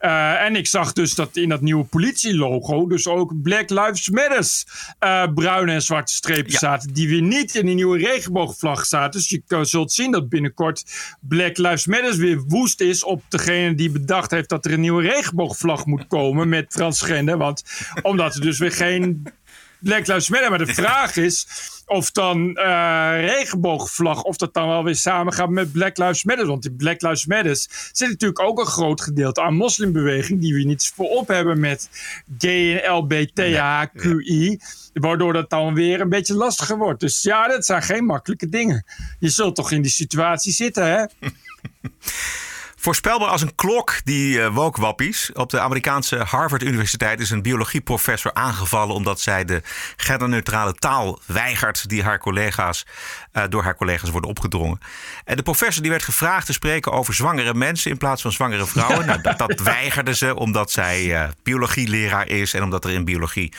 Uh, 0.00 0.44
en 0.44 0.56
ik 0.56 0.66
zag 0.66 0.92
dus 0.92 1.14
dat 1.14 1.36
in 1.36 1.48
dat 1.48 1.60
nieuwe 1.60 1.84
politielogo 1.84 2.86
dus 2.86 3.06
ook 3.06 3.42
Black 3.42 3.70
Lives 3.70 4.10
Matters 4.10 4.66
uh, 5.00 5.26
bruine 5.34 5.72
en 5.72 5.82
zwarte 5.82 6.14
strepen 6.14 6.52
ja. 6.52 6.58
zaten. 6.58 6.92
Die 6.92 7.08
weer 7.08 7.22
niet 7.22 7.54
in 7.54 7.66
die 7.66 7.74
nieuwe 7.74 7.98
regenboogvlag 7.98 8.86
zaten. 8.86 9.20
Dus 9.20 9.28
je 9.28 9.64
zult 9.64 9.92
zien 9.92 10.10
dat 10.10 10.28
binnenkort 10.28 10.84
Black 11.20 11.56
Lives 11.56 11.86
Matters 11.86 12.16
weer 12.16 12.42
woest 12.46 12.80
is 12.80 13.04
op 13.04 13.22
degene 13.28 13.74
die 13.74 13.90
bedacht 13.90 14.30
heeft 14.30 14.48
dat 14.48 14.64
er 14.64 14.72
een 14.72 14.80
nieuwe 14.80 15.02
regenboogvlag 15.02 15.86
moet 15.86 16.06
komen 16.06 16.48
met 16.48 16.70
transgender. 16.70 17.36
Want 17.38 17.62
omdat 18.02 18.34
er 18.34 18.40
dus 18.40 18.58
weer 18.58 18.72
geen 18.72 19.26
Black 19.86 20.06
Lives 20.06 20.28
Matter. 20.28 20.50
Maar 20.50 20.58
de 20.58 20.74
vraag 20.82 21.16
is 21.16 21.46
of 21.86 22.10
dan 22.10 22.38
uh, 22.58 23.12
regenboogvlag, 23.20 24.22
of 24.22 24.36
dat 24.36 24.54
dan 24.54 24.68
wel 24.68 24.84
weer 24.84 24.96
samen 24.96 25.32
gaat 25.32 25.48
met 25.48 25.72
Black 25.72 25.96
Lives 25.96 26.24
Matter. 26.24 26.46
Want 26.46 26.64
in 26.64 26.76
Black 26.76 27.02
Lives 27.02 27.26
Matter 27.26 27.56
zit 27.92 28.08
natuurlijk 28.08 28.40
ook 28.40 28.58
een 28.58 28.66
groot 28.66 29.00
gedeelte 29.00 29.42
aan 29.42 29.54
moslimbeweging 29.54 30.40
die 30.40 30.54
we 30.54 30.62
niets 30.62 30.88
voorop 30.88 31.28
hebben 31.28 31.60
met 31.60 31.88
gay 32.38 32.78
en 32.78 32.92
LBTHQI. 32.92 34.58
Waardoor 34.92 35.32
dat 35.32 35.50
dan 35.50 35.74
weer 35.74 36.00
een 36.00 36.08
beetje 36.08 36.34
lastiger 36.34 36.78
wordt. 36.78 37.00
Dus 37.00 37.22
ja, 37.22 37.48
dat 37.48 37.66
zijn 37.66 37.82
geen 37.82 38.04
makkelijke 38.04 38.48
dingen. 38.48 38.84
Je 39.18 39.28
zult 39.28 39.54
toch 39.54 39.70
in 39.70 39.82
die 39.82 39.90
situatie 39.90 40.52
zitten, 40.52 40.86
hè? 40.86 41.04
Voorspelbaar 42.86 43.28
als 43.28 43.42
een 43.42 43.54
klok, 43.54 44.00
die 44.04 44.38
uh, 44.38 44.54
wokwappies. 44.54 45.32
Op 45.32 45.50
de 45.50 45.60
Amerikaanse 45.60 46.16
Harvard 46.16 46.62
Universiteit 46.62 47.20
is 47.20 47.30
een 47.30 47.42
biologieprofessor 47.42 48.34
aangevallen... 48.34 48.94
omdat 48.94 49.20
zij 49.20 49.44
de 49.44 49.62
genderneutrale 49.96 50.74
taal 50.74 51.20
weigert... 51.26 51.88
die 51.88 52.02
haar 52.02 52.18
collega's, 52.18 52.86
uh, 53.32 53.42
door 53.48 53.62
haar 53.62 53.76
collega's 53.76 54.10
worden 54.10 54.30
opgedrongen. 54.30 54.78
En 55.24 55.36
de 55.36 55.42
professor 55.42 55.82
die 55.82 55.90
werd 55.90 56.02
gevraagd 56.02 56.46
te 56.46 56.52
spreken 56.52 56.92
over 56.92 57.14
zwangere 57.14 57.54
mensen... 57.54 57.90
in 57.90 57.96
plaats 57.96 58.22
van 58.22 58.32
zwangere 58.32 58.66
vrouwen. 58.66 59.06
nou, 59.06 59.20
dat, 59.20 59.38
dat 59.38 59.60
weigerde 59.60 60.14
ze 60.14 60.36
omdat 60.36 60.70
zij 60.70 61.04
uh, 61.04 61.28
biologieleraar 61.42 62.28
is... 62.28 62.54
en 62.54 62.62
omdat 62.62 62.84
er 62.84 62.90
in 62.90 63.04
biologie, 63.04 63.52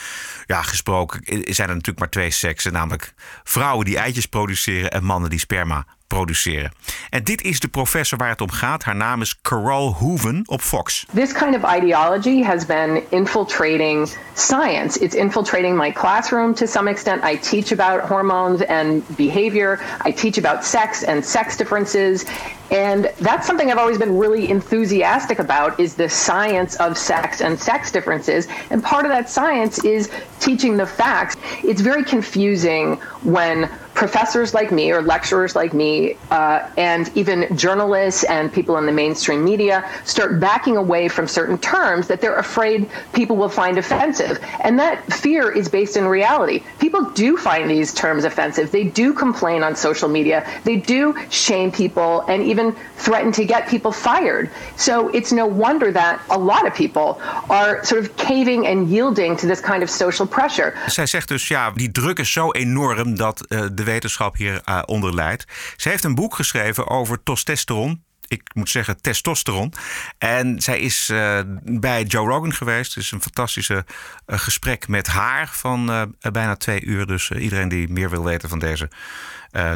ja, 0.45 0.61
gesproken... 0.61 1.21
zijn 1.25 1.67
er 1.67 1.75
natuurlijk 1.75 1.99
maar 1.99 2.09
twee 2.09 2.31
seksen. 2.31 2.73
Namelijk 2.73 3.13
vrouwen 3.43 3.85
die 3.85 3.97
eitjes 3.97 4.25
produceren 4.25 4.91
en 4.91 5.03
mannen 5.03 5.29
die 5.29 5.39
sperma 5.39 5.85
produceren. 6.07 6.71
En 7.09 7.23
dit 7.23 7.41
is 7.41 7.59
de 7.59 7.67
professor 7.67 8.17
waar 8.17 8.29
het 8.29 8.41
om 8.41 8.51
gaat. 8.51 8.83
Haar 8.83 8.95
naam 8.95 9.21
is 9.21 9.39
Carol 9.41 9.93
Hooven 9.93 10.41
op 10.45 10.61
Fox. 10.61 11.05
This 11.13 11.31
kind 11.31 11.63
of 11.63 11.75
ideology 11.75 12.43
has 12.43 12.65
been 12.65 13.01
infiltrating 13.09 14.09
science. 14.33 14.99
It's 14.99 15.15
infiltrating 15.15 15.77
my 15.77 15.91
classroom 15.91 16.53
to 16.53 16.65
some 16.65 16.89
extent. 16.89 17.23
I 17.23 17.37
teach 17.37 17.71
about 17.71 18.09
hormones 18.09 18.65
and 18.65 19.03
behavior. 19.15 19.79
I 20.05 20.13
teach 20.13 20.37
about 20.37 20.65
sex 20.65 21.05
and 21.05 21.25
sex 21.25 21.57
differences. 21.57 22.25
And 22.69 23.09
that's 23.19 23.47
something 23.47 23.71
I've 23.71 23.77
always 23.77 23.97
been 23.97 24.17
really 24.17 24.49
enthusiastic 24.49 25.39
about 25.39 25.79
is 25.79 25.95
the 25.95 26.09
science 26.09 26.75
of 26.79 26.97
sex 26.97 27.41
and 27.41 27.59
sex 27.59 27.91
differences. 27.91 28.47
And 28.69 28.83
part 28.83 29.05
of 29.05 29.11
that 29.11 29.29
science 29.29 29.83
is 29.85 30.09
teaching 30.39 30.77
the 30.77 30.85
facts. 30.85 31.37
It's 31.63 31.81
very 31.81 32.03
confusing 32.03 32.95
when 33.23 33.69
professors 33.97 34.53
like 34.53 34.71
me 34.71 34.91
or 34.91 35.01
lecturers 35.01 35.55
like 35.55 35.73
me 35.73 36.15
uh, 36.29 36.69
and 36.77 37.09
even 37.17 37.57
journalists 37.57 38.23
and 38.25 38.53
people 38.53 38.77
in 38.77 38.85
the 38.85 38.91
mainstream 38.91 39.43
media 39.43 39.83
start 40.05 40.39
backing 40.39 40.77
away 40.77 41.07
from 41.07 41.27
certain 41.27 41.57
terms 41.57 42.07
that 42.07 42.21
they're 42.21 42.37
afraid 42.37 42.87
people 43.13 43.35
will 43.35 43.49
find 43.49 43.75
offensive. 43.79 44.37
And 44.63 44.77
that 44.77 44.95
fear 45.11 45.51
is 45.51 45.67
based 45.67 45.97
in 45.97 46.05
reality. 46.05 46.63
People 46.77 47.09
do 47.09 47.37
find 47.37 47.67
these 47.67 47.91
terms 47.91 48.23
offensive. 48.23 48.69
They 48.69 48.83
do 48.83 49.13
complain 49.13 49.63
on 49.63 49.75
social 49.75 50.09
media. 50.09 50.45
They 50.63 50.77
do 50.77 51.15
shame 51.31 51.71
people 51.71 52.21
and 52.27 52.43
even 52.43 52.75
threaten 52.97 53.31
to 53.31 53.45
get 53.45 53.67
people 53.67 53.91
fired. 53.91 54.51
So 54.75 55.09
it's 55.09 55.31
no 55.31 55.47
wonder 55.47 55.91
that 55.91 56.21
a 56.29 56.37
lot 56.37 56.67
of 56.67 56.73
people 56.75 57.19
are 57.49 57.83
sort 57.83 58.01
of 58.03 58.15
caving 58.17 58.67
and 58.67 58.87
yielding 58.89 59.35
to 59.37 59.47
this 59.47 59.59
kind 59.59 59.81
of 59.81 59.89
social 59.89 60.27
pressure. 60.27 60.73
Zij 60.87 61.05
zegt 61.05 61.27
dus, 61.27 61.47
ja, 61.47 61.71
die 61.71 61.91
druk 61.91 62.19
is 62.19 62.31
zo 62.31 62.51
enorm 62.51 63.15
dat 63.17 63.45
uh, 63.49 63.65
de 63.73 63.85
wetenschap 63.87 64.35
hier 64.35 64.61
uh, 64.65 64.81
onder 64.85 65.13
leidt. 65.15 65.45
Ze 65.75 65.89
heeft 65.89 66.03
een 66.03 66.15
boek 66.15 66.35
geschreven 66.35 66.87
over 66.87 67.23
testosteron. 67.23 68.03
Ik 68.27 68.41
moet 68.53 68.69
zeggen 68.69 69.01
testosteron. 69.01 69.73
En 70.17 70.61
zij 70.61 70.79
is 70.79 71.09
uh, 71.09 71.39
bij 71.63 72.03
Joe 72.03 72.27
Rogan 72.27 72.53
geweest. 72.53 72.95
Het 72.95 73.03
is 73.03 73.11
een 73.11 73.21
fantastische 73.21 73.85
uh, 74.27 74.39
gesprek 74.39 74.87
met 74.87 75.07
haar 75.07 75.49
van 75.51 76.13
bijna 76.31 76.55
twee 76.55 76.83
uur. 76.83 77.05
Dus 77.05 77.31
iedereen 77.31 77.69
die 77.69 77.89
meer 77.89 78.09
wil 78.09 78.23
weten 78.23 78.49
van 78.49 78.59
deze 78.59 78.89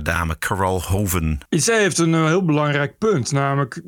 dame, 0.04 0.38
Carol 0.38 0.84
Hoven. 0.84 1.40
Zij 1.50 1.82
heeft 1.82 1.98
een 1.98 2.26
heel 2.26 2.46
belangrijk 2.46 2.98
punt. 2.98 3.32
Namelijk, 3.32 3.82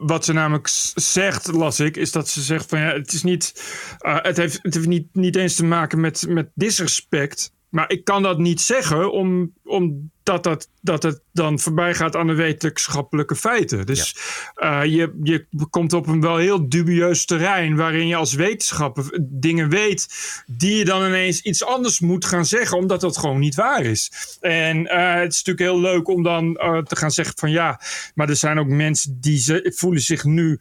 wat 0.00 0.24
ze 0.24 0.32
namelijk 0.32 0.68
zegt, 0.94 1.46
las 1.46 1.80
ik, 1.80 1.96
is 1.96 2.12
dat 2.12 2.28
ze 2.28 2.42
zegt 2.42 2.68
van 2.68 2.78
ja, 2.78 2.92
het 2.92 3.12
is 3.12 3.22
niet. 3.22 3.62
het 3.98 4.36
heeft, 4.36 4.58
het 4.62 4.74
heeft 4.74 4.86
niet, 4.86 5.06
niet 5.12 5.36
eens 5.36 5.54
te 5.54 5.64
maken 5.64 6.00
met, 6.00 6.24
met 6.28 6.50
disrespect. 6.54 7.52
Maar 7.68 7.90
ik 7.90 8.04
kan 8.04 8.22
dat 8.22 8.38
niet 8.38 8.60
zeggen 8.60 9.12
om, 9.12 9.52
omdat 9.64 10.44
dat, 10.44 10.68
dat 10.80 11.02
het 11.02 11.20
dan 11.32 11.58
voorbij 11.58 11.94
gaat 11.94 12.16
aan 12.16 12.26
de 12.26 12.34
wetenschappelijke 12.34 13.36
feiten. 13.36 13.86
Dus 13.86 14.16
ja. 14.54 14.84
uh, 14.84 14.92
je, 14.94 15.18
je 15.22 15.46
komt 15.70 15.92
op 15.92 16.06
een 16.06 16.20
wel 16.20 16.36
heel 16.36 16.68
dubieus 16.68 17.24
terrein 17.24 17.76
waarin 17.76 18.06
je 18.06 18.16
als 18.16 18.34
wetenschapper 18.34 19.20
dingen 19.22 19.68
weet 19.68 20.08
die 20.46 20.76
je 20.76 20.84
dan 20.84 21.06
ineens 21.06 21.40
iets 21.40 21.64
anders 21.64 22.00
moet 22.00 22.24
gaan 22.24 22.46
zeggen, 22.46 22.78
omdat 22.78 23.00
dat 23.00 23.18
gewoon 23.18 23.38
niet 23.38 23.54
waar 23.54 23.82
is. 23.82 24.12
En 24.40 24.76
uh, 24.78 25.14
het 25.14 25.32
is 25.32 25.42
natuurlijk 25.42 25.58
heel 25.58 25.80
leuk 25.80 26.08
om 26.08 26.22
dan 26.22 26.60
uh, 26.62 26.78
te 26.78 26.96
gaan 26.96 27.10
zeggen 27.10 27.34
van 27.38 27.50
ja, 27.50 27.80
maar 28.14 28.28
er 28.28 28.36
zijn 28.36 28.58
ook 28.58 28.68
mensen 28.68 29.20
die 29.20 29.38
ze, 29.38 29.72
voelen 29.76 30.02
zich 30.02 30.24
nu 30.24 30.60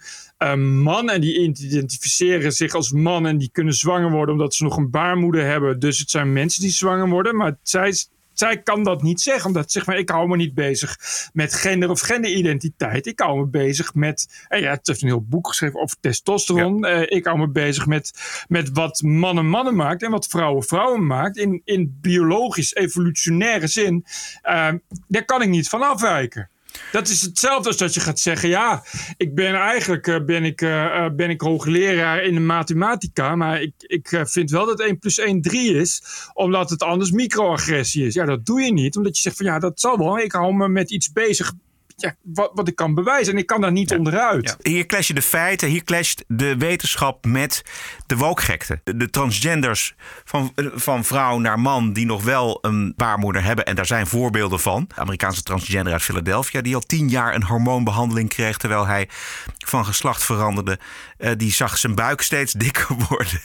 man 0.55 1.09
en 1.09 1.21
die 1.21 1.39
identificeren 1.39 2.51
zich 2.51 2.73
als 2.73 2.91
man 2.91 3.27
en 3.27 3.37
die 3.37 3.49
kunnen 3.51 3.73
zwanger 3.73 4.11
worden 4.11 4.33
omdat 4.33 4.53
ze 4.53 4.63
nog 4.63 4.77
een 4.77 4.89
baarmoeder 4.89 5.45
hebben. 5.45 5.79
Dus 5.79 5.99
het 5.99 6.09
zijn 6.09 6.33
mensen 6.33 6.61
die 6.61 6.71
zwanger 6.71 7.09
worden, 7.09 7.35
maar 7.35 7.57
zij 7.63 7.93
zij 8.39 8.61
kan 8.61 8.83
dat 8.83 9.01
niet 9.01 9.21
zeggen. 9.21 9.45
Omdat 9.45 9.71
zeg 9.71 9.85
maar, 9.85 9.97
ik 9.97 10.09
hou 10.09 10.27
me 10.27 10.35
niet 10.35 10.53
bezig 10.53 10.97
met 11.33 11.53
gender 11.53 11.89
of 11.89 11.99
genderidentiteit. 11.99 13.05
Ik 13.05 13.19
hou 13.19 13.39
me 13.39 13.45
bezig 13.45 13.93
met. 13.93 14.45
En 14.47 14.61
ja, 14.61 14.71
het 14.71 14.87
heeft 14.87 15.01
een 15.01 15.07
heel 15.07 15.25
boek 15.25 15.47
geschreven 15.47 15.79
over 15.79 15.97
testosteron. 15.99 16.77
Ja. 16.77 17.01
Uh, 17.01 17.17
ik 17.17 17.25
hou 17.25 17.37
me 17.37 17.49
bezig 17.49 17.85
met, 17.85 18.11
met 18.47 18.69
wat 18.71 19.01
mannen 19.01 19.49
mannen 19.49 19.75
maakt 19.75 20.03
en 20.03 20.11
wat 20.11 20.27
vrouwen 20.27 20.63
vrouwen 20.63 21.05
maakt. 21.05 21.37
In, 21.37 21.61
in 21.63 21.97
biologisch, 22.01 22.75
evolutionaire 22.75 23.67
zin. 23.67 24.05
Uh, 24.43 24.69
daar 25.07 25.25
kan 25.25 25.41
ik 25.41 25.49
niet 25.49 25.69
van 25.69 25.81
afwijken. 25.81 26.49
Dat 26.91 27.07
is 27.07 27.21
hetzelfde 27.21 27.67
als 27.67 27.77
dat 27.77 27.93
je 27.93 27.99
gaat 27.99 28.19
zeggen: 28.19 28.49
ja, 28.49 28.83
ik 29.17 29.35
ben 29.35 29.55
eigenlijk 29.55 30.07
uh, 30.07 30.23
ben 30.25 30.43
ik, 30.43 30.61
uh, 30.61 31.09
ben 31.15 31.29
ik 31.29 31.41
hoogleraar 31.41 32.23
in 32.23 32.33
de 32.33 32.39
mathematica, 32.39 33.35
maar 33.35 33.61
ik, 33.61 33.73
ik 33.77 34.23
vind 34.23 34.51
wel 34.51 34.65
dat 34.65 34.79
1 34.79 34.99
plus 34.99 35.17
1 35.17 35.41
3 35.41 35.73
is, 35.73 36.01
omdat 36.33 36.69
het 36.69 36.83
anders 36.83 37.11
microagressie 37.11 38.05
is. 38.05 38.13
Ja, 38.13 38.25
dat 38.25 38.45
doe 38.45 38.61
je 38.61 38.73
niet, 38.73 38.95
omdat 38.95 39.15
je 39.15 39.21
zegt 39.21 39.37
van 39.37 39.45
ja, 39.45 39.59
dat 39.59 39.79
zal 39.79 39.97
wel. 39.97 40.19
Ik 40.19 40.31
hou 40.31 40.53
me 40.53 40.67
met 40.67 40.91
iets 40.91 41.11
bezig 41.11 41.53
ja, 41.99 42.15
wat, 42.21 42.51
wat 42.53 42.67
ik 42.67 42.75
kan 42.75 42.93
bewijzen. 42.93 43.33
En 43.33 43.39
ik 43.39 43.45
kan 43.45 43.61
daar 43.61 43.71
niet 43.71 43.89
ja. 43.89 43.97
onderuit. 43.97 44.57
Ja. 44.61 44.71
Hier 44.71 44.85
clash 44.85 45.07
je 45.07 45.13
de 45.13 45.21
feiten, 45.21 45.69
hier 45.69 45.83
clasht 45.83 46.23
de 46.27 46.57
wetenschap 46.57 47.25
met 47.25 47.63
de 48.05 48.17
wokgekte. 48.17 48.79
De, 48.83 48.97
de 48.97 49.09
transgenders 49.09 49.95
van, 50.23 50.53
van 50.55 51.05
vrouw 51.05 51.39
naar 51.39 51.59
man 51.59 51.93
die 51.93 52.05
nog 52.05 52.23
wel 52.23 52.57
een 52.61 52.93
baarmoeder 52.95 53.43
hebben. 53.43 53.65
En 53.65 53.75
daar 53.75 53.85
zijn 53.85 54.07
voorbeelden 54.07 54.59
van. 54.59 54.85
De 54.87 55.01
Amerikaanse 55.01 55.43
transgender 55.43 55.93
uit 55.93 56.01
Philadelphia 56.01 56.61
die 56.61 56.75
al 56.75 56.81
tien 56.81 57.09
jaar 57.09 57.35
een 57.35 57.43
hormoonbehandeling 57.43 58.29
kreeg 58.29 58.57
terwijl 58.57 58.87
hij 58.87 59.09
van 59.57 59.85
geslacht 59.85 60.23
veranderde. 60.23 60.79
Uh, 61.17 61.31
die 61.37 61.51
zag 61.51 61.77
zijn 61.77 61.95
buik 61.95 62.21
steeds 62.21 62.53
dikker 62.53 62.87
worden. 63.09 63.41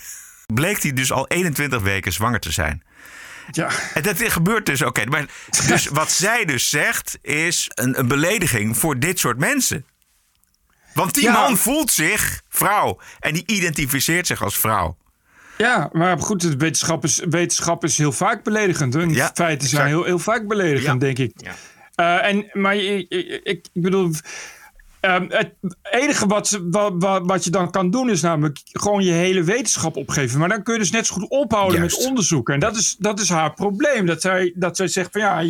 Bleek 0.55 0.83
hij 0.83 0.93
dus 0.93 1.13
al 1.13 1.27
21 1.27 1.83
weken 1.83 2.13
zwanger 2.13 2.41
te 2.41 2.53
zijn. 2.53 2.83
Ja. 3.51 3.71
En 3.95 4.03
dat 4.03 4.23
gebeurt 4.23 4.67
dus, 4.67 4.83
oké. 4.83 5.03
Okay, 5.03 5.27
dus 5.67 5.87
wat 5.87 6.11
zij 6.27 6.45
dus 6.45 6.69
zegt 6.69 7.19
is 7.23 7.71
een, 7.75 7.99
een, 7.99 8.09
belediging 8.09 8.77
voor 8.77 8.99
dit 8.99 9.19
soort 9.19 9.39
mensen. 9.39 9.87
Want 10.95 11.15
die 11.15 11.23
ja. 11.23 11.33
man 11.33 11.57
voelt 11.57 11.91
zich 11.91 12.43
vrouw 12.49 13.01
en 13.21 13.35
die 13.35 13.43
identificeert 13.47 14.27
zich 14.27 14.43
als 14.43 14.59
vrouw. 14.59 14.97
Ja, 15.59 15.89
maar 15.93 16.19
goed, 16.19 16.43
het 16.43 16.57
wetenschap 16.57 17.05
is, 17.05 17.21
wetenschap 17.29 17.85
is 17.85 17.99
heel 17.99 18.13
vaak 18.13 18.43
beledigend. 18.45 18.95
Hun 18.95 19.13
ja, 19.13 19.31
feiten 19.35 19.69
zijn 19.69 19.87
heel, 19.87 20.05
heel 20.05 20.19
vaak 20.19 20.47
beledigend, 20.47 21.01
denk 21.01 21.19
ik. 21.19 21.33
Uh, 21.97 22.27
en, 22.27 22.51
maar 22.53 22.77
ik, 22.77 23.07
ik, 23.09 23.41
ik 23.43 23.67
bedoel 23.73 24.11
Um, 25.07 25.27
het 25.29 25.55
enige 25.91 26.27
wat, 26.27 26.61
wat, 26.63 27.23
wat, 27.25 27.45
je 27.45 27.51
dan 27.51 27.71
kan 27.71 27.91
doen 27.91 28.11
is 28.11 28.21
namelijk 28.21 28.59
gewoon 28.65 29.05
je 29.05 29.13
hele 29.13 29.43
wetenschap 29.43 29.97
opgeven. 29.97 30.39
Maar 30.39 30.49
dan 30.49 30.63
kun 30.63 30.73
je 30.73 30.79
dus 30.79 30.91
net 30.91 31.07
zo 31.07 31.15
goed 31.15 31.29
ophouden 31.29 31.79
Juist. 31.79 31.99
met 31.99 32.07
onderzoeken. 32.09 32.55
En 32.55 32.61
dat 32.61 32.77
is, 32.77 32.97
dat 32.99 33.21
is 33.21 33.29
haar 33.29 33.55
probleem. 33.55 34.07
Dat 34.07 34.21
zij, 34.21 34.53
dat 34.55 34.77
zij 34.77 34.89
zegt 34.89 35.13
van 35.13 35.21
ja, 35.21 35.45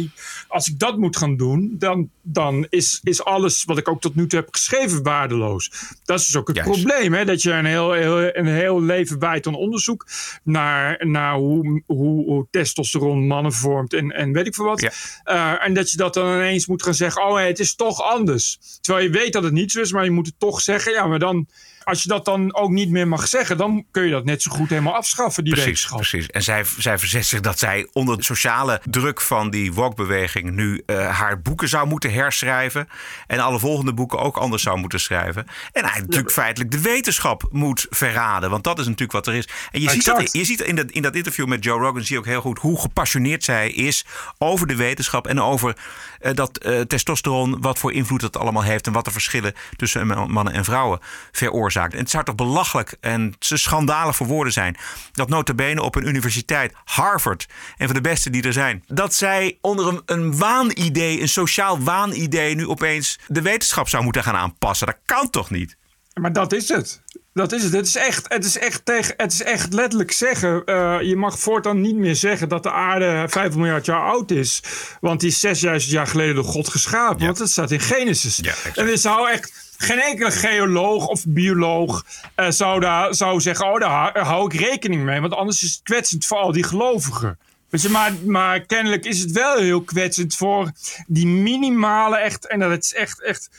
als 0.49 0.69
ik 0.69 0.79
dat 0.79 0.99
moet 0.99 1.17
gaan 1.17 1.37
doen, 1.37 1.75
dan, 1.79 2.11
dan 2.23 2.67
is, 2.69 3.01
is 3.03 3.25
alles 3.25 3.65
wat 3.65 3.79
ik 3.79 3.89
ook 3.89 4.01
tot 4.01 4.15
nu 4.15 4.27
toe 4.27 4.39
heb 4.39 4.49
geschreven 4.51 5.03
waardeloos. 5.03 5.73
Dat 6.05 6.21
is 6.21 6.27
dus 6.27 6.37
ook 6.37 6.49
het 6.49 6.57
Juist. 6.57 6.71
probleem. 6.73 7.13
Hè? 7.15 7.25
Dat 7.25 7.43
je 7.43 7.53
een 7.53 7.65
heel, 7.65 7.93
heel, 7.93 8.37
een 8.37 8.47
heel 8.47 8.83
leven 8.83 9.19
wijdt 9.19 9.47
aan 9.47 9.55
onderzoek 9.55 10.07
naar, 10.43 11.07
naar 11.07 11.35
hoe, 11.35 11.83
hoe, 11.87 12.25
hoe 12.25 12.47
testosteron 12.51 13.27
mannen 13.27 13.53
vormt 13.53 13.93
en, 13.93 14.11
en 14.11 14.33
weet 14.33 14.47
ik 14.47 14.55
veel 14.55 14.65
wat. 14.65 14.81
Ja. 14.81 14.91
Uh, 15.25 15.67
en 15.67 15.75
dat 15.75 15.91
je 15.91 15.97
dat 15.97 16.15
dan 16.15 16.35
ineens 16.35 16.67
moet 16.67 16.83
gaan 16.83 16.95
zeggen, 16.95 17.23
oh 17.23 17.35
hey, 17.35 17.47
het 17.47 17.59
is 17.59 17.75
toch 17.75 18.03
anders. 18.03 18.59
Terwijl 18.81 19.05
je 19.05 19.13
weet 19.13 19.33
dat 19.33 19.42
het 19.45 19.53
niet 19.53 19.73
zo 19.73 19.81
is, 19.81 19.93
maar 19.93 20.05
je 20.05 20.11
moet 20.11 20.27
het 20.27 20.39
toch 20.39 20.61
zeggen. 20.61 20.93
Ja, 20.93 21.07
maar 21.07 21.19
dan, 21.19 21.47
als 21.85 22.03
je 22.03 22.09
dat 22.09 22.25
dan 22.25 22.55
ook 22.55 22.71
niet 22.71 22.91
meer 22.91 23.09
mag 23.09 23.29
zeggen, 23.29 23.57
dan 23.57 23.85
kun 23.91 24.05
je 24.05 24.11
dat 24.11 24.25
net 24.25 24.43
zo 24.43 24.51
goed 24.51 24.69
helemaal 24.69 24.95
afschaffen, 24.95 25.45
die 25.45 25.53
precies, 25.53 25.71
wetenschap. 25.71 25.99
Precies. 25.99 26.27
En 26.27 26.43
zij, 26.43 26.65
zij 26.79 26.99
verzet 26.99 27.27
zich 27.27 27.41
dat 27.41 27.59
zij 27.59 27.89
onder 27.93 28.17
de 28.17 28.25
sociale 28.25 28.81
druk 28.91 29.21
van 29.21 29.51
die 29.51 29.73
woke-beweging 29.73 30.51
nu 30.51 30.83
uh, 30.87 31.19
haar 31.19 31.41
boeken 31.41 31.69
zou 31.69 31.87
moeten 31.87 32.13
herschrijven. 32.13 32.89
En 33.27 33.39
alle 33.39 33.59
volgende 33.59 33.95
boeken 33.95 34.19
ook 34.19 34.37
anders 34.37 34.63
zou 34.63 34.79
moeten 34.79 35.01
schrijven. 35.01 35.47
En 35.73 35.85
hij 35.85 36.01
natuurlijk 36.01 36.29
ja, 36.29 36.43
feitelijk 36.43 36.71
de 36.71 36.81
wetenschap 36.81 37.47
moet 37.51 37.87
verraden. 37.91 38.51
Want 38.51 38.65
dat 38.65 38.79
is 38.79 38.85
natuurlijk 38.85 39.13
wat 39.13 39.27
er 39.27 39.35
is. 39.35 39.49
En 39.71 39.81
je 39.81 39.91
ziet, 39.91 40.05
dat, 40.05 40.33
je 40.33 40.45
ziet 40.45 40.61
in, 40.61 40.77
dat, 40.77 40.91
in 40.91 41.03
dat 41.03 41.15
interview 41.15 41.47
met 41.47 41.65
Joe 41.65 41.79
Rogan 41.79 42.03
zie 42.03 42.15
je 42.15 42.21
ook 42.21 42.27
heel 42.27 42.41
goed 42.41 42.59
hoe 42.59 42.81
gepassioneerd 42.81 43.45
zij 43.45 43.71
is 43.71 44.05
over 44.39 44.67
de 44.67 44.77
wetenschap 44.77 45.27
en 45.27 45.41
over 45.41 45.77
uh, 46.21 46.33
dat 46.35 46.67
uh, 46.67 46.81
testosteron, 46.81 47.61
wat 47.61 47.79
voor 47.79 47.93
invloed 47.93 48.21
dat 48.21 48.37
allemaal 48.37 48.63
heeft 48.63 48.87
en 48.87 48.93
wat 48.93 49.05
de 49.05 49.11
verschillen 49.11 49.55
tussen 49.77 50.07
mannen 50.07 50.53
en 50.53 50.65
vrouwen 50.65 51.01
veroorzaakt. 51.33 51.72
En 51.75 51.99
het 51.99 52.11
zou 52.11 52.25
toch 52.25 52.35
belachelijk 52.35 52.97
en 53.01 53.35
schandalig 53.39 54.17
voor 54.17 54.27
woorden 54.27 54.53
zijn 54.53 54.77
dat 55.13 55.29
notabene 55.29 55.83
op 55.83 55.95
een 55.95 56.09
universiteit, 56.09 56.73
Harvard, 56.85 57.49
een 57.77 57.87
van 57.87 57.95
de 57.95 58.01
beste 58.01 58.31
die 58.31 58.43
er 58.43 58.53
zijn, 58.53 58.85
dat 58.87 59.15
zij 59.15 59.59
onder 59.61 60.03
een 60.07 60.37
waanidee, 60.37 61.21
een 61.21 61.29
sociaal 61.29 61.81
waanidee, 61.81 62.55
nu 62.55 62.67
opeens 62.67 63.19
de 63.27 63.43
wetenschap 63.43 63.89
zou 63.89 64.05
moeten 64.05 64.23
gaan 64.23 64.37
aanpassen. 64.37 64.87
Dat 64.87 64.99
kan 65.05 65.31
toch 65.31 65.51
niet? 65.51 65.77
Maar 66.21 66.33
dat 66.33 66.53
is 66.53 66.69
het. 66.69 67.03
Dat 67.35 67.53
is 67.53 67.63
het. 67.63 67.73
Het 67.73 67.87
is 67.87 67.97
echt, 67.97 68.25
het 68.29 68.45
is 68.45 68.59
echt, 68.59 68.85
tegen, 68.85 69.15
het 69.17 69.33
is 69.33 69.43
echt 69.43 69.73
letterlijk 69.73 70.13
zeggen. 70.13 70.63
Uh, 70.67 70.97
je 71.01 71.17
mag 71.17 71.39
voortaan 71.39 71.81
niet 71.81 71.97
meer 71.97 72.17
zeggen 72.17 72.49
dat 72.49 72.63
de 72.63 72.71
aarde 72.71 73.25
5 73.29 73.55
miljard 73.55 73.87
jaar 73.87 74.01
oud 74.01 74.31
is. 74.31 74.63
Want 75.01 75.21
die 75.21 75.29
is 75.29 75.41
6000 75.41 75.93
jaar 75.93 76.07
geleden 76.07 76.35
door 76.35 76.45
God 76.45 76.69
geschapen. 76.69 77.19
Ja. 77.19 77.25
Want 77.25 77.39
dat 77.39 77.51
staat 77.51 77.71
in 77.71 77.81
Genesis. 77.81 78.37
Ja, 78.37 78.55
en 78.75 78.89
er 78.89 78.99
zou 78.99 79.31
echt 79.31 79.75
geen 79.77 80.01
enkele 80.01 80.31
geoloog 80.31 81.07
of 81.07 81.25
bioloog 81.27 82.05
uh, 82.37 82.51
zou, 82.51 82.81
daar, 82.81 83.15
zou 83.15 83.41
zeggen: 83.41 83.67
Oh, 83.67 83.81
daar 83.81 84.19
hou 84.19 84.55
ik 84.55 84.61
rekening 84.61 85.03
mee. 85.03 85.21
Want 85.21 85.35
anders 85.35 85.63
is 85.63 85.73
het 85.73 85.83
kwetsend 85.83 86.27
voor 86.27 86.39
al 86.39 86.53
die 86.53 86.65
gelovigen. 86.65 87.39
Weet 87.73 87.83
je, 87.83 87.89
maar, 87.89 88.13
maar 88.25 88.61
kennelijk 88.61 89.05
is 89.05 89.19
het 89.19 89.33
wel 89.33 89.57
heel 89.57 89.83
kwetsend 89.83 90.35
voor 90.35 90.71
die 91.07 91.27
minimale 91.27 92.17
echt... 92.17 92.47
En 92.47 92.59
dat 92.59 92.83
is 92.83 92.95
echt, 92.95 93.23
echt 93.23 93.51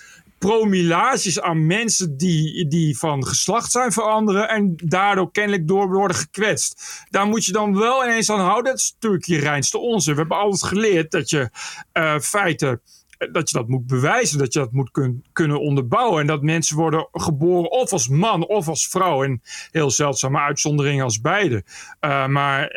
promillages 0.48 1.41
aan 1.41 1.66
mensen 1.66 2.18
die, 2.18 2.68
die 2.68 2.98
van 2.98 3.28
geslacht 3.28 3.72
zijn 3.72 3.91
veranderen 3.91 4.50
en 4.50 4.74
daardoor 4.76 5.32
kennelijk 5.32 5.68
door 5.68 5.88
worden 5.89 6.18
gekwetst. 6.18 7.06
Daar 7.10 7.28
moet 7.28 7.46
je 7.46 7.52
dan 7.52 7.78
wel 7.78 8.04
ineens 8.04 8.30
aan 8.30 8.39
houden. 8.39 8.72
Dat 8.72 8.82
is 8.82 8.91
natuurlijk 8.94 9.26
je 9.26 9.39
reinste 9.39 9.78
onzin. 9.78 10.14
We 10.14 10.20
hebben 10.20 10.38
altijd 10.38 10.72
geleerd 10.72 11.12
dat 11.12 11.30
je 11.30 11.50
uh, 11.94 12.20
feiten 12.20 12.82
dat 13.32 13.50
je 13.50 13.58
dat 13.58 13.68
moet 13.68 13.88
bewijzen, 13.88 14.38
dat 14.38 14.54
je 14.54 14.60
dat 14.60 14.72
moet 14.72 14.91
kun, 14.91 15.26
kunnen 15.34 15.60
onderbouwen. 15.60 16.22
En 16.22 16.28
dat 16.28 16.41
mensen 16.41 16.76
worden 16.76 17.08
geboren 17.12 17.72
of 17.72 17.91
als 17.91 18.08
man 18.08 18.48
of 18.48 18.68
als 18.68 18.88
vrouw. 18.88 19.24
En 19.24 19.41
heel 19.72 19.91
zeldzame 19.91 20.39
uitzonderingen 20.39 21.04
als 21.04 21.22
beide. 21.22 21.64
Uh, 22.02 22.28
maar 22.28 22.76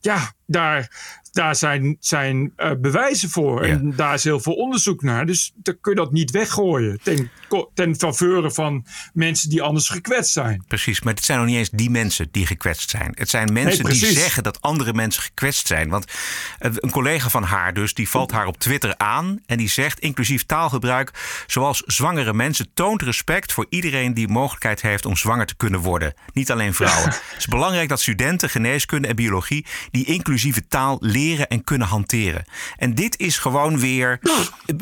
ja, 0.00 0.32
daar, 0.46 0.90
daar 1.34 1.56
zijn, 1.56 1.96
zijn 2.00 2.52
uh, 2.56 2.70
bewijzen 2.80 3.30
voor. 3.30 3.62
En 3.62 3.92
daar 3.96 4.14
is 4.14 4.24
heel 4.24 4.40
veel 4.40 4.52
onderzoek 4.52 5.02
naar. 5.02 5.26
Dus 5.26 5.52
dan 5.54 5.76
kun 5.80 5.92
je 5.92 5.98
dat 5.98 6.12
niet 6.12 6.30
weggooien. 6.30 7.00
Ten, 7.02 7.30
ten 7.74 7.96
faveur 7.96 8.52
van 8.52 8.86
mensen 9.12 9.48
die 9.50 9.62
anders 9.62 9.88
gekwetst 9.88 10.32
zijn. 10.32 10.64
Precies, 10.68 11.02
maar 11.02 11.14
het 11.14 11.24
zijn 11.24 11.38
nog 11.38 11.48
niet 11.48 11.56
eens 11.56 11.70
die 11.70 11.90
mensen 11.90 12.28
die 12.30 12.46
gekwetst 12.46 12.90
zijn. 12.90 13.12
Het 13.14 13.28
zijn 13.28 13.52
mensen 13.52 13.84
nee, 13.84 13.98
die 13.98 14.12
zeggen 14.12 14.42
dat 14.42 14.60
andere 14.60 14.92
mensen 14.92 15.22
gekwetst 15.22 15.66
zijn. 15.66 15.88
Want 15.88 16.12
een 16.58 16.90
collega 16.90 17.28
van 17.28 17.42
haar 17.42 17.74
dus, 17.74 17.94
die 17.94 18.08
valt 18.08 18.30
haar 18.30 18.46
op 18.46 18.58
Twitter 18.58 18.96
aan. 18.96 19.40
En 19.46 19.56
die 19.56 19.68
zegt, 19.68 19.98
inclusief 19.98 20.44
taalgebruik, 20.44 21.10
zoals 21.46 21.82
zwangere 21.86 22.34
mensen, 22.34 22.68
toont 22.74 23.02
respect 23.02 23.52
voor 23.52 23.66
iedereen 23.68 24.14
die 24.14 24.28
mogelijkheid 24.28 24.82
heeft 24.82 25.06
om 25.06 25.16
zwanger 25.16 25.46
te 25.46 25.56
kunnen 25.56 25.80
worden. 25.80 26.14
Niet 26.32 26.50
alleen 26.50 26.74
vrouwen. 26.74 27.10
het 27.10 27.34
is 27.38 27.46
belangrijk 27.46 27.88
dat 27.88 28.00
studenten 28.00 28.50
geneeskunde 28.50 29.08
en 29.08 29.16
biologie 29.16 29.66
die 29.90 30.04
inclusieve 30.04 30.66
taal 30.66 30.96
leren 31.00 31.22
en 31.32 31.64
kunnen 31.64 31.86
hanteren. 31.86 32.44
En 32.76 32.94
dit 32.94 33.18
is 33.18 33.38
gewoon 33.38 33.78
weer 33.78 34.20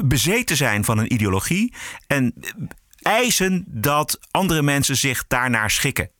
bezeten 0.04 0.56
zijn 0.56 0.84
van 0.84 0.98
een 0.98 1.12
ideologie 1.12 1.74
en 2.06 2.34
eisen 3.02 3.64
dat 3.66 4.18
andere 4.30 4.62
mensen 4.62 4.96
zich 4.96 5.24
daarnaar 5.26 5.70
schikken. 5.70 6.10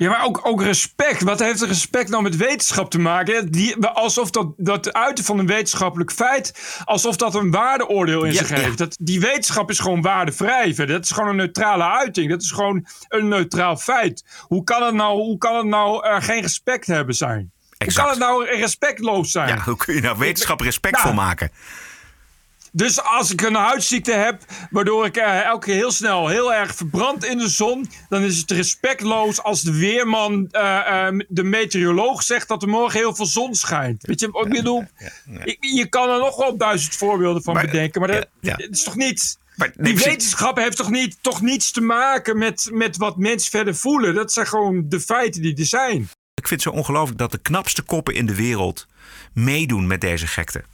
Ja, 0.00 0.08
maar 0.08 0.24
ook, 0.24 0.40
ook 0.46 0.62
respect. 0.62 1.22
Wat 1.22 1.38
heeft 1.38 1.62
respect 1.62 2.08
nou 2.08 2.22
met 2.22 2.36
wetenschap 2.36 2.90
te 2.90 2.98
maken? 2.98 3.50
Die, 3.50 3.86
alsof 3.86 4.30
dat, 4.30 4.52
dat 4.56 4.92
uiten 4.92 5.24
van 5.24 5.38
een 5.38 5.46
wetenschappelijk 5.46 6.12
feit, 6.12 6.78
alsof 6.84 7.16
dat 7.16 7.34
een 7.34 7.50
waardeoordeel 7.50 8.24
in 8.24 8.32
ja, 8.32 8.38
zich 8.38 8.48
heeft. 8.48 8.78
Dat, 8.78 8.96
die 9.00 9.20
wetenschap 9.20 9.70
is 9.70 9.78
gewoon 9.78 10.02
waardevrij. 10.02 10.74
Dat 10.74 11.04
is 11.04 11.10
gewoon 11.10 11.28
een 11.28 11.36
neutrale 11.36 11.84
uiting. 11.84 12.30
Dat 12.30 12.42
is 12.42 12.50
gewoon 12.50 12.86
een 13.08 13.28
neutraal 13.28 13.76
feit. 13.76 14.24
Hoe 14.40 14.64
kan 14.64 14.82
het 14.82 14.94
nou, 14.94 15.18
hoe 15.18 15.38
kan 15.38 15.56
het 15.56 15.66
nou 15.66 16.06
uh, 16.06 16.20
geen 16.20 16.42
respect 16.42 16.86
hebben 16.86 17.14
zijn? 17.14 17.52
Exact. 17.80 18.08
Hoe 18.08 18.18
kan 18.18 18.38
het 18.38 18.48
nou 18.48 18.60
respectloos 18.60 19.30
zijn? 19.30 19.48
Ja, 19.48 19.62
hoe 19.62 19.76
kun 19.76 19.94
je 19.94 20.00
nou 20.00 20.18
wetenschap 20.18 20.60
respectvol 20.60 21.12
nou, 21.12 21.26
maken? 21.26 21.50
Dus 22.72 23.02
als 23.02 23.32
ik 23.32 23.40
een 23.40 23.54
huidziekte 23.54 24.12
heb, 24.12 24.42
waardoor 24.70 25.06
ik 25.06 25.16
uh, 25.16 25.44
elke 25.44 25.66
keer 25.66 25.74
heel 25.74 25.90
snel 25.90 26.28
heel 26.28 26.54
erg 26.54 26.74
verbrand 26.74 27.24
in 27.24 27.38
de 27.38 27.48
zon, 27.48 27.90
dan 28.08 28.22
is 28.22 28.38
het 28.38 28.50
respectloos 28.50 29.42
als 29.42 29.62
de 29.62 29.78
weerman, 29.78 30.48
uh, 30.52 30.62
uh, 31.12 31.20
de 31.28 31.42
meteoroloog 31.42 32.22
zegt 32.22 32.48
dat 32.48 32.62
er 32.62 32.68
morgen 32.68 32.98
heel 32.98 33.14
veel 33.14 33.26
zon 33.26 33.54
schijnt. 33.54 34.06
Weet 34.06 34.20
je, 34.20 34.30
wat 34.30 34.46
ik 34.46 34.52
bedoel? 34.52 34.84
Je 35.60 35.86
kan 35.88 36.10
er 36.10 36.18
nog 36.18 36.36
wel 36.36 36.56
duizend 36.56 36.96
voorbeelden 36.96 37.42
van 37.42 37.54
maar, 37.54 37.64
bedenken, 37.64 38.00
maar 38.00 38.10
dat, 38.10 38.26
dat, 38.40 38.60
is 38.70 38.82
toch 38.82 38.96
niet. 38.96 39.38
Maar, 39.56 39.72
nee, 39.74 39.94
die 39.94 40.04
wetenschap 40.04 40.56
heeft 40.56 40.76
toch, 40.76 40.90
niet, 40.90 41.16
toch 41.20 41.40
niets 41.40 41.70
te 41.70 41.80
maken 41.80 42.38
met, 42.38 42.68
met 42.72 42.96
wat 42.96 43.16
mensen 43.16 43.50
verder 43.50 43.74
voelen? 43.74 44.14
Dat 44.14 44.32
zijn 44.32 44.46
gewoon 44.46 44.84
de 44.88 45.00
feiten 45.00 45.42
die 45.42 45.56
er 45.56 45.66
zijn. 45.66 46.08
Ik 46.40 46.48
vind 46.48 46.64
het 46.64 46.72
zo 46.72 46.78
ongelooflijk 46.78 47.18
dat 47.18 47.30
de 47.30 47.38
knapste 47.38 47.82
koppen 47.82 48.14
in 48.14 48.26
de 48.26 48.34
wereld 48.34 48.86
meedoen 49.32 49.86
met 49.86 50.00
deze 50.00 50.26
gekte. 50.26 50.64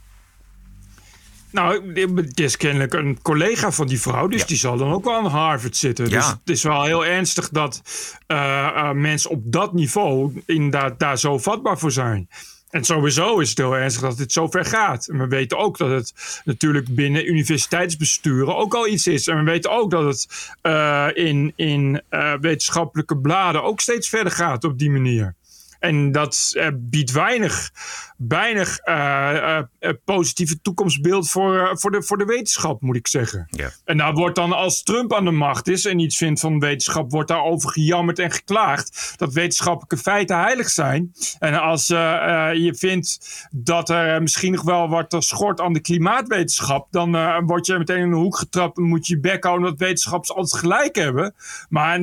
Nou, 1.51 1.93
het 2.15 2.39
is 2.39 2.57
kennelijk 2.57 2.93
een 2.93 3.21
collega 3.21 3.71
van 3.71 3.87
die 3.87 4.01
vrouw, 4.01 4.27
dus 4.27 4.41
ja. 4.41 4.47
die 4.47 4.57
zal 4.57 4.77
dan 4.77 4.91
ook 4.91 5.03
wel 5.03 5.15
aan 5.15 5.25
Harvard 5.25 5.77
zitten. 5.77 6.09
Ja. 6.09 6.17
Dus 6.17 6.27
het 6.27 6.49
is 6.49 6.63
wel 6.63 6.83
heel 6.83 7.05
ernstig 7.05 7.49
dat 7.49 7.81
uh, 8.27 8.37
uh, 8.37 8.91
mensen 8.91 9.29
op 9.29 9.41
dat 9.43 9.73
niveau 9.73 10.41
inderdaad 10.45 10.99
daar 10.99 11.17
zo 11.17 11.37
vatbaar 11.37 11.77
voor 11.77 11.91
zijn. 11.91 12.29
En 12.69 12.83
sowieso 12.83 13.39
is 13.39 13.49
het 13.49 13.57
heel 13.57 13.75
ernstig 13.75 14.01
dat 14.01 14.17
het 14.17 14.31
zo 14.31 14.47
ver 14.47 14.65
gaat. 14.65 15.07
En 15.07 15.17
we 15.17 15.27
weten 15.27 15.57
ook 15.57 15.77
dat 15.77 15.89
het 15.89 16.41
natuurlijk 16.45 16.95
binnen 16.95 17.29
universiteitsbesturen 17.29 18.55
ook 18.55 18.73
al 18.73 18.87
iets 18.87 19.07
is. 19.07 19.27
En 19.27 19.37
we 19.37 19.43
weten 19.43 19.71
ook 19.71 19.91
dat 19.91 20.03
het 20.03 20.51
uh, 20.63 21.07
in, 21.13 21.53
in 21.55 22.01
wetenschappelijke 22.41 23.17
bladen 23.17 23.63
ook 23.63 23.79
steeds 23.79 24.09
verder 24.09 24.31
gaat 24.31 24.63
op 24.63 24.79
die 24.79 24.89
manier. 24.89 25.35
En 25.79 26.11
dat 26.11 26.51
uh, 26.53 26.67
biedt 26.73 27.11
weinig, 27.11 27.71
weinig 28.17 28.79
uh, 28.85 29.59
uh, 29.79 29.89
positieve 30.05 30.61
toekomstbeeld 30.61 31.29
voor, 31.29 31.77
voor, 31.79 31.91
de, 31.91 32.03
voor 32.03 32.17
de 32.17 32.25
wetenschap, 32.25 32.81
moet 32.81 32.95
ik 32.95 33.07
zeggen. 33.07 33.47
Ja. 33.49 33.69
En 33.85 33.97
daar 33.97 34.13
wordt 34.13 34.35
dan, 34.35 34.53
als 34.53 34.83
Trump 34.83 35.13
aan 35.13 35.25
de 35.25 35.31
macht 35.31 35.67
is 35.67 35.85
en 35.85 35.99
iets 35.99 36.17
vindt 36.17 36.39
van 36.39 36.59
wetenschap, 36.59 37.11
wordt 37.11 37.27
daarover 37.27 37.69
gejammerd 37.69 38.19
en 38.19 38.31
geklaagd 38.31 39.13
dat 39.17 39.33
wetenschappelijke 39.33 39.97
feiten 39.97 40.39
heilig 40.39 40.69
zijn. 40.69 41.13
En 41.39 41.61
als 41.61 41.87
je 41.87 42.73
vindt 42.77 43.19
dat 43.51 43.89
er 43.89 44.21
misschien 44.21 44.51
nog 44.51 44.63
wel 44.63 44.89
wat 44.89 45.15
schort 45.19 45.61
aan 45.61 45.73
de 45.73 45.79
klimaatwetenschap, 45.79 46.87
dan 46.91 47.11
word 47.45 47.65
je 47.65 47.77
meteen 47.77 47.97
in 47.97 48.03
een 48.03 48.13
hoek 48.13 48.37
getrapt 48.37 48.77
en 48.77 48.83
moet 48.83 49.07
je 49.07 49.13
je 49.13 49.19
bek 49.19 49.43
houden 49.43 49.69
dat 49.69 49.79
wetenschappers 49.79 50.33
altijd 50.33 50.61
gelijk 50.61 50.95
hebben. 50.95 51.35
Maar 51.69 51.99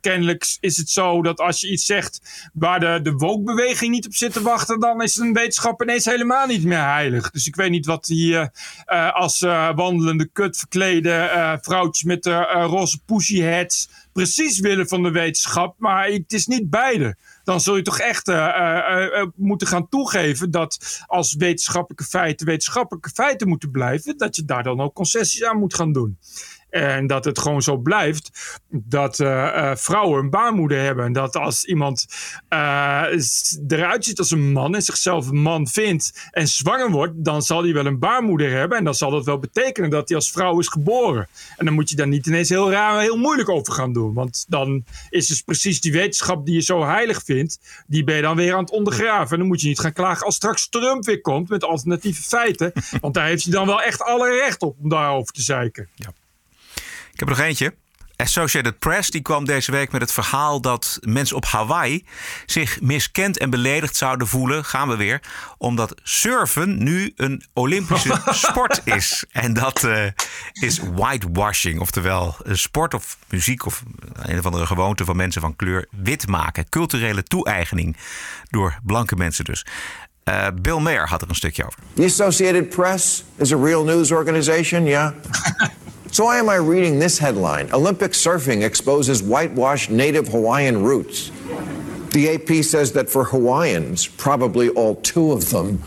kennelijk 0.00 0.56
is 0.60 0.76
het 0.76 0.90
zo 0.90 1.22
dat 1.22 1.40
als 1.40 1.60
je 1.60 1.70
iets 1.70 1.86
zegt 1.86 2.50
waar 2.52 2.80
de 2.80 2.97
de 3.02 3.12
woke-beweging 3.12 3.90
niet 3.90 4.06
op 4.06 4.14
zit 4.14 4.32
te 4.32 4.42
wachten, 4.42 4.80
dan 4.80 5.02
is 5.02 5.16
een 5.16 5.32
wetenschap 5.32 5.82
ineens 5.82 6.04
helemaal 6.04 6.46
niet 6.46 6.64
meer 6.64 6.84
heilig. 6.84 7.30
Dus 7.30 7.46
ik 7.46 7.56
weet 7.56 7.70
niet 7.70 7.86
wat 7.86 8.04
die 8.04 8.32
uh, 8.32 8.46
uh, 8.86 9.12
als 9.12 9.40
wandelende 9.74 10.28
kut 10.32 10.56
verklede 10.56 11.58
vrouwtjes 11.62 12.04
met 12.04 12.26
roze 12.26 12.98
pussyheads 13.04 13.88
precies 14.12 14.60
willen 14.60 14.88
van 14.88 15.02
de 15.02 15.10
wetenschap. 15.10 15.74
Maar 15.78 16.08
het 16.08 16.32
is 16.32 16.46
niet 16.46 16.70
beide. 16.70 17.16
Dan 17.44 17.60
zul 17.60 17.76
je 17.76 17.82
toch 17.82 17.98
echt 17.98 18.32
moeten 19.36 19.66
gaan 19.66 19.88
toegeven 19.88 20.50
dat 20.50 21.02
als 21.06 21.34
wetenschappelijke 21.34 22.04
feiten 22.04 22.46
wetenschappelijke 22.46 23.10
feiten 23.10 23.48
moeten 23.48 23.70
blijven, 23.70 24.16
dat 24.16 24.36
je 24.36 24.44
daar 24.44 24.62
dan 24.62 24.80
ook 24.80 24.94
concessies 24.94 25.44
aan 25.44 25.58
moet 25.58 25.74
gaan 25.74 25.92
doen. 25.92 26.18
En 26.70 27.06
dat 27.06 27.24
het 27.24 27.38
gewoon 27.38 27.62
zo 27.62 27.76
blijft 27.76 28.30
dat 28.70 29.18
uh, 29.18 29.28
uh, 29.28 29.74
vrouwen 29.74 30.22
een 30.22 30.30
baarmoeder 30.30 30.80
hebben. 30.80 31.04
En 31.04 31.12
dat 31.12 31.36
als 31.36 31.64
iemand 31.64 32.06
uh, 32.50 33.04
eruit 33.68 34.04
ziet 34.04 34.18
als 34.18 34.30
een 34.30 34.52
man 34.52 34.74
en 34.74 34.82
zichzelf 34.82 35.28
een 35.28 35.42
man 35.42 35.66
vindt 35.66 36.28
en 36.30 36.48
zwanger 36.48 36.90
wordt, 36.90 37.12
dan 37.24 37.42
zal 37.42 37.62
hij 37.62 37.72
wel 37.72 37.86
een 37.86 37.98
baarmoeder 37.98 38.50
hebben. 38.50 38.78
En 38.78 38.84
dan 38.84 38.94
zal 38.94 39.10
dat 39.10 39.24
wel 39.24 39.38
betekenen 39.38 39.90
dat 39.90 40.08
hij 40.08 40.16
als 40.16 40.30
vrouw 40.30 40.58
is 40.58 40.68
geboren. 40.68 41.28
En 41.56 41.64
dan 41.64 41.74
moet 41.74 41.90
je 41.90 41.96
daar 41.96 42.08
niet 42.08 42.26
ineens 42.26 42.48
heel 42.48 42.70
raar 42.70 43.00
heel 43.00 43.16
moeilijk 43.16 43.48
over 43.48 43.72
gaan 43.72 43.92
doen. 43.92 44.14
Want 44.14 44.44
dan 44.48 44.84
is 45.10 45.26
dus 45.26 45.42
precies 45.42 45.80
die 45.80 45.92
wetenschap 45.92 46.46
die 46.46 46.54
je 46.54 46.62
zo 46.62 46.84
heilig 46.84 47.22
vindt, 47.24 47.58
die 47.86 48.04
ben 48.04 48.16
je 48.16 48.22
dan 48.22 48.36
weer 48.36 48.54
aan 48.54 48.60
het 48.60 48.70
ondergraven. 48.70 49.32
En 49.32 49.38
dan 49.38 49.46
moet 49.46 49.60
je 49.60 49.68
niet 49.68 49.80
gaan 49.80 49.92
klagen 49.92 50.26
als 50.26 50.34
straks 50.34 50.68
Trump 50.68 51.04
weer 51.04 51.20
komt 51.20 51.48
met 51.48 51.64
alternatieve 51.64 52.22
feiten. 52.22 52.72
Want 53.00 53.14
daar 53.14 53.26
heeft 53.26 53.42
hij 53.42 53.52
dan 53.52 53.66
wel 53.66 53.82
echt 53.82 54.02
alle 54.02 54.30
recht 54.30 54.62
op 54.62 54.76
om 54.82 54.88
daarover 54.88 55.34
te 55.34 55.42
zeiken. 55.42 55.88
Ja. 55.94 56.12
Ik 57.18 57.28
heb 57.28 57.36
er 57.36 57.42
nog 57.42 57.46
eentje. 57.48 57.74
Associated 58.16 58.78
Press 58.78 59.10
die 59.10 59.22
kwam 59.22 59.44
deze 59.44 59.70
week 59.70 59.92
met 59.92 60.00
het 60.00 60.12
verhaal 60.12 60.60
dat 60.60 60.98
mensen 61.00 61.36
op 61.36 61.44
Hawaii 61.44 62.04
zich 62.46 62.80
miskend 62.80 63.38
en 63.38 63.50
beledigd 63.50 63.96
zouden 63.96 64.26
voelen, 64.26 64.64
gaan 64.64 64.88
we 64.88 64.96
weer, 64.96 65.22
omdat 65.56 65.94
surfen 66.02 66.82
nu 66.82 67.12
een 67.16 67.44
Olympische 67.52 68.20
sport 68.46 68.80
is. 68.84 69.24
En 69.30 69.54
dat 69.54 69.82
uh, 69.82 70.04
is 70.52 70.80
whitewashing, 70.94 71.80
oftewel 71.80 72.36
een 72.42 72.58
sport 72.58 72.94
of 72.94 73.18
muziek 73.28 73.66
of 73.66 73.82
een 74.22 74.38
of 74.38 74.46
andere 74.46 74.66
gewoonte 74.66 75.04
van 75.04 75.16
mensen 75.16 75.40
van 75.40 75.56
kleur 75.56 75.86
wit 75.90 76.26
maken. 76.26 76.68
Culturele 76.68 77.22
toe-eigening 77.22 77.96
door 78.50 78.78
blanke 78.82 79.16
mensen 79.16 79.44
dus. 79.44 79.66
Uh, 80.24 80.46
Bill 80.60 80.78
Mayer 80.78 81.08
had 81.08 81.22
er 81.22 81.28
een 81.28 81.34
stukje 81.34 81.66
over. 81.66 81.78
The 81.94 82.04
Associated 82.04 82.68
Press 82.68 83.24
is 83.36 83.52
a 83.52 83.56
real 83.56 83.84
news 83.84 84.10
organization, 84.10 84.84
yeah. 84.84 85.12
So 86.10 86.24
why 86.24 86.38
am 86.38 86.48
I 86.48 86.56
reading 86.56 86.98
this 86.98 87.18
headline? 87.18 87.70
Olympic 87.72 88.12
surfing 88.12 88.62
exposes 88.62 89.22
whitewashed 89.22 89.90
native 89.90 90.28
Hawaiian 90.28 90.82
roots. 90.82 91.30
The 92.12 92.30
AP 92.30 92.64
says 92.64 92.92
that 92.92 93.10
for 93.10 93.24
Hawaiians, 93.24 94.08
probably 94.08 94.70
all 94.70 94.96
two 94.96 95.32
of 95.32 95.50
them, 95.50 95.82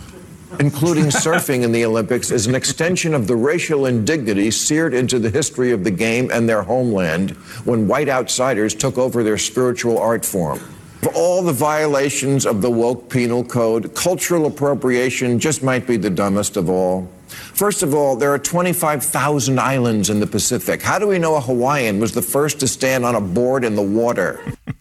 including 0.60 1.06
surfing 1.08 1.64
in 1.64 1.72
the 1.72 1.84
Olympics, 1.86 2.30
is 2.30 2.46
an 2.46 2.54
extension 2.54 3.16
of 3.16 3.26
the 3.26 3.36
racial 3.36 3.88
indignity 3.88 4.52
seared 4.52 4.94
into 4.94 5.18
the 5.18 5.32
history 5.32 5.72
of 5.72 5.84
the 5.84 5.92
game 5.92 6.30
and 6.32 6.48
their 6.48 6.62
homeland 6.62 7.32
when 7.66 7.88
white 7.88 8.08
outsiders 8.08 8.76
took 8.76 9.00
over 9.00 9.24
their 9.24 9.40
spiritual 9.40 9.98
art 9.98 10.24
form. 10.24 10.60
For 11.02 11.12
all 11.14 11.42
the 11.42 11.52
violations 11.52 12.46
of 12.46 12.62
the 12.62 12.70
woke 12.70 13.10
penal 13.10 13.44
code, 13.44 13.96
cultural 13.96 14.46
appropriation 14.46 15.40
just 15.40 15.64
might 15.64 15.88
be 15.88 15.98
the 15.98 16.12
dumbest 16.12 16.58
of 16.58 16.70
all. 16.70 17.10
First 17.54 17.84
of 17.84 17.94
all, 17.94 18.18
there 18.18 18.30
are 18.32 18.40
25,000 18.42 19.60
islands 19.60 20.10
in 20.10 20.20
the 20.20 20.28
Pacific. 20.28 20.82
How 20.84 21.00
do 21.00 21.08
we 21.08 21.18
know 21.18 21.36
a 21.36 21.42
Hawaiian 21.42 22.00
was 22.00 22.12
the 22.12 22.22
first 22.22 22.60
to 22.60 22.66
stand 22.68 23.04
on 23.06 23.16
a 23.16 23.22
board 23.22 23.64
in 23.64 23.76
the 23.76 23.92
water? 23.92 24.40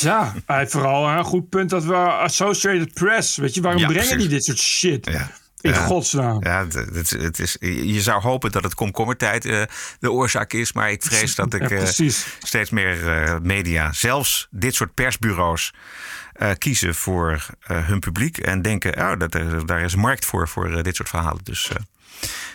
Ja, 0.00 0.34
vooral 0.46 1.08
een 1.08 1.24
goed 1.24 1.48
punt 1.48 1.70
dat 1.70 1.84
we 1.84 1.94
Associated 1.96 2.92
Press, 2.94 3.36
weet 3.36 3.54
je, 3.54 3.60
waarom 3.60 3.80
Ja, 3.80 3.86
brengen 3.86 4.04
precies. 4.08 4.22
die 4.28 4.34
dit 4.36 4.44
soort 4.44 4.58
shit? 4.58 5.06
Ja. 5.10 5.30
In 5.60 5.70
Ja. 5.70 5.84
godsnaam. 5.84 6.44
Ja, 6.44 6.64
het, 6.64 6.72
het, 6.74 7.10
het 7.10 7.38
is, 7.38 7.56
je 7.60 8.00
zou 8.00 8.20
hopen 8.22 8.52
dat 8.52 8.62
het 8.62 8.74
komkommertijd 8.74 9.44
eh, 9.44 9.62
de 10.00 10.10
oorzaak 10.12 10.52
is. 10.52 10.72
Maar 10.72 10.90
ik 10.90 11.02
vrees 11.02 11.34
dat 11.34 11.54
ik 11.54 11.68
Ja, 11.70 11.76
eh, 11.76 12.08
steeds 12.38 12.70
meer 12.70 13.08
eh, 13.08 13.36
media, 13.42 13.92
zelfs 13.92 14.46
dit 14.50 14.74
soort 14.74 14.94
persbureaus, 14.94 15.72
eh, 16.32 16.50
kiezen 16.58 16.94
voor 16.94 17.46
eh, 17.66 17.86
hun 17.86 17.98
publiek. 17.98 18.38
En 18.38 18.62
denken, 18.62 18.96
oh, 18.98 19.18
dat, 19.18 19.34
er- 19.34 19.66
daar 19.66 19.80
is 19.82 19.94
markt 19.96 20.24
voor, 20.24 20.48
voor 20.48 20.82
dit 20.82 20.96
soort 20.96 21.08
verhalen. 21.08 21.40
Dus 21.44 21.68
eh 21.68 21.76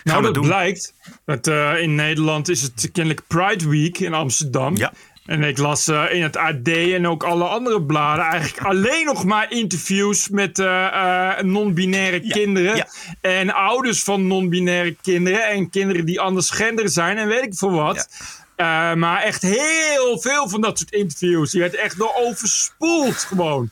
Nou, 0.04 0.22
dat 0.22 0.34
doen. 0.34 0.44
blijkt. 0.44 0.94
Dat, 1.24 1.46
eh, 1.46 1.80
in 1.80 1.94
Nederland 1.94 2.48
is 2.48 2.62
het 2.62 2.90
kennelijk 2.92 3.26
Pride 3.26 3.68
Week 3.68 3.98
in 3.98 4.14
Amsterdam. 4.14 4.76
Ja. 4.76 4.92
En 5.26 5.42
ik 5.42 5.58
las 5.58 5.88
eh, 5.88 6.04
in 6.10 6.22
het 6.22 6.36
AD 6.36 6.68
en 6.68 7.08
ook 7.08 7.22
alle 7.22 7.44
andere 7.44 7.82
bladen 7.82 8.24
eigenlijk 8.24 8.66
alleen 8.66 9.04
nog 9.04 9.24
maar 9.24 9.52
interviews 9.52 10.28
met 10.28 10.58
eh, 10.58 11.40
non-binaire 11.40 12.20
kinderen. 12.20 12.76
ja. 12.76 12.86
En 13.20 13.52
ouders 13.52 14.02
van 14.02 14.26
non-binaire 14.26 14.96
kinderen. 15.02 15.46
En 15.48 15.70
kinderen 15.70 16.04
die 16.04 16.20
anders 16.20 16.50
gender 16.50 16.88
zijn 16.88 17.16
en 17.16 17.28
weet 17.28 17.42
ik 17.42 17.54
veel 17.54 17.70
wat. 17.72 18.08
Eh, 18.56 18.94
maar 18.94 19.22
echt 19.22 19.42
heel 19.42 20.20
veel 20.20 20.48
van 20.48 20.60
dat 20.60 20.78
soort 20.78 20.92
interviews. 20.92 21.52
Je 21.52 21.58
werd 21.58 21.74
echt 21.74 21.98
door 21.98 22.12
overspoeld 22.14 23.16
gewoon. 23.16 23.70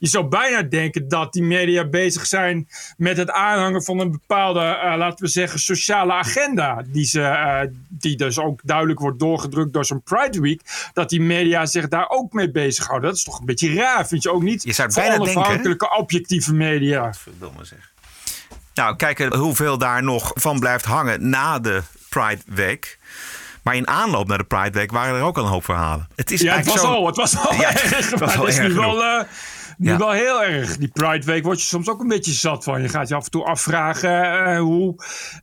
Je 0.00 0.08
zou 0.08 0.24
bijna 0.28 0.62
denken 0.62 1.08
dat 1.08 1.32
die 1.32 1.42
media 1.42 1.84
bezig 1.88 2.26
zijn 2.26 2.68
met 2.96 3.16
het 3.16 3.30
aanhangen 3.30 3.82
van 3.82 3.98
een 3.98 4.10
bepaalde, 4.10 4.60
eh, 4.60 4.96
laten 4.96 5.24
we 5.24 5.30
zeggen, 5.30 5.58
sociale 5.60 6.12
agenda. 6.12 6.82
Die, 6.86 7.04
ze, 7.04 7.22
eh, 7.22 7.60
die 7.88 8.16
dus 8.16 8.38
ook 8.38 8.60
duidelijk 8.64 9.00
wordt 9.00 9.18
doorgedrukt 9.18 9.72
door 9.72 9.84
zo'n 9.84 10.02
Pride 10.02 10.40
Week. 10.40 10.60
Dat 10.92 11.08
die 11.08 11.20
media 11.20 11.66
zich 11.66 11.88
daar 11.88 12.08
ook 12.08 12.32
mee 12.32 12.50
bezighouden. 12.50 13.08
Dat 13.08 13.18
is 13.18 13.24
toch 13.24 13.38
een 13.38 13.46
beetje 13.46 13.74
raar, 13.74 14.06
vind 14.06 14.22
je 14.22 14.30
ook 14.32 14.42
niet? 14.42 14.62
Je 14.62 14.72
zou 14.72 14.92
bijna 14.94 15.16
denken, 15.18 15.36
onafhankelijke, 15.36 15.96
objectieve 15.96 16.54
media. 16.54 17.12
Verdomme 17.12 17.64
zeg. 17.64 17.92
Nou, 18.74 18.96
kijken 18.96 19.36
hoeveel 19.36 19.78
daar 19.78 20.02
nog 20.02 20.30
van 20.34 20.58
blijft 20.58 20.84
hangen 20.84 21.28
na 21.28 21.58
de 21.58 21.82
Pride 22.08 22.42
Week. 22.46 22.98
Maar 23.62 23.76
in 23.76 23.88
aanloop 23.88 24.28
naar 24.28 24.38
de 24.38 24.44
Pride 24.44 24.70
Week 24.78 24.90
waren 24.92 25.16
er 25.16 25.22
ook 25.22 25.38
al 25.38 25.44
een 25.44 25.50
hoop 25.50 25.64
verhalen. 25.64 26.08
Het 26.16 26.30
is 26.30 26.40
ja, 26.40 26.56
het 26.56 26.66
was 26.66 26.80
zo- 26.80 26.86
al, 26.86 27.06
het 27.06 27.16
was 27.16 27.36
al 27.38 27.54
Ja, 27.54 27.70
erg. 27.74 28.10
het 28.10 28.18
was 28.20 28.36
al 28.36 28.44
het 28.46 28.54
is 28.54 28.60
nu 28.60 28.72
wel, 28.74 29.04
eh, 29.04 29.24
nu 29.80 29.96
wel 29.96 30.10
heel 30.10 30.44
erg. 30.44 30.76
Die 30.76 30.88
Pride 30.88 31.26
Week 31.26 31.44
word 31.44 31.60
je 31.60 31.66
soms 31.66 31.88
ook 31.88 32.00
een 32.00 32.08
beetje 32.08 32.32
zat 32.32 32.64
van. 32.64 32.82
Je 32.82 32.88
gaat 32.88 33.08
je 33.08 33.14
af 33.14 33.24
en 33.24 33.30
toe 33.30 33.44
afvragen 33.44 34.44
eh, 34.46 34.58
hoe, 34.58 34.94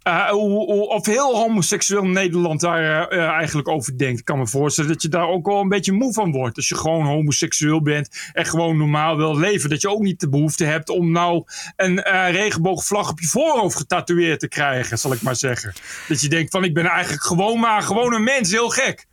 eh, 0.04 0.30
hoe, 0.30 0.50
hoe- 0.74 0.88
of 0.88 1.06
heel 1.06 1.36
homoseksueel 1.36 2.06
Nederland 2.06 2.60
daar 2.62 3.08
eh, 3.08 3.28
eigenlijk 3.28 3.68
over 3.68 3.98
denkt. 3.98 4.20
Ik 4.20 4.26
kan 4.26 4.38
me 4.38 4.48
voorstellen 4.48 4.92
dat 4.92 5.02
je 5.02 5.08
daar 5.10 5.28
ook 5.28 5.46
wel 5.46 5.60
een 5.62 5.70
beetje 5.70 5.92
moe 5.92 6.14
van 6.14 6.32
wordt. 6.32 6.56
Als 6.56 6.68
je 6.70 6.76
gewoon 6.76 7.06
homoseksueel 7.06 7.82
bent 7.82 8.30
en 8.34 8.46
gewoon 8.46 8.78
normaal 8.78 9.18
wil 9.18 9.38
leven. 9.38 9.70
Dat 9.70 9.82
je 9.82 9.90
ook 9.90 10.02
niet 10.02 10.20
de 10.20 10.30
behoefte 10.30 10.66
hebt 10.66 10.90
om 10.90 11.12
nou 11.12 11.44
een 11.76 12.02
regenboogvlag 12.32 13.10
op 13.10 13.20
je 13.20 13.28
voorhoofd 13.28 13.78
getatoeëerd 13.78 14.40
te 14.40 14.48
krijgen, 14.48 14.98
zal 15.00 15.14
ik 15.14 15.22
maar 15.22 15.36
zeggen. 15.36 15.74
Dat 16.08 16.22
je 16.22 16.30
denkt 16.30 16.52
van 16.52 16.64
ik 16.64 16.74
ben 16.74 16.86
eigenlijk 16.86 17.24
gewoon 17.24 17.60
maar 17.60 17.82
gewoon 17.82 18.14
een 18.14 18.24
mens, 18.24 18.52
heel 18.52 18.70
gek. 18.70 19.06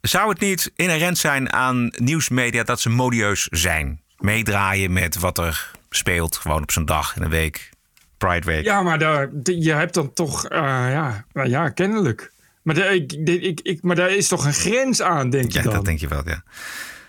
Zou 0.00 0.28
het 0.28 0.40
niet 0.40 0.72
inherent 0.76 1.18
zijn 1.18 1.52
aan 1.52 1.92
nieuwsmedia 1.96 2.62
dat 2.62 2.80
ze 2.80 2.88
modieus 2.88 3.46
zijn? 3.50 4.00
Meedraaien 4.20 4.92
met 4.92 5.18
wat 5.18 5.38
er 5.38 5.70
speelt, 5.90 6.36
gewoon 6.36 6.62
op 6.62 6.70
zo'n 6.70 6.84
dag 6.84 7.16
in 7.16 7.22
een 7.22 7.30
week. 7.30 7.70
Pride 8.18 8.46
Week. 8.46 8.64
Ja, 8.64 8.82
maar 8.82 8.98
daar, 8.98 9.28
je 9.42 9.72
hebt 9.72 9.94
dan 9.94 10.12
toch, 10.12 10.46
eh, 10.46 10.58
ja, 10.90 11.24
nou 11.32 11.48
ja, 11.48 11.68
kennelijk. 11.68 12.32
Maar, 12.62 12.74
daar- 12.74 12.94
ik, 12.94 13.12
ik, 13.12 13.60
ik, 13.62 13.82
maar 13.82 13.96
daar 13.96 14.10
is 14.10 14.28
toch 14.28 14.44
een 14.44 14.52
grens 14.54 15.02
aan, 15.02 15.30
denk 15.30 15.52
je 15.52 15.58
Ja, 15.58 15.64
dan? 15.64 15.72
dat 15.74 15.84
denk 15.84 15.98
je 16.00 16.08
wel, 16.08 16.22
ja. 16.28 16.42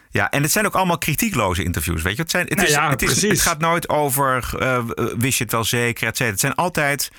Ja, 0.09 0.29
en 0.29 0.41
het 0.41 0.51
zijn 0.51 0.65
ook 0.65 0.75
allemaal 0.75 0.97
kritiekloze 0.97 1.63
interviews, 1.63 2.01
weet 2.01 2.15
je. 2.15 2.21
Het, 2.21 2.31
zijn, 2.31 2.45
het, 2.45 2.55
Nou 2.55 2.67
is, 2.67 2.73
ja, 2.73 2.89
het, 2.89 3.01
is, 3.01 3.07
precies. 3.11 3.29
het 3.29 3.41
gaat 3.41 3.59
nooit 3.59 3.89
over, 3.89 4.55
eh, 4.59 4.83
wist 5.17 5.37
je 5.37 5.43
het 5.43 5.53
wel 5.53 5.63
zeker, 5.63 6.07
et 6.07 6.15
cetera. 6.17 6.31
Het 6.31 6.39
zijn 6.39 6.55
altijd, 6.55 7.11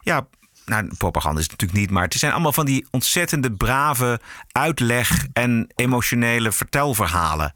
ja, 0.00 0.26
nou, 0.66 0.90
propaganda 0.98 1.38
is 1.40 1.42
het 1.42 1.52
natuurlijk 1.52 1.80
niet, 1.80 1.90
maar 1.90 2.02
het 2.04 2.14
zijn 2.14 2.32
allemaal 2.32 2.52
van 2.52 2.66
die 2.66 2.86
ontzettende 2.90 3.52
brave 3.52 4.20
uitleg 4.52 5.26
en 5.32 5.66
emotionele 5.76 6.52
vertelverhalen. 6.52 7.52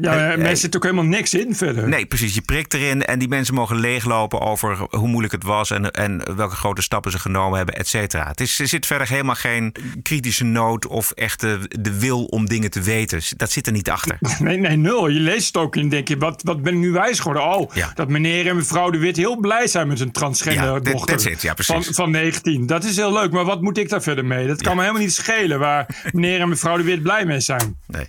Ja, 0.00 0.14
er 0.36 0.56
zit 0.56 0.76
ook 0.76 0.82
helemaal 0.82 1.04
niks 1.04 1.34
in 1.34 1.54
verder. 1.56 1.88
Nee, 1.88 2.06
precies. 2.06 2.34
Je 2.34 2.40
prikt 2.40 2.74
erin 2.74 3.04
en 3.04 3.18
die 3.18 3.28
mensen 3.28 3.54
mogen 3.54 3.76
leeglopen 3.76 4.40
over 4.40 4.76
hoe 4.90 5.08
moeilijk 5.08 5.32
het 5.32 5.44
was 5.44 5.70
en, 5.70 5.90
en 5.90 6.36
welke 6.36 6.54
grote 6.56 6.82
stappen 6.82 7.10
ze 7.10 7.18
genomen 7.18 7.56
hebben, 7.56 7.74
et 7.74 7.88
cetera. 7.88 8.26
Het 8.26 8.40
is, 8.40 8.58
er 8.58 8.68
zit 8.68 8.86
verder 8.86 9.08
helemaal 9.08 9.34
geen 9.34 9.74
kritische 10.02 10.44
nood 10.44 10.86
of 10.86 11.10
echte 11.10 11.58
de 11.80 11.98
wil 11.98 12.24
om 12.24 12.48
dingen 12.48 12.70
te 12.70 12.80
weten. 12.80 13.20
Dat 13.36 13.50
zit 13.50 13.66
er 13.66 13.72
niet 13.72 13.90
achter. 13.90 14.18
Nee, 14.38 14.56
nee, 14.58 14.76
nul. 14.76 15.08
Je 15.08 15.20
leest 15.20 15.46
het 15.46 15.56
ook 15.56 15.76
en 15.76 15.88
denk 15.88 16.08
je, 16.08 16.16
wat, 16.18 16.42
wat 16.44 16.62
ben 16.62 16.72
ik 16.72 16.78
nu 16.78 16.90
wijs 16.90 17.18
geworden? 17.18 17.42
Oh, 17.54 17.74
Ja. 17.74 17.90
dat 17.94 18.08
meneer 18.08 18.46
en 18.48 18.56
mevrouw 18.56 18.90
De 18.90 18.98
Wit 18.98 19.16
heel 19.16 19.36
blij 19.36 19.66
zijn 19.66 19.88
met 19.88 19.98
hun 19.98 20.12
transgender 20.12 20.64
Ja, 20.64 20.72
that- 20.72 20.84
dochter. 20.84 21.06
that's 21.16 21.24
it. 21.24 21.42
Ja, 21.42 21.54
precies. 21.54 21.74
Van, 21.84 21.94
van 21.94 22.10
19. 22.10 22.41
Dat 22.66 22.84
is 22.84 22.96
heel 22.96 23.12
leuk, 23.12 23.32
maar 23.32 23.44
wat 23.44 23.62
moet 23.62 23.78
ik 23.78 23.88
daar 23.88 24.02
verder 24.02 24.24
mee? 24.24 24.46
Dat 24.46 24.62
kan 24.62 24.74
me 24.74 24.80
helemaal 24.80 25.02
niet 25.02 25.12
schelen 25.12 25.58
waar 25.58 26.10
meneer 26.12 26.40
en 26.40 26.48
mevrouw 26.48 26.76
De 26.76 26.82
Wit 26.82 27.02
blij 27.02 27.24
mee 27.24 27.40
zijn. 27.40 27.78
Nee. 27.86 28.08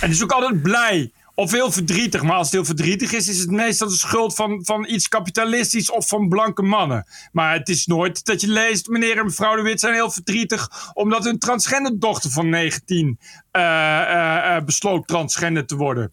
En 0.00 0.08
het 0.08 0.10
is 0.10 0.22
ook 0.22 0.32
altijd 0.32 0.62
blij. 0.62 1.12
Of 1.34 1.50
heel 1.50 1.72
verdrietig. 1.72 2.22
Maar 2.22 2.36
als 2.36 2.46
het 2.46 2.54
heel 2.54 2.64
verdrietig 2.64 3.12
is, 3.12 3.28
is 3.28 3.38
het 3.38 3.50
meestal 3.50 3.88
de 3.88 3.94
schuld 3.94 4.34
van, 4.34 4.64
van 4.64 4.86
iets 4.88 5.08
kapitalistisch 5.08 5.90
of 5.90 6.08
van 6.08 6.28
blanke 6.28 6.62
mannen. 6.62 7.06
Maar 7.32 7.52
het 7.52 7.68
is 7.68 7.86
nooit 7.86 8.24
dat 8.24 8.40
je 8.40 8.48
leest, 8.48 8.88
meneer 8.88 9.18
en 9.18 9.24
mevrouw 9.24 9.56
De 9.56 9.62
Wit 9.62 9.80
zijn 9.80 9.94
heel 9.94 10.10
verdrietig. 10.10 10.90
omdat 10.94 11.24
hun 11.24 11.38
transgender 11.38 11.98
dochter 11.98 12.30
van 12.30 12.48
19 12.48 13.18
eh, 13.50 13.62
eh, 13.62 14.56
eh, 14.56 14.64
besloot 14.64 15.06
transgender 15.06 15.66
te 15.66 15.76
worden. 15.76 16.12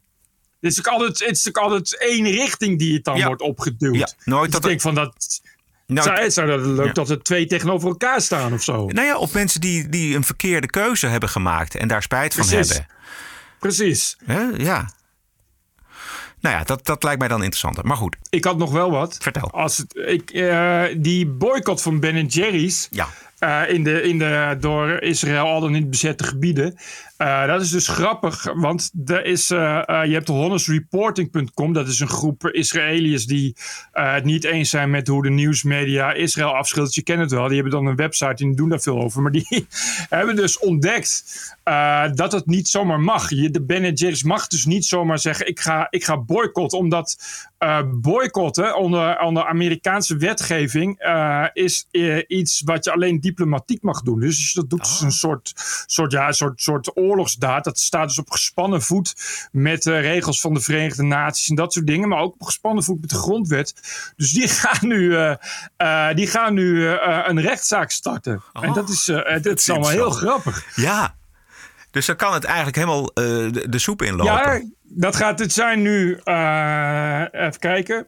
Het 0.60 0.72
is 0.72 0.80
ook 0.80 0.88
altijd, 0.88 1.20
het 1.20 1.38
is 1.38 1.48
ook 1.48 1.58
altijd 1.58 1.98
één 1.98 2.26
richting 2.26 2.80
die 2.80 2.94
het 2.94 3.04
dan 3.04 3.24
wordt 3.24 3.42
opgeduwd. 3.42 3.96
Ja, 3.96 4.10
nooit 4.24 4.44
Dus 4.44 4.52
dat 4.52 4.62
ik 4.64 4.70
denk 4.70 4.82
van 4.82 4.96
dat. 4.96 5.42
Nou, 5.88 6.08
zou, 6.08 6.32
zou 6.32 6.48
dat 6.48 6.60
leuk 6.66 6.86
ja. 6.86 6.92
dat 6.92 7.10
er 7.10 7.24
twee 7.24 7.46
tegenover 7.46 7.88
elkaar 7.88 8.22
staan 8.22 8.54
of 8.54 8.64
zo? 8.64 8.86
Nou 8.86 9.08
ja, 9.08 9.18
of 9.18 9.34
mensen 9.34 9.62
die, 9.62 9.90
die 9.90 10.16
een 10.16 10.24
verkeerde 10.24 10.68
keuze 10.68 11.08
hebben 11.08 11.30
gemaakt 11.30 11.76
en 11.76 11.88
daar 11.88 12.04
spijt 12.04 12.34
van 12.34 12.46
Precies. 12.46 12.70
hebben. 12.70 12.96
Precies. 13.60 14.18
Hè? 14.26 14.42
Ja. 14.58 14.90
Nou 16.40 16.56
ja, 16.56 16.64
dat, 16.64 16.86
dat 16.86 17.04
lijkt 17.04 17.20
mij 17.20 17.28
dan 17.28 17.44
interessanter. 17.44 17.86
Maar 17.86 17.98
goed. 17.98 18.16
Ik 18.30 18.44
had 18.44 18.58
nog 18.58 18.72
wel 18.72 18.92
wat. 18.92 19.18
Vertel. 19.22 19.52
Als 19.52 19.78
het, 19.78 19.96
ik, 19.96 20.32
eh, 20.32 20.84
die 20.98 21.28
boycott 21.28 21.82
van 21.82 22.00
Ben 22.00 22.26
Jerry's. 22.26 22.88
Ja. 22.92 23.08
eh, 23.40 23.74
in 23.74 23.84
de, 23.84 24.02
in 24.02 24.18
de 24.18 24.58
door 24.60 24.90
Israël 25.02 25.46
al 25.46 25.60
dan 25.62 25.72
niet 25.72 25.90
bezette 25.90 26.24
gebieden. 26.24 26.78
Eh, 27.18 27.48
dat 27.48 27.62
is 27.62 27.70
dus 27.70 27.88
grappig, 27.88 28.54
want 28.54 28.92
er 29.06 29.26
is, 29.26 29.50
eh, 29.50 29.90
eh, 29.90 30.06
je 30.06 30.14
hebt 30.14 30.28
honestreporting.com. 30.28 31.74
Dat 31.74 31.88
is 31.88 32.00
een 32.00 32.08
groep 32.08 32.48
Israëliërs 32.48 33.26
die 33.26 33.56
het 33.92 34.24
niet 34.24 34.44
eens 34.44 34.70
zijn 34.70 34.90
met 34.90 35.08
hoe 35.08 35.24
de 35.24 35.30
nieuwsmedia 35.30 36.14
Israël 36.14 36.56
afschildert. 36.56 36.96
Je 36.96 37.04
kent 37.04 37.20
het 37.20 37.32
wel, 37.32 37.46
die 37.46 37.56
hebben 37.56 37.74
dan 37.74 37.86
een 37.86 37.96
website 37.96 38.44
en 38.44 38.48
die 38.48 38.56
doen 38.56 38.70
daar 38.70 38.80
veel 38.80 39.02
over. 39.02 39.22
Maar 39.22 39.32
die 39.32 39.48
hebben 40.10 40.36
dus 40.36 40.60
ontdekt 40.60 41.56
dat 42.14 42.32
het 42.32 42.46
niet 42.46 42.68
zomaar 42.68 43.00
mag. 43.00 43.30
Je, 43.30 43.50
de 43.52 43.62
Ben 43.62 43.94
Jerry's 43.94 44.24
mag 44.24 44.48
dus 44.48 44.66
niet 44.66 44.86
zomaar 44.86 45.20
zeggen: 45.20 45.48
ik 45.48 45.60
ga, 45.60 45.88
ik 45.90 46.04
ga 46.04 46.18
boycotten. 46.18 46.78
Omdat 46.78 47.18
boycotten 47.86 48.78
onder, 48.78 49.20
onder 49.20 49.46
Amerikaanse 49.46 50.18
wetgeving 50.18 51.00
is 51.54 51.88
iets 52.28 52.62
wat 52.66 52.86
je 52.86 52.92
alleen 52.92 53.20
diplomatiek 53.20 53.82
mag 53.82 54.02
doen. 54.02 54.20
Dus 54.20 54.36
als 54.38 54.52
je 54.52 54.60
dat 54.60 54.70
doet, 54.70 54.86
is 54.86 55.02
een 55.02 55.12
soort, 55.12 55.54
soort, 55.86 56.12
ja, 56.12 56.28
een 56.28 56.34
soort, 56.34 56.62
soort 56.62 56.96
oorlogsdaad. 57.08 57.64
Dat 57.64 57.80
staat 57.80 58.08
dus 58.08 58.20
op 58.20 58.32
gespannen 58.32 58.82
voet 58.82 59.14
met 59.52 59.84
de 59.84 59.98
regels 60.00 60.42
van 60.42 60.54
de 60.54 60.60
Verenigde 60.62 61.04
Naties 61.04 61.50
en 61.50 61.56
dat 61.56 61.74
soort 61.74 61.88
dingen. 61.88 62.10
Maar 62.10 62.20
ook 62.20 62.34
op 62.34 62.44
gespannen 62.44 62.84
voet 62.84 63.02
met 63.02 63.10
de 63.10 63.16
grondwet. 63.16 63.74
Dus 64.16 64.32
die 64.32 64.48
gaan 64.62 64.88
nu, 64.88 65.16
eh, 65.16 65.36
eh, 65.78 66.16
die 66.16 66.28
gaan 66.28 66.54
nu 66.54 66.88
eh, 66.88 67.24
een 67.28 67.42
rechtszaak 67.42 67.92
starten. 67.92 68.44
en 68.54 68.74
dat 68.74 68.90
is, 68.90 69.08
eh, 69.08 69.42
dat 69.42 69.58
is 69.60 69.70
allemaal 69.70 69.90
heel 69.90 70.10
grappig. 70.10 70.66
Ja. 70.76 71.16
Dus 71.92 72.06
dan 72.06 72.16
kan 72.16 72.34
het 72.34 72.44
eigenlijk 72.44 72.76
helemaal 72.76 73.06
eh, 73.14 73.24
de, 73.52 73.66
de 73.70 73.80
soep 73.80 74.02
inlopen. 74.02 74.34
Ja, 74.34 74.62
dat 74.84 75.16
gaat 75.16 75.40
het 75.40 75.54
zijn 75.54 75.82
nu. 75.82 76.20
eh, 76.24 77.22
even 77.32 77.60
kijken. 77.60 78.08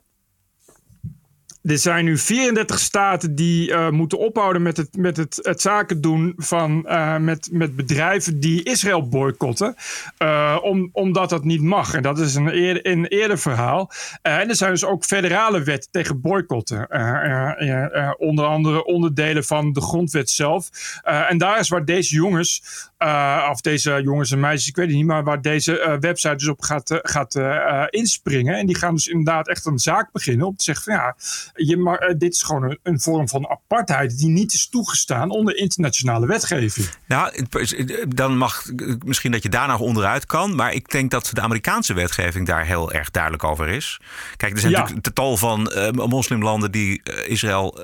Er 1.63 1.77
zijn 1.77 2.05
nu 2.05 2.17
34 2.17 2.79
staten 2.79 3.35
die 3.35 3.73
eh, 3.73 3.89
moeten 3.89 4.17
ophouden 4.17 4.61
met 4.61 4.77
het, 4.77 4.97
met 4.97 5.17
het, 5.17 5.39
het 5.41 5.61
zaken 5.61 6.01
doen 6.01 6.33
van, 6.37 6.87
eh, 6.87 7.17
met, 7.17 7.49
met 7.51 7.75
bedrijven 7.75 8.39
die 8.39 8.63
Israël 8.63 9.07
boycotten. 9.07 9.75
eh, 10.17 10.57
om, 10.61 10.89
omdat 10.91 11.29
dat 11.29 11.43
niet 11.43 11.61
mag. 11.61 11.93
En 11.93 12.01
dat 12.01 12.19
is 12.19 12.35
een 12.35 12.87
een 12.89 13.05
eerder 13.05 13.39
verhaal. 13.39 13.91
En 14.21 14.49
er 14.49 14.55
zijn 14.55 14.71
dus 14.71 14.85
ook 14.85 15.03
federale 15.03 15.63
wetten 15.63 15.91
tegen 15.91 16.21
boycotten. 16.21 16.87
Onder 18.17 18.45
andere 18.45 18.85
onderdelen 18.85 19.43
van 19.43 19.73
de 19.73 19.81
grondwet 19.81 20.29
zelf. 20.29 20.69
En 21.03 21.37
daar 21.37 21.59
is 21.59 21.69
waar 21.69 21.85
deze 21.85 22.15
jongens 22.15 22.88
eh, 22.99 23.47
of 23.51 23.61
deze 23.61 24.01
jongens 24.03 24.31
en 24.31 24.39
meisjes, 24.39 24.67
ik 24.67 24.75
weet 24.75 24.87
het 24.87 24.95
niet, 24.95 25.05
maar 25.05 25.23
waar 25.23 25.41
deze 25.41 25.79
eh, 25.79 25.99
website 25.99 26.35
dus 26.35 26.47
op 26.47 26.61
gaat, 26.61 26.91
eh, 26.91 26.97
gaat 27.01 27.39
inspringen. 27.89 28.55
En 28.57 28.65
die 28.65 28.75
gaan 28.75 28.93
dus 28.93 29.07
inderdaad 29.07 29.47
echt 29.47 29.65
een 29.65 29.79
zaak 29.79 30.11
beginnen 30.11 30.47
om 30.47 30.55
te 30.55 30.63
zeggen 30.63 30.83
van 30.83 30.93
ja, 30.93 31.15
je 31.53 32.15
dit 32.17 32.33
is 32.33 32.41
gewoon 32.41 32.63
een, 32.63 32.79
een 32.83 32.99
vorm 32.99 33.29
van 33.29 33.49
apartheid 33.49 34.17
die 34.17 34.29
niet 34.29 34.53
is 34.53 34.69
toegestaan 34.69 35.29
onder 35.29 35.57
internationale 35.57 36.27
wetgeving. 36.27 36.87
Nou, 37.07 37.45
dan 38.07 38.37
mag 38.37 38.65
misschien 39.05 39.31
dat 39.31 39.43
je 39.43 39.49
daar 39.49 39.67
nog 39.67 39.79
onderuit 39.79 40.25
kan. 40.25 40.55
Maar 40.55 40.73
ik 40.73 40.89
denk 40.89 41.11
dat 41.11 41.31
de 41.33 41.41
Amerikaanse 41.41 41.93
wetgeving 41.93 42.47
daar 42.47 42.65
heel 42.65 42.91
erg 42.91 43.11
duidelijk 43.11 43.43
over 43.43 43.67
is. 43.67 43.99
Kijk, 44.37 44.53
er 44.53 44.59
zijn 44.59 44.71
Ja. 44.71 44.79
natuurlijk 44.79 45.07
een 45.07 45.13
tal 45.13 45.37
van 45.37 45.71
moslimlanden 45.93 46.71
die 46.71 47.01
Israël 47.27 47.79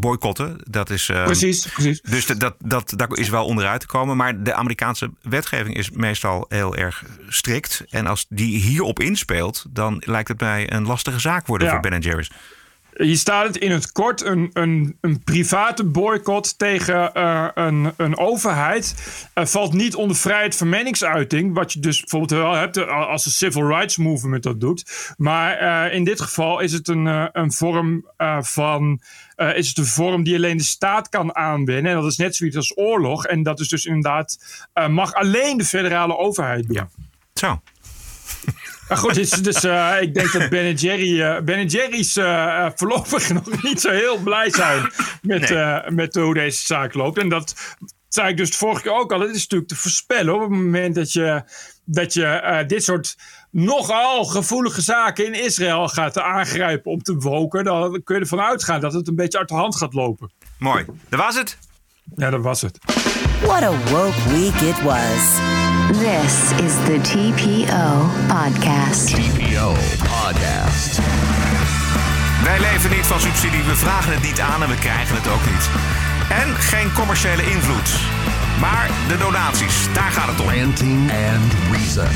boycotten. 0.00 0.56
Dat 0.70 0.90
is, 0.90 1.08
eh, 1.08 1.24
Precies, 1.24 1.66
precies. 1.66 2.00
Dus 2.00 2.26
dat, 2.26 2.40
dat, 2.40 2.54
dat, 2.64 2.92
daar 2.96 3.12
is 3.12 3.28
wel 3.28 3.44
onderuit 3.44 3.80
te 3.80 3.86
komen. 3.86 4.16
Maar 4.16 4.42
de 4.42 4.54
Amerikaanse 4.54 5.10
wetgeving 5.22 5.76
is 5.76 5.90
meestal 5.90 6.46
heel 6.48 6.76
erg 6.76 7.04
strikt. 7.28 7.84
En 7.90 8.06
als 8.06 8.26
die 8.28 8.58
hierop 8.58 9.00
inspeelt, 9.00 9.64
dan 9.70 10.02
lijkt 10.06 10.28
het 10.28 10.40
mij 10.40 10.72
een 10.72 10.86
lastige 10.86 11.18
zaak 11.18 11.46
worden 11.46 11.66
Ja. 11.66 11.72
voor 11.72 11.90
Ben 11.90 12.00
Jerry's. 12.00 12.30
Hier 12.96 13.16
staat 13.16 13.46
het 13.46 13.56
in 13.56 13.70
het 13.70 13.92
kort: 13.92 14.24
een, 14.24 14.50
een, 14.52 14.96
een 15.00 15.22
private 15.24 15.84
boycott 15.84 16.58
tegen 16.58 17.14
eh, 17.14 17.48
een, 17.54 17.92
een 17.96 18.18
overheid 18.18 18.94
eh, 19.34 19.44
valt 19.46 19.72
niet 19.72 19.94
onder 19.94 20.16
vrijheid 20.16 20.56
van 20.56 20.68
meningsuiting. 20.68 21.54
Wat 21.54 21.72
je 21.72 21.80
dus 21.80 22.00
bijvoorbeeld 22.00 22.40
wel 22.40 22.52
hebt 22.52 22.76
eh, 22.76 23.08
als 23.08 23.24
de 23.24 23.30
Civil 23.30 23.66
Rights 23.66 23.96
Movement 23.96 24.42
dat 24.42 24.60
doet. 24.60 25.14
Maar 25.16 25.52
eh, 25.56 25.94
in 25.94 26.04
dit 26.04 26.20
geval 26.20 26.60
is 26.60 26.72
het 26.72 26.88
een, 26.88 27.06
eh, 27.06 27.24
een 27.32 27.52
vorm 27.52 28.06
eh, 28.16 28.38
van. 28.42 29.00
Eh, 29.48 29.56
is 29.56 29.68
het 29.68 29.78
een 29.78 29.86
vorm 29.86 30.22
die 30.22 30.34
alleen 30.36 30.56
de 30.56 30.62
staat 30.62 31.08
kan 31.08 31.36
aanwenden. 31.36 31.92
En 31.92 32.00
dat 32.00 32.10
is 32.10 32.16
net 32.16 32.36
zoiets 32.36 32.56
als 32.56 32.76
oorlog. 32.76 33.26
En 33.26 33.42
dat 33.42 33.60
is 33.60 33.68
dus 33.68 33.84
inderdaad. 33.84 34.38
eh, 34.72 34.88
mag 34.88 35.14
alleen 35.14 35.56
de 35.56 35.64
federale 35.64 36.16
overheid 36.16 36.66
doen. 36.66 36.88
Zo. 37.34 37.60
Maar 38.88 39.00
goed, 39.00 39.14
dus, 39.14 39.30
dus 39.30 39.64
eh, 39.64 39.96
ik 40.00 40.14
denk 40.14 40.32
dat 40.32 40.48
Ben 40.48 40.74
Jerry, 40.74 41.22
eh, 41.22 41.40
Ben 41.40 41.66
Jerry's 41.66 42.16
eh, 42.16 42.66
voorlopig 42.74 43.32
nog 43.32 43.62
niet 43.62 43.80
zo 43.80 43.90
heel 43.90 44.18
blij 44.18 44.50
zijn 44.50 44.90
met, 45.22 45.54
met 45.88 46.14
hoe 46.14 46.34
deze 46.34 46.64
zaak 46.66 46.94
loopt. 46.94 47.18
En 47.18 47.28
dat 47.28 47.76
zei 48.14 48.28
ik 48.28 48.36
dus 48.36 48.50
de 48.50 48.56
vorige 48.56 48.82
keer 48.82 48.92
ook 48.92 49.12
al. 49.12 49.20
Het 49.20 49.34
is 49.34 49.42
natuurlijk 49.42 49.70
te 49.70 49.76
voorspellen 49.76 50.34
op 50.34 50.40
het 50.40 50.50
moment 50.50 50.94
dat 50.94 51.12
je, 51.12 51.42
dat 51.84 52.12
je 52.12 52.24
eh, 52.24 52.66
dit 52.66 52.84
soort 52.84 53.16
nogal 53.50 54.24
gevoelige 54.24 54.80
zaken 54.80 55.26
in 55.26 55.44
Israël 55.44 55.88
gaat 55.88 56.18
aangrijpen 56.18 56.90
om 56.90 57.02
te 57.02 57.14
woken. 57.14 57.64
Dan 57.64 58.02
kun 58.04 58.14
je 58.14 58.20
ervan 58.20 58.40
uitgaan 58.40 58.80
dat 58.80 58.92
het 58.92 59.08
een 59.08 59.14
beetje 59.14 59.38
uit 59.38 59.48
de 59.48 59.54
hand 59.54 59.76
gaat 59.76 59.94
lopen. 59.94 60.32
Mooi. 60.58 60.84
Dat 61.08 61.20
was 61.20 61.38
het. 61.38 61.58
Ja, 62.16 62.30
dat 62.30 62.42
was 62.42 62.62
het. 62.62 62.78
What 63.40 63.62
a 63.62 63.70
woke 63.70 64.28
week 64.28 64.60
it 64.60 64.82
was. 64.82 65.40
This 65.98 66.60
is 66.64 66.72
the 66.84 66.98
TPO 67.02 68.10
Podcast. 68.28 69.06
TPO 69.06 69.74
Podcast. 69.98 70.98
Wij 72.44 72.60
leven 72.60 72.90
niet 72.90 73.06
van 73.06 73.20
subsidie, 73.20 73.62
we 73.62 73.76
vragen 73.76 74.12
het 74.12 74.22
niet 74.22 74.40
aan 74.40 74.62
en 74.62 74.68
we 74.68 74.78
krijgen 74.78 75.14
het 75.14 75.28
ook 75.28 75.50
niet. 75.50 76.11
En 76.30 76.54
geen 76.54 76.92
commerciële 76.92 77.50
invloed. 77.50 78.00
Maar 78.60 78.90
de 79.08 79.16
donaties, 79.18 79.92
daar 79.92 80.10
gaat 80.10 80.28
het 80.28 80.40
om. 80.40 80.48
Ranting 80.48 81.10
and 81.10 81.52
Reason. 81.70 82.08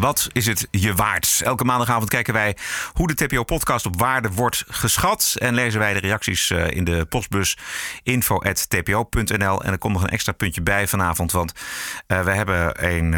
Wat 0.00 0.28
is 0.32 0.46
het 0.46 0.68
je 0.70 0.94
waard? 0.94 1.40
Elke 1.44 1.64
maandagavond 1.64 2.10
kijken 2.10 2.34
wij 2.34 2.56
hoe 2.92 3.06
de 3.06 3.14
TPO-podcast 3.14 3.86
op 3.86 4.00
waarde 4.00 4.30
wordt 4.30 4.64
geschat. 4.68 5.36
En 5.38 5.54
lezen 5.54 5.80
wij 5.80 5.92
de 5.92 5.98
reacties 5.98 6.50
eh, 6.50 6.70
in 6.70 6.84
de 6.84 7.04
postbus 7.08 7.58
info.tpo.nl. 8.02 9.62
En 9.62 9.72
er 9.72 9.78
komt 9.78 9.92
nog 9.92 10.02
een 10.02 10.08
extra 10.08 10.32
puntje 10.32 10.62
bij 10.62 10.88
vanavond. 10.88 11.32
Want 11.32 11.52
eh, 12.06 12.22
we 12.22 12.30
hebben 12.30 12.84
een 12.86 13.14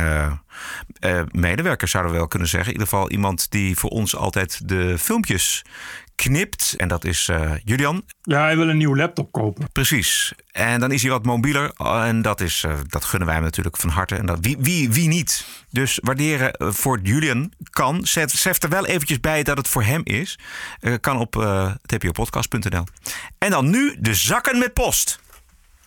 eh, 1.00 1.20
medewerker, 1.30 1.88
zouden 1.88 2.12
we 2.12 2.18
wel 2.18 2.28
kunnen 2.28 2.48
zeggen. 2.48 2.72
In 2.72 2.80
ieder 2.80 2.88
geval 2.92 3.10
iemand 3.10 3.50
die 3.50 3.78
voor 3.78 3.90
ons 3.90 4.16
altijd 4.16 4.68
de 4.68 4.98
filmpjes 4.98 5.64
knipt. 6.14 6.74
En 6.76 6.88
dat 6.88 7.04
is 7.04 7.28
eh, 7.28 7.50
Julian. 7.64 8.04
Ja, 8.22 8.42
hij 8.42 8.56
wil 8.56 8.68
een 8.68 8.76
nieuwe 8.76 8.96
laptop 8.96 9.32
kopen. 9.32 9.68
Precies. 9.72 10.32
En 10.50 10.80
dan 10.80 10.92
is 10.92 11.02
hij 11.02 11.10
wat 11.10 11.24
mobieler. 11.24 11.72
En 11.76 12.22
dat, 12.22 12.40
is, 12.40 12.64
eh, 12.64 12.74
dat 12.86 13.04
gunnen 13.04 13.26
wij 13.26 13.36
hem 13.36 13.44
natuurlijk 13.44 13.76
van 13.76 13.90
harte. 13.90 14.16
En 14.16 14.26
dat, 14.26 14.38
wie, 14.40 14.56
wie, 14.60 14.90
wie 14.90 15.08
niet? 15.08 15.46
Dus 15.70 15.98
waarderen 16.02 16.52
eh, 16.52 16.68
voor 16.70 17.00
Julian 17.02 17.52
kan. 17.70 18.06
Zet, 18.06 18.30
zet 18.30 18.62
er 18.62 18.68
wel 18.68 18.86
eventjes 18.86 19.20
bij 19.20 19.42
dat 19.42 19.56
het 19.56 19.68
voor 19.68 19.82
hem 19.82 20.00
is. 20.04 20.38
Kan 21.00 21.18
op 21.18 21.30
tpopodcast.nl. 21.86 22.84
En 23.38 23.50
dan 23.50 23.70
nu 23.70 23.96
de 23.98 24.14
zakken 24.14 24.58
met 24.58 24.72
post. 24.72 25.20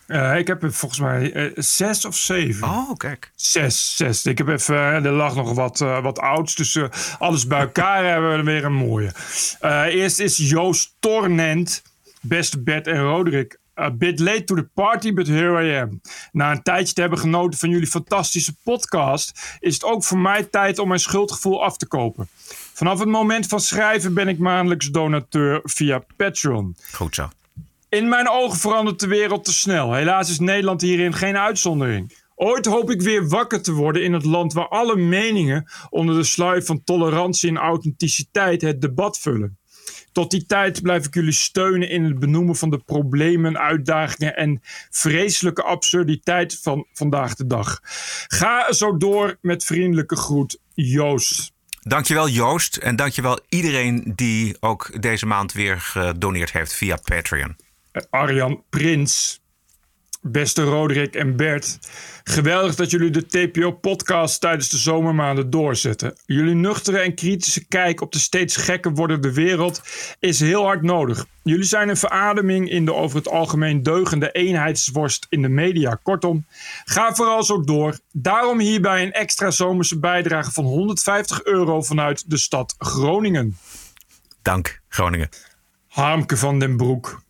Eh, 0.08 0.38
ik 0.38 0.48
heb 0.48 0.64
er 0.64 0.74
volgens 0.74 1.02
mij 1.02 1.34
eh, 1.34 1.52
zes 1.56 2.06
of 2.06 2.16
zeven. 2.16 2.68
Oh, 2.68 2.94
kijk. 2.98 3.32
Zes, 3.36 3.96
zes. 3.96 4.26
Ik 4.26 4.38
heb 4.38 4.48
even, 4.48 4.76
eh, 4.76 5.06
er 5.06 5.12
lag 5.12 5.36
nog 5.36 5.54
wat, 5.54 5.80
wat 5.80 6.20
ouds. 6.20 6.56
Dus 6.56 6.80
alles 7.20 7.48
bij 7.48 7.60
elkaar 7.60 8.06
hebben 8.12 8.32
we 8.32 8.38
er 8.38 8.44
weer 8.44 8.66
een 8.66 8.74
mooie. 8.74 9.12
Eerst 9.90 10.20
is 10.20 10.38
Joost 10.38 10.96
Tornent. 11.00 11.84
Beste 12.22 12.60
Bert 12.60 12.88
en 12.88 13.02
Roderick. 13.02 13.60
A 13.80 13.92
bit 13.92 14.20
late 14.20 14.44
to 14.44 14.56
the 14.56 14.68
party, 14.74 15.14
but 15.14 15.28
here 15.28 15.66
I 15.66 15.82
am. 15.82 16.02
Na 16.32 16.52
een 16.52 16.62
tijdje 16.62 16.94
te 16.94 17.02
hebben 17.02 17.20
genoten 17.20 17.60
van 17.60 17.70
jullie 17.70 17.88
fantastische 17.88 18.56
podcast... 18.64 19.58
is 19.60 19.74
het 19.74 19.84
ook 19.84 20.04
voor 20.04 20.18
mij 20.18 20.44
tijd 20.44 20.80
om 20.80 20.88
mijn 20.88 21.00
schuldgevoel 21.00 21.64
af 21.64 21.78
te 21.78 21.88
kopen. 21.88 22.28
Vanaf 22.74 23.00
het 23.00 23.08
moment 23.08 23.48
van 23.48 23.60
schrijven 23.60 24.14
ben 24.14 24.28
ik 24.28 24.38
maandelijks 24.38 24.88
donateur 24.88 25.60
via 25.64 26.04
Patreon. 26.16 26.76
Goed 26.92 27.16
zo. 27.16 27.30
In 27.96 28.10
mijn 28.10 28.30
ogen 28.30 28.60
verandert 28.60 29.00
de 29.00 29.08
wereld 29.08 29.46
te 29.46 29.54
snel. 29.54 29.94
Helaas 29.94 30.30
is 30.30 30.40
Nederland 30.40 30.82
hierin 30.82 31.14
geen 31.14 31.38
uitzondering. 31.38 32.24
Ooit 32.36 32.66
hoop 32.66 32.92
ik 32.92 33.02
weer 33.02 33.28
wakker 33.28 33.62
te 33.62 33.72
worden 33.72 34.04
in 34.04 34.14
het 34.14 34.26
land 34.26 34.54
waar 34.54 34.68
alle 34.68 34.96
meningen 34.96 35.70
onder 35.90 36.16
de 36.16 36.24
sluier 36.24 36.64
van 36.64 36.84
tolerantie 36.84 37.50
en 37.50 37.58
authenticiteit 37.58 38.62
het 38.62 38.82
debat 38.82 39.20
vullen. 39.20 39.58
Tot 40.12 40.32
die 40.32 40.46
tijd 40.46 40.82
blijf 40.82 41.06
ik 41.06 41.14
jullie 41.14 41.32
steunen 41.32 41.90
in 41.90 42.04
het 42.04 42.20
benoemen 42.20 42.56
van 42.56 42.70
de 42.70 42.78
problemen, 42.86 43.58
uitdagingen 43.58 44.36
en 44.36 44.62
vreselijke 44.90 45.64
absurditeit 45.64 46.60
van 46.62 46.88
vandaag 46.94 47.36
de 47.36 47.48
dag. 47.48 47.80
Ga 48.28 48.74
zo 48.74 48.98
door 48.98 49.38
met 49.42 49.64
vriendelijke 49.64 50.16
groet, 50.16 50.60
Joost. 50.74 51.52
Dankjewel 51.82 52.30
Joost. 52.30 52.78
En 52.78 52.96
dankjewel 52.96 53.40
iedereen 53.50 54.14
die 54.16 54.58
ook 54.60 55.02
deze 55.02 55.26
maand 55.26 55.54
weer 55.54 55.80
gedoneerd 55.80 56.52
heeft 56.52 56.74
via 56.74 56.98
Patreon. 57.04 57.56
Arjan 58.10 58.64
Prins. 58.70 59.44
Beste 60.28 60.64
Roderick 60.64 61.16
en 61.16 61.36
Bert. 61.36 61.80
Geweldig 62.24 62.76
dat 62.76 62.92
jullie 62.92 63.10
de 63.10 63.26
TPO-podcast 63.26 64.42
tijdens 64.42 64.70
de 64.70 64.78
zomermaanden 64.78 65.50
doorzetten. 65.50 66.14
Jullie 66.26 66.54
nuchtere 66.54 67.00
en 67.00 67.16
kritische 67.16 67.66
kijk 67.66 68.02
op 68.02 68.12
de 68.12 68.20
steeds 68.20 68.56
gekker 68.56 68.94
wordende 68.94 69.34
wereld 69.34 69.82
is 70.20 70.40
heel 70.40 70.64
hard 70.64 70.82
nodig. 70.82 71.26
Jullie 71.44 71.64
zijn 71.64 71.90
een 71.90 71.98
verademing 71.98 72.70
in 72.70 72.86
de 72.86 72.94
over 72.94 73.18
het 73.18 73.28
algemeen 73.28 73.84
deugende 73.84 74.32
eenheidsworst 74.32 75.26
in 75.30 75.42
de 75.42 75.50
media. 75.50 76.00
Kortom, 76.04 76.46
ga 76.86 77.14
vooral 77.16 77.44
zo 77.44 77.62
door. 77.62 78.00
Daarom 78.12 78.60
hierbij 78.60 79.04
een 79.04 79.12
extra 79.12 79.52
zomerse 79.52 80.00
bijdrage 80.00 80.52
van 80.52 80.64
150 80.64 81.44
euro 81.44 81.82
vanuit 81.82 82.30
de 82.30 82.38
stad 82.38 82.76
Groningen. 82.78 83.58
Dank, 84.42 84.82
Groningen. 84.88 85.30
Harmke 85.88 86.38
van 86.38 86.60
den 86.60 86.78
Broek. 86.78 87.24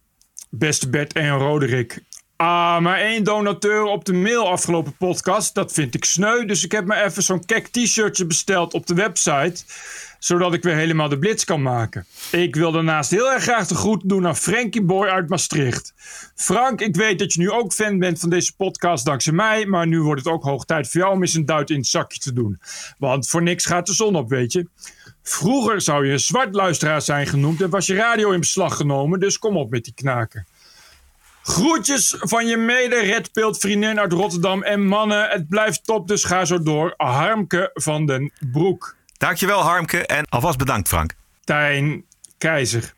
Beste 0.58 0.90
Bert 0.90 1.14
en 1.14 1.30
Roderick. 1.30 2.04
Ah, 2.36 2.80
maar 2.80 3.00
één 3.00 3.24
donateur 3.24 3.84
op 3.84 4.06
de 4.06 4.14
mail 4.14 4.50
afgelopen 4.50 4.96
podcast. 4.98 5.56
Dat 5.56 5.74
vind 5.74 5.96
ik 5.96 6.06
sneu. 6.06 6.46
Dus 6.46 6.64
ik 6.64 6.72
heb 6.72 6.86
me 6.86 7.04
even 7.04 7.24
zo'n 7.24 7.46
kek 7.46 7.68
t-shirtje 7.68 8.26
besteld 8.26 8.74
op 8.74 8.88
de 8.88 8.94
website. 8.94 9.64
Zodat 10.20 10.54
ik 10.54 10.64
weer 10.64 10.76
helemaal 10.76 11.10
de 11.10 11.20
blitz 11.20 11.44
kan 11.44 11.62
maken. 11.62 12.06
Ik 12.32 12.56
wil 12.56 12.72
daarnaast 12.72 13.10
heel 13.12 13.32
erg 13.32 13.44
graag 13.44 13.68
de 13.68 13.76
groet 13.76 14.02
doen 14.10 14.28
aan 14.28 14.36
Frankie 14.36 14.82
Boy 14.82 15.08
uit 15.08 15.30
Maastricht. 15.30 15.94
Frank, 16.36 16.82
ik 16.82 16.96
weet 16.96 17.20
dat 17.20 17.34
je 17.34 17.40
nu 17.40 17.52
ook 17.52 17.74
fan 17.74 18.00
bent 18.00 18.20
van 18.20 18.30
deze 18.30 18.56
podcast 18.56 19.06
dankzij 19.06 19.34
mij. 19.34 19.66
Maar 19.66 19.88
nu 19.88 20.02
wordt 20.02 20.24
het 20.24 20.34
ook 20.34 20.44
hoog 20.44 20.66
tijd 20.66 20.90
voor 20.90 21.02
jou 21.02 21.14
om 21.14 21.22
eens 21.22 21.34
een 21.34 21.46
duit 21.46 21.70
in 21.70 21.78
het 21.78 21.88
zakje 21.88 22.20
te 22.20 22.34
doen. 22.34 22.60
Want 22.98 23.28
voor 23.28 23.42
niks 23.44 23.66
gaat 23.66 23.86
de 23.86 23.94
zon 23.94 24.16
op, 24.16 24.30
weet 24.30 24.52
je. 24.52 24.68
Vroeger 25.28 25.82
zou 25.82 26.06
je 26.06 26.12
een 26.12 26.20
zwart 26.20 26.56
luisteraar 26.56 27.02
zijn 27.02 27.28
genoemd 27.28 27.62
en 27.62 27.70
was 27.70 27.86
je 27.86 27.96
radio 27.96 28.32
in 28.32 28.40
beslag 28.40 28.76
genomen. 28.76 29.20
Dus 29.20 29.40
kom 29.40 29.58
op 29.58 29.70
met 29.70 29.84
die 29.84 29.94
knaken. 29.94 30.48
Groetjes 31.42 32.16
van 32.20 32.48
je 32.48 32.58
mede 32.58 33.22
vriendin 33.34 34.00
uit 34.00 34.12
Rotterdam. 34.12 34.64
En 34.64 34.86
mannen, 34.86 35.30
het 35.30 35.50
blijft 35.50 35.86
top, 35.86 36.08
dus 36.08 36.24
ga 36.24 36.46
zo 36.46 36.62
door. 36.62 36.94
Harmke 36.98 37.70
van 37.74 38.06
den 38.06 38.32
Broek. 38.52 38.96
Dankjewel 39.18 39.62
Harmke 39.62 40.06
en 40.06 40.26
alvast 40.30 40.58
bedankt 40.58 40.88
Frank. 40.88 41.14
Tijn 41.44 42.06
Keizer. 42.38 42.94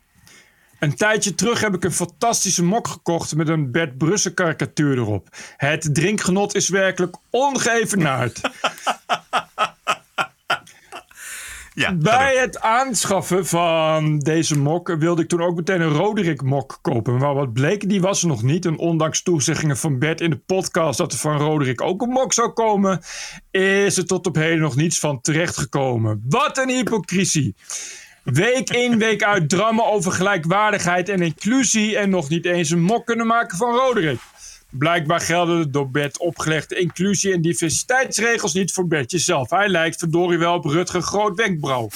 Een 0.78 0.96
tijdje 0.96 1.34
terug 1.34 1.60
heb 1.60 1.74
ik 1.74 1.84
een 1.84 1.92
fantastische 1.92 2.64
mok 2.64 2.88
gekocht 2.88 3.34
met 3.34 3.48
een 3.48 3.70
Bert 3.70 3.98
Brussen 3.98 4.34
karikatuur 4.34 4.98
erop. 4.98 5.28
Het 5.56 5.94
drinkgenot 5.94 6.54
is 6.54 6.68
werkelijk 6.68 7.16
ongeëvenaard. 7.30 8.40
Ja, 11.78 11.94
Bij 11.94 12.36
het 12.36 12.60
aanschaffen 12.60 13.46
van 13.46 14.18
deze 14.18 14.58
mok 14.58 14.96
wilde 14.98 15.22
ik 15.22 15.28
toen 15.28 15.42
ook 15.42 15.56
meteen 15.56 15.80
een 15.80 15.92
Roderick 15.92 16.42
mok 16.42 16.78
kopen. 16.82 17.16
Maar 17.16 17.34
wat 17.34 17.52
bleek, 17.52 17.88
die 17.88 18.00
was 18.00 18.22
er 18.22 18.28
nog 18.28 18.42
niet. 18.42 18.64
En 18.64 18.78
ondanks 18.78 19.22
toezeggingen 19.22 19.76
van 19.76 19.98
Bert 19.98 20.20
in 20.20 20.30
de 20.30 20.36
podcast 20.36 20.98
dat 20.98 21.12
er 21.12 21.18
van 21.18 21.38
Roderick 21.38 21.80
ook 21.80 22.02
een 22.02 22.08
mok 22.08 22.32
zou 22.32 22.48
komen, 22.48 23.00
is 23.50 23.96
er 23.96 24.06
tot 24.06 24.26
op 24.26 24.34
heden 24.34 24.58
nog 24.58 24.76
niets 24.76 24.98
van 24.98 25.20
terechtgekomen. 25.20 26.22
Wat 26.28 26.58
een 26.58 26.68
hypocrisie. 26.68 27.54
Week 28.24 28.70
in, 28.70 28.98
week 28.98 29.22
uit 29.22 29.48
drammen 29.48 29.86
over 29.86 30.12
gelijkwaardigheid 30.12 31.08
en 31.08 31.22
inclusie 31.22 31.98
en 31.98 32.10
nog 32.10 32.28
niet 32.28 32.44
eens 32.44 32.70
een 32.70 32.82
mok 32.82 33.06
kunnen 33.06 33.26
maken 33.26 33.58
van 33.58 33.74
Roderick. 33.74 34.20
Blijkbaar 34.70 35.20
gelden 35.20 35.62
de 35.62 35.70
door 35.70 35.90
Bert 35.90 36.18
opgelegde 36.18 36.78
inclusie- 36.78 37.32
en 37.32 37.42
diversiteitsregels 37.42 38.52
niet 38.52 38.72
voor 38.72 38.86
Bertje 38.86 39.18
zelf. 39.18 39.50
Hij 39.50 39.68
lijkt 39.68 39.98
verdorie 39.98 40.38
wel 40.38 40.54
op 40.54 40.64
Rutger 40.64 41.02
Groot 41.02 41.36
Wenkbrauw. 41.36 41.88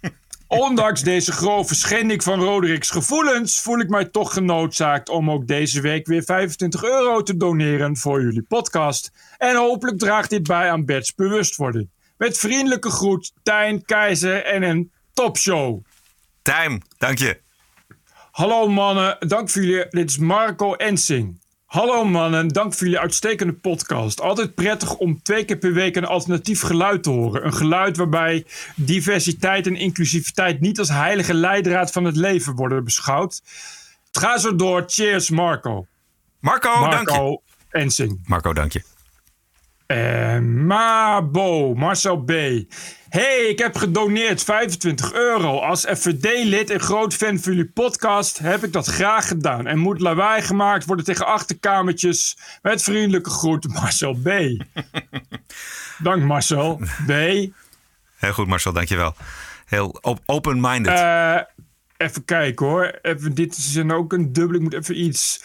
Ondanks 0.46 1.02
deze 1.02 1.32
grove 1.32 1.74
schending 1.74 2.22
van 2.22 2.40
Rodericks 2.40 2.90
gevoelens 2.90 3.60
voel 3.60 3.78
ik 3.78 3.88
mij 3.88 4.04
toch 4.04 4.32
genoodzaakt 4.32 5.08
om 5.08 5.30
ook 5.30 5.46
deze 5.46 5.80
week 5.80 6.06
weer 6.06 6.22
25 6.22 6.84
euro 6.84 7.22
te 7.22 7.36
doneren 7.36 7.96
voor 7.96 8.22
jullie 8.22 8.42
podcast. 8.42 9.12
En 9.38 9.56
hopelijk 9.56 9.98
draagt 9.98 10.30
dit 10.30 10.42
bij 10.42 10.70
aan 10.70 10.84
Bert's 10.84 11.14
bewustwording. 11.14 11.88
Met 12.16 12.38
vriendelijke 12.38 12.90
groet, 12.90 13.32
Tijn 13.42 13.84
Keizer 13.84 14.44
en 14.44 14.62
een 14.62 14.92
topshow. 15.12 15.84
Tijm, 16.42 16.80
dank 16.98 17.18
je. 17.18 17.41
Hallo 18.32 18.68
mannen, 18.68 19.16
dank 19.20 19.50
voor 19.50 19.62
jullie. 19.62 19.86
Dit 19.90 20.10
is 20.10 20.18
Marco 20.18 20.74
Ensing. 20.74 21.40
Hallo 21.64 22.04
mannen, 22.04 22.48
dank 22.48 22.72
voor 22.74 22.86
jullie 22.86 23.00
uitstekende 23.00 23.52
podcast. 23.52 24.20
Altijd 24.20 24.54
prettig 24.54 24.96
om 24.96 25.22
twee 25.22 25.44
keer 25.44 25.56
per 25.56 25.72
week 25.72 25.96
een 25.96 26.04
alternatief 26.04 26.60
geluid 26.60 27.02
te 27.02 27.10
horen. 27.10 27.46
Een 27.46 27.52
geluid 27.52 27.96
waarbij 27.96 28.46
diversiteit 28.76 29.66
en 29.66 29.76
inclusiviteit 29.76 30.60
niet 30.60 30.78
als 30.78 30.88
heilige 30.88 31.34
leidraad 31.34 31.92
van 31.92 32.04
het 32.04 32.16
leven 32.16 32.54
worden 32.54 32.84
beschouwd. 32.84 33.42
Het 34.06 34.18
gaat 34.18 34.40
zo 34.40 34.56
door. 34.56 34.84
Cheers, 34.86 35.30
Marco. 35.30 35.86
Marco, 36.40 36.88
dank 36.90 37.08
je. 37.10 37.16
Marco 37.16 37.42
Ensing. 37.70 38.20
Marco, 38.24 38.52
dank 38.52 38.72
je. 38.72 38.82
Eh, 39.86 40.38
Mabo, 40.38 41.74
Marcel 41.74 42.16
B. 42.24 42.30
Hey, 43.08 43.46
ik 43.48 43.58
heb 43.58 43.76
gedoneerd 43.76 44.42
25 44.42 45.12
euro. 45.12 45.58
Als 45.58 45.80
FVD-lid 45.84 46.70
en 46.70 46.80
groot 46.80 47.14
fan 47.14 47.38
van 47.38 47.52
jullie 47.52 47.70
podcast 47.70 48.38
heb 48.38 48.64
ik 48.64 48.72
dat 48.72 48.86
graag 48.86 49.28
gedaan. 49.28 49.66
En 49.66 49.78
moet 49.78 50.00
lawaai 50.00 50.42
gemaakt 50.42 50.84
worden 50.84 51.04
tegen 51.04 51.26
achterkamertjes. 51.26 52.38
Met 52.62 52.82
vriendelijke 52.82 53.30
groet, 53.30 53.68
Marcel 53.68 54.12
B. 54.22 54.28
Dank 56.02 56.22
Marcel 56.22 56.80
B. 57.06 57.10
Heel 58.16 58.32
goed, 58.32 58.46
Marcel, 58.46 58.72
dankjewel. 58.72 59.14
Heel 59.66 59.98
op- 60.00 60.22
open-minded. 60.26 60.92
Eh, 60.98 61.38
even 61.96 62.24
kijken 62.24 62.66
hoor. 62.66 62.98
Even, 63.02 63.34
dit 63.34 63.56
is 63.56 63.72
dan 63.72 63.90
ook 63.90 64.12
een 64.12 64.32
dubbel. 64.32 64.56
Ik 64.56 64.62
moet 64.62 64.74
even 64.74 65.00
iets. 65.04 65.40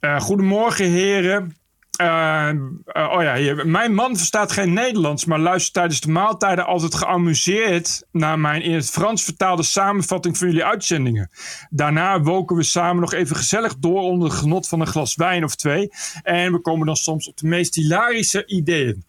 Eh, 0.00 0.20
goedemorgen, 0.20 0.86
heren. 0.90 1.56
Eh, 1.98 2.48
eh, 2.48 3.12
oh 3.12 3.22
ja, 3.22 3.34
hier. 3.34 3.66
mijn 3.66 3.94
man 3.94 4.16
verstaat 4.16 4.52
geen 4.52 4.72
Nederlands, 4.72 5.24
maar 5.24 5.38
luistert 5.38 5.74
tijdens 5.74 6.00
de 6.00 6.10
maaltijden 6.10 6.66
altijd 6.66 6.94
geamuseerd 6.94 8.06
naar 8.12 8.38
mijn 8.38 8.62
in 8.62 8.74
het 8.74 8.90
Frans 8.90 9.24
vertaalde 9.24 9.62
samenvatting 9.62 10.38
van 10.38 10.46
jullie 10.46 10.64
uitzendingen. 10.64 11.30
Daarna 11.70 12.20
woken 12.20 12.56
we 12.56 12.62
samen 12.62 13.00
nog 13.00 13.12
even 13.12 13.36
gezellig 13.36 13.76
door 13.78 14.00
onder 14.00 14.28
het 14.28 14.38
genot 14.38 14.68
van 14.68 14.80
een 14.80 14.86
glas 14.86 15.14
wijn 15.14 15.44
of 15.44 15.54
twee. 15.54 15.88
En 16.22 16.52
we 16.52 16.60
komen 16.60 16.86
dan 16.86 16.96
soms 16.96 17.28
op 17.28 17.36
de 17.36 17.46
meest 17.46 17.74
hilarische 17.74 18.46
ideeën. 18.46 19.04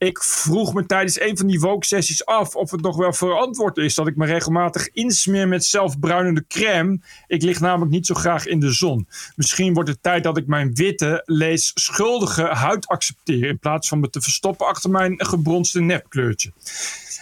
Ik 0.00 0.22
vroeg 0.22 0.74
me 0.74 0.86
tijdens 0.86 1.20
een 1.20 1.36
van 1.36 1.46
die 1.46 1.60
woke-sessies 1.60 2.26
af 2.26 2.56
of 2.56 2.70
het 2.70 2.80
nog 2.80 2.96
wel 2.96 3.12
verantwoord 3.12 3.76
is 3.76 3.94
dat 3.94 4.06
ik 4.06 4.16
me 4.16 4.26
regelmatig 4.26 4.88
insmeer 4.88 5.48
met 5.48 5.64
zelfbruinende 5.64 6.44
crème. 6.48 7.00
Ik 7.26 7.42
lig 7.42 7.60
namelijk 7.60 7.90
niet 7.90 8.06
zo 8.06 8.14
graag 8.14 8.46
in 8.46 8.60
de 8.60 8.72
zon. 8.72 9.06
Misschien 9.36 9.74
wordt 9.74 9.88
het 9.88 10.02
tijd 10.02 10.24
dat 10.24 10.36
ik 10.36 10.46
mijn 10.46 10.74
witte, 10.74 11.22
lees 11.24 11.70
schuldige 11.74 12.42
huid 12.42 12.86
accepteer 12.86 13.48
in 13.48 13.58
plaats 13.58 13.88
van 13.88 14.00
me 14.00 14.10
te 14.10 14.20
verstoppen 14.20 14.66
achter 14.66 14.90
mijn 14.90 15.14
gebronste 15.16 15.80
nepkleurtje. 15.80 16.52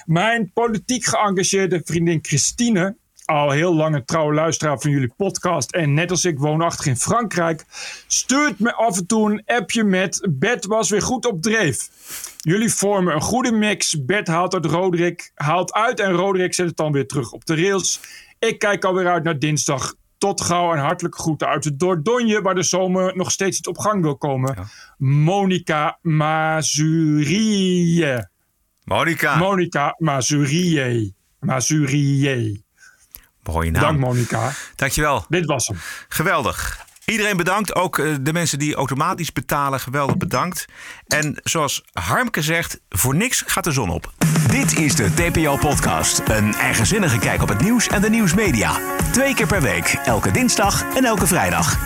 Mijn 0.06 0.50
politiek 0.52 1.04
geëngageerde 1.04 1.80
vriendin 1.84 2.18
Christine, 2.22 2.96
al 3.28 3.50
heel 3.50 3.74
lang 3.74 3.94
een 3.94 4.04
trouwe 4.04 4.34
luisteraar 4.34 4.80
van 4.80 4.90
jullie 4.90 5.12
podcast 5.16 5.72
en 5.72 5.94
net 5.94 6.10
als 6.10 6.24
ik 6.24 6.38
woonachtig 6.38 6.86
in 6.86 6.96
Frankrijk, 6.96 7.64
stuurt 8.06 8.58
me 8.58 8.74
af 8.74 8.98
en 8.98 9.06
toe 9.06 9.30
een 9.30 9.42
appje 9.46 9.84
met 9.84 10.28
Bert 10.30 10.66
was 10.66 10.90
weer 10.90 11.02
goed 11.02 11.26
op 11.26 11.42
dreef. 11.42 11.88
Jullie 12.38 12.74
vormen 12.74 13.14
een 13.14 13.20
goede 13.20 13.52
mix. 13.52 14.04
Bert 14.04 14.26
haalt 14.26 14.54
uit 14.54 14.64
Roderick, 14.64 15.32
haalt 15.34 15.72
uit 15.72 16.00
en 16.00 16.12
Roderick 16.12 16.54
zet 16.54 16.66
het 16.66 16.76
dan 16.76 16.92
weer 16.92 17.06
terug 17.06 17.32
op 17.32 17.44
de 17.44 17.54
rails. 17.54 18.00
Ik 18.38 18.58
kijk 18.58 18.84
alweer 18.84 19.08
uit 19.08 19.24
naar 19.24 19.38
dinsdag. 19.38 19.94
Tot 20.18 20.40
gauw 20.40 20.72
en 20.72 20.78
hartelijke 20.78 21.18
groeten 21.18 21.48
uit 21.48 21.64
het 21.64 21.78
Dordogne, 21.78 22.42
waar 22.42 22.54
de 22.54 22.62
zomer 22.62 23.16
nog 23.16 23.30
steeds 23.30 23.56
niet 23.56 23.66
op 23.66 23.78
gang 23.78 24.02
wil 24.02 24.16
komen. 24.16 24.56
Monica 24.98 25.98
Mazurie. 26.02 28.04
Monica. 28.84 29.36
Monica 29.36 29.94
Mazurie. 29.98 31.14
Mazurie. 31.40 32.66
Naam. 33.54 33.72
Dank 33.72 33.98
Monica. 33.98 34.52
Dankjewel. 34.76 35.24
Dit 35.28 35.46
was 35.46 35.66
hem. 35.66 35.78
Geweldig. 36.08 36.86
Iedereen 37.04 37.36
bedankt. 37.36 37.74
Ook 37.74 37.98
eh, 37.98 38.14
de 38.20 38.32
mensen 38.32 38.58
die 38.58 38.74
automatisch 38.74 39.32
betalen. 39.32 39.80
Geweldig 39.80 40.16
bedankt. 40.16 40.64
En 41.06 41.40
zoals 41.42 41.84
Harmke 41.92 42.42
zegt, 42.42 42.80
voor 42.88 43.14
niks 43.14 43.42
gaat 43.46 43.64
de 43.64 43.72
zon 43.72 43.90
op. 43.90 44.12
Dit 44.50 44.78
is 44.78 44.94
de 44.94 45.14
TPO-podcast. 45.14 46.22
Een 46.26 46.54
eigenzinnige 46.54 47.18
kijk 47.18 47.42
op 47.42 47.48
het 47.48 47.60
nieuws 47.60 47.88
en 47.88 48.00
de 48.00 48.10
nieuwsmedia. 48.10 48.72
Twee 49.12 49.34
keer 49.34 49.46
per 49.46 49.62
week, 49.62 49.98
elke 50.04 50.30
dinsdag 50.30 50.84
en 50.96 51.04
elke 51.04 51.26
vrijdag. 51.26 51.78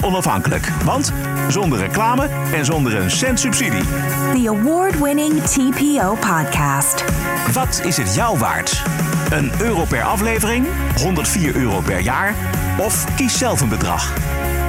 100% 0.00 0.04
onafhankelijk, 0.04 0.68
want 0.84 1.12
zonder 1.48 1.78
reclame 1.78 2.28
en 2.52 2.64
zonder 2.64 2.94
een 2.94 3.10
cent 3.10 3.40
subsidie. 3.40 3.84
The 4.32 4.48
award 4.48 5.00
winning 5.00 5.42
TPO 5.42 6.14
podcast. 6.14 7.04
Wat 7.52 7.80
is 7.84 7.96
het 7.96 8.14
jou 8.14 8.38
waard? 8.38 8.82
Een 9.30 9.50
euro 9.60 9.84
per 9.84 10.02
aflevering, 10.02 10.66
104 10.96 11.56
euro 11.56 11.80
per 11.80 12.00
jaar 12.00 12.34
of 12.78 13.14
kies 13.16 13.38
zelf 13.38 13.60
een 13.60 13.68
bedrag. 13.68 14.12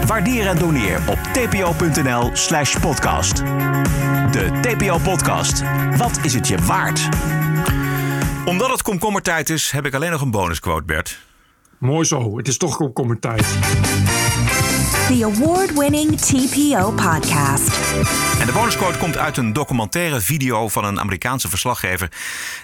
Waardeer 0.05 0.47
en 0.47 0.57
doneer 0.57 1.01
op 1.09 1.17
tpo.nl 1.17 2.29
slash 2.33 2.77
podcast. 2.79 3.37
De 4.31 4.59
TPO-podcast. 4.61 5.63
Wat 5.97 6.19
is 6.21 6.33
het 6.33 6.47
je 6.47 6.57
waard? 6.57 7.09
Omdat 8.45 8.69
het 8.69 8.81
komkommertijd 8.81 9.49
is, 9.49 9.71
heb 9.71 9.85
ik 9.85 9.93
alleen 9.93 10.11
nog 10.11 10.21
een 10.21 10.31
bonusquote, 10.31 10.85
Bert. 10.85 11.19
Mooi 11.77 12.05
zo. 12.05 12.37
Het 12.37 12.47
is 12.47 12.57
toch 12.57 12.77
komkommertijd. 12.77 13.45
The 15.07 15.23
award 15.23 15.73
winning 15.73 16.19
TPO 16.19 16.91
podcast. 16.91 17.93
En 18.39 18.45
de 18.45 18.51
bonusquote 18.53 18.97
komt 18.97 19.17
uit 19.17 19.37
een 19.37 19.53
documentaire 19.53 20.21
video 20.21 20.67
van 20.67 20.85
een 20.85 20.99
Amerikaanse 20.99 21.49
verslaggever. 21.49 22.11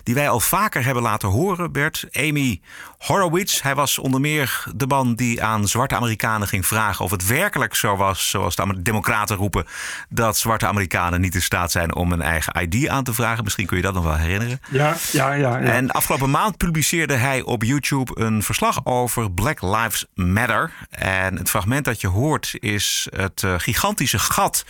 die 0.03 0.15
wij 0.15 0.29
al 0.29 0.39
vaker 0.39 0.85
hebben 0.85 1.03
laten 1.03 1.29
horen, 1.29 1.71
Bert. 1.71 2.05
Amy 2.11 2.61
Horowitz. 3.03 3.61
Hij 3.61 3.75
was 3.75 3.99
onder 3.99 4.21
meer 4.21 4.65
de 4.75 4.87
man 4.87 5.15
die 5.15 5.43
aan 5.43 5.67
zwarte 5.67 5.95
Amerikanen 5.95 6.47
ging 6.47 6.67
vragen. 6.67 7.05
of 7.05 7.11
het 7.11 7.27
werkelijk 7.27 7.75
zo 7.75 7.95
was, 7.95 8.29
zoals 8.29 8.55
de 8.55 8.81
Democraten 8.81 9.35
roepen. 9.35 9.65
dat 10.09 10.37
zwarte 10.37 10.67
Amerikanen 10.67 11.21
niet 11.21 11.35
in 11.35 11.41
staat 11.41 11.71
zijn 11.71 11.95
om 11.95 12.11
een 12.11 12.21
eigen 12.21 12.61
ID 12.61 12.87
aan 12.87 13.03
te 13.03 13.13
vragen. 13.13 13.43
Misschien 13.43 13.65
kun 13.65 13.77
je 13.77 13.83
dat 13.83 13.93
nog 13.93 14.03
wel 14.03 14.15
herinneren. 14.15 14.59
Ja, 14.69 14.95
ja, 15.11 15.33
ja. 15.33 15.57
ja. 15.57 15.71
En 15.71 15.91
afgelopen 15.91 16.29
maand 16.29 16.57
publiceerde 16.57 17.13
hij 17.13 17.41
op 17.41 17.63
YouTube 17.63 18.19
een 18.19 18.43
verslag 18.43 18.85
over 18.85 19.31
Black 19.31 19.61
Lives 19.61 20.05
Matter. 20.13 20.71
En 20.89 21.37
het 21.37 21.49
fragment 21.49 21.85
dat 21.85 22.01
je 22.01 22.07
hoort 22.07 22.55
is 22.59 23.07
het 23.15 23.43
eh, 23.43 23.53
gigantische 23.57 24.19
gat 24.19 24.65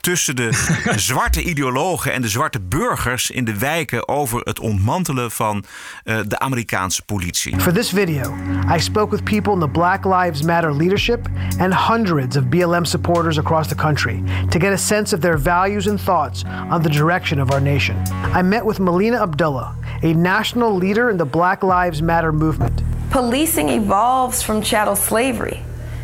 tussen 0.00 0.36
de 0.36 0.50
zwarte 0.96 1.42
ideologen 1.42 2.12
en 2.12 2.22
de 2.22 2.28
zwarte 2.28 2.60
burgers 2.60 3.30
in 3.30 3.44
de 3.44 3.58
wijken 3.58 4.08
over 4.08 4.40
het 4.40 4.60
ontmantelen 4.60 5.30
van 5.30 5.64
eh, 6.04 6.18
de 6.26 6.38
Amerikaanse 6.38 7.02
politie. 7.02 7.54
This 7.76 7.90
video, 7.90 8.32
I 8.68 8.78
spoke 8.78 9.10
with 9.10 9.22
people 9.26 9.52
in 9.52 9.60
the 9.60 9.66
Black 9.66 10.06
Lives 10.06 10.42
Matter 10.42 10.72
leadership 10.72 11.28
and 11.60 11.74
hundreds 11.74 12.34
of 12.34 12.44
BLM 12.44 12.86
supporters 12.86 13.36
across 13.36 13.68
the 13.68 13.74
country 13.74 14.24
to 14.50 14.58
get 14.58 14.72
a 14.72 14.78
sense 14.78 15.12
of 15.12 15.20
their 15.20 15.36
values 15.36 15.86
and 15.86 16.00
thoughts 16.00 16.42
on 16.46 16.82
the 16.82 16.88
direction 16.88 17.38
of 17.38 17.50
our 17.50 17.60
nation. 17.60 18.02
I 18.08 18.40
met 18.40 18.64
with 18.64 18.80
Melina 18.80 19.22
Abdullah, 19.22 19.76
a 20.02 20.14
national 20.14 20.74
leader 20.74 21.10
in 21.10 21.18
the 21.18 21.26
Black 21.26 21.62
Lives 21.62 22.00
Matter 22.00 22.32
movement. 22.32 22.82
Policing 23.10 23.68
evolves 23.68 24.42
from 24.42 24.62
chattel 24.62 24.96
slavery. 24.96 25.62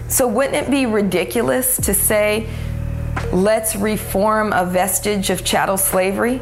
So, 0.09 0.29
wouldn't 0.29 0.57
it 0.57 0.70
be 0.70 0.85
ridiculous 0.85 1.79
to 1.79 1.95
say, 1.95 2.51
let's 3.33 3.77
reform 3.77 4.53
a 4.53 4.66
vestige 4.66 5.31
of 5.31 5.43
chattel 5.43 5.79
slavery? 5.79 6.39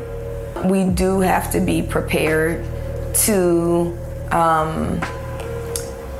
We 0.64 0.86
do 0.86 1.20
have 1.20 1.52
to 1.52 1.60
be 1.60 1.82
prepared 1.82 2.66
to 3.26 3.96
um, 4.32 5.00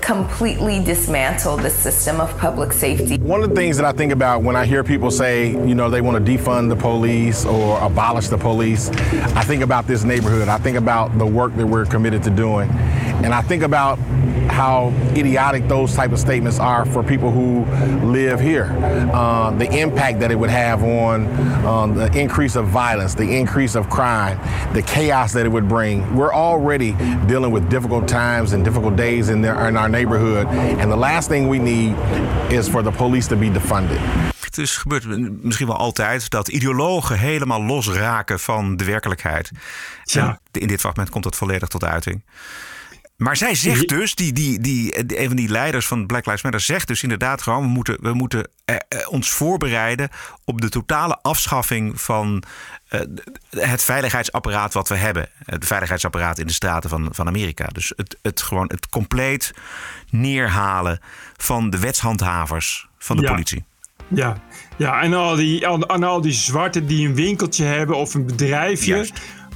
completely 0.00 0.82
dismantle 0.82 1.56
the 1.56 1.70
system 1.70 2.20
of 2.20 2.36
public 2.38 2.72
safety. 2.72 3.18
One 3.18 3.42
of 3.42 3.50
the 3.50 3.56
things 3.56 3.76
that 3.76 3.86
I 3.86 3.92
think 3.92 4.12
about 4.12 4.42
when 4.42 4.56
I 4.56 4.66
hear 4.66 4.82
people 4.82 5.10
say, 5.10 5.50
you 5.50 5.74
know, 5.74 5.90
they 5.90 6.00
want 6.00 6.24
to 6.24 6.32
defund 6.32 6.68
the 6.68 6.76
police 6.76 7.44
or 7.44 7.80
abolish 7.80 8.28
the 8.28 8.38
police, 8.38 8.88
I 8.90 9.42
think 9.44 9.62
about 9.62 9.86
this 9.86 10.04
neighborhood. 10.04 10.48
I 10.48 10.58
think 10.58 10.76
about 10.76 11.16
the 11.18 11.26
work 11.26 11.54
that 11.56 11.66
we're 11.66 11.86
committed 11.86 12.22
to 12.24 12.30
doing. 12.30 12.70
And 12.70 13.34
I 13.34 13.42
think 13.42 13.62
about 13.62 13.98
how 14.60 14.92
idiotic 15.16 15.66
those 15.68 15.94
type 15.94 16.12
of 16.12 16.18
statements 16.18 16.58
are 16.60 16.84
for 16.84 17.02
people 17.02 17.30
who 17.30 17.64
live 18.18 18.38
here. 18.40 18.66
Uh, 19.14 19.50
the 19.56 19.68
impact 19.84 20.20
that 20.20 20.30
it 20.30 20.38
would 20.38 20.50
have 20.50 20.82
on 20.84 21.26
um, 21.64 21.94
the 21.94 22.08
increase 22.22 22.56
of 22.56 22.66
violence, 22.68 23.14
the 23.14 23.30
increase 23.42 23.74
of 23.74 23.88
crime, 23.88 24.36
the 24.74 24.82
chaos 24.82 25.32
that 25.32 25.46
it 25.46 25.52
would 25.52 25.66
bring. 25.66 25.96
We're 26.14 26.34
already 26.34 26.92
dealing 27.26 27.52
with 27.52 27.70
difficult 27.70 28.06
times 28.06 28.52
and 28.52 28.62
difficult 28.64 28.96
days 28.96 29.28
in, 29.28 29.40
their, 29.40 29.68
in 29.68 29.76
our 29.76 29.88
neighborhood. 29.88 30.46
And 30.80 30.92
the 30.92 31.00
last 31.08 31.28
thing 31.28 31.48
we 31.48 31.58
need 31.58 31.94
is 32.50 32.68
for 32.68 32.82
the 32.82 32.92
police 32.92 33.28
to 33.28 33.36
be 33.36 33.50
defunded. 33.50 34.00
Het 34.40 34.58
is 34.58 34.76
gebeurt 34.76 35.06
misschien 35.42 35.66
wel 35.66 35.76
altijd 35.76 36.30
dat 36.30 36.48
ideologen 36.48 37.18
helemaal 37.18 37.62
losraken 37.62 38.40
van 38.40 38.76
de 38.76 38.84
werkelijkheid. 38.84 39.50
Ja. 40.04 40.40
En 40.52 40.60
in 40.60 40.66
dit 40.66 40.80
fragment 40.80 41.10
komt 41.10 41.24
dat 41.24 41.36
volledig 41.36 41.68
tot 41.68 41.84
uiting. 41.84 42.22
Maar 43.20 43.36
zij 43.36 43.54
zegt 43.54 43.88
dus, 43.88 44.14
die, 44.14 44.32
die, 44.32 44.60
die, 44.60 45.18
een 45.20 45.26
van 45.26 45.36
die 45.36 45.48
leiders 45.48 45.86
van 45.86 46.06
Black 46.06 46.26
Lives 46.26 46.42
Matter 46.42 46.60
zegt 46.60 46.86
dus 46.88 47.02
inderdaad 47.02 47.42
gewoon, 47.42 47.62
we 47.62 47.68
moeten, 47.68 47.96
we 48.00 48.12
moeten 48.12 48.48
eh, 48.64 48.74
eh, 48.74 49.08
ons 49.08 49.30
voorbereiden 49.30 50.08
op 50.44 50.60
de 50.60 50.68
totale 50.68 51.18
afschaffing 51.22 52.00
van 52.00 52.42
eh, 52.88 53.00
het 53.50 53.82
veiligheidsapparaat 53.82 54.72
wat 54.72 54.88
we 54.88 54.96
hebben. 54.96 55.28
Het 55.44 55.66
veiligheidsapparaat 55.66 56.38
in 56.38 56.46
de 56.46 56.52
straten 56.52 56.90
van, 56.90 57.08
van 57.12 57.26
Amerika. 57.26 57.66
Dus 57.66 57.92
het, 57.96 58.16
het 58.22 58.42
gewoon 58.42 58.70
het 58.72 58.88
compleet 58.88 59.54
neerhalen 60.10 61.00
van 61.36 61.70
de 61.70 61.78
wetshandhavers 61.78 62.88
van 62.98 63.16
de 63.16 63.22
Ja. 63.22 63.30
politie. 63.30 63.64
Ja, 64.08 64.42
ja 64.76 65.02
en, 65.02 65.14
al 65.14 65.36
die, 65.36 65.66
al, 65.66 65.86
en 65.86 66.02
al 66.02 66.20
die 66.20 66.32
zwarten 66.32 66.86
die 66.86 67.08
een 67.08 67.14
winkeltje 67.14 67.64
hebben 67.64 67.96
of 67.96 68.14
een 68.14 68.26
bedrijfje. 68.26 69.08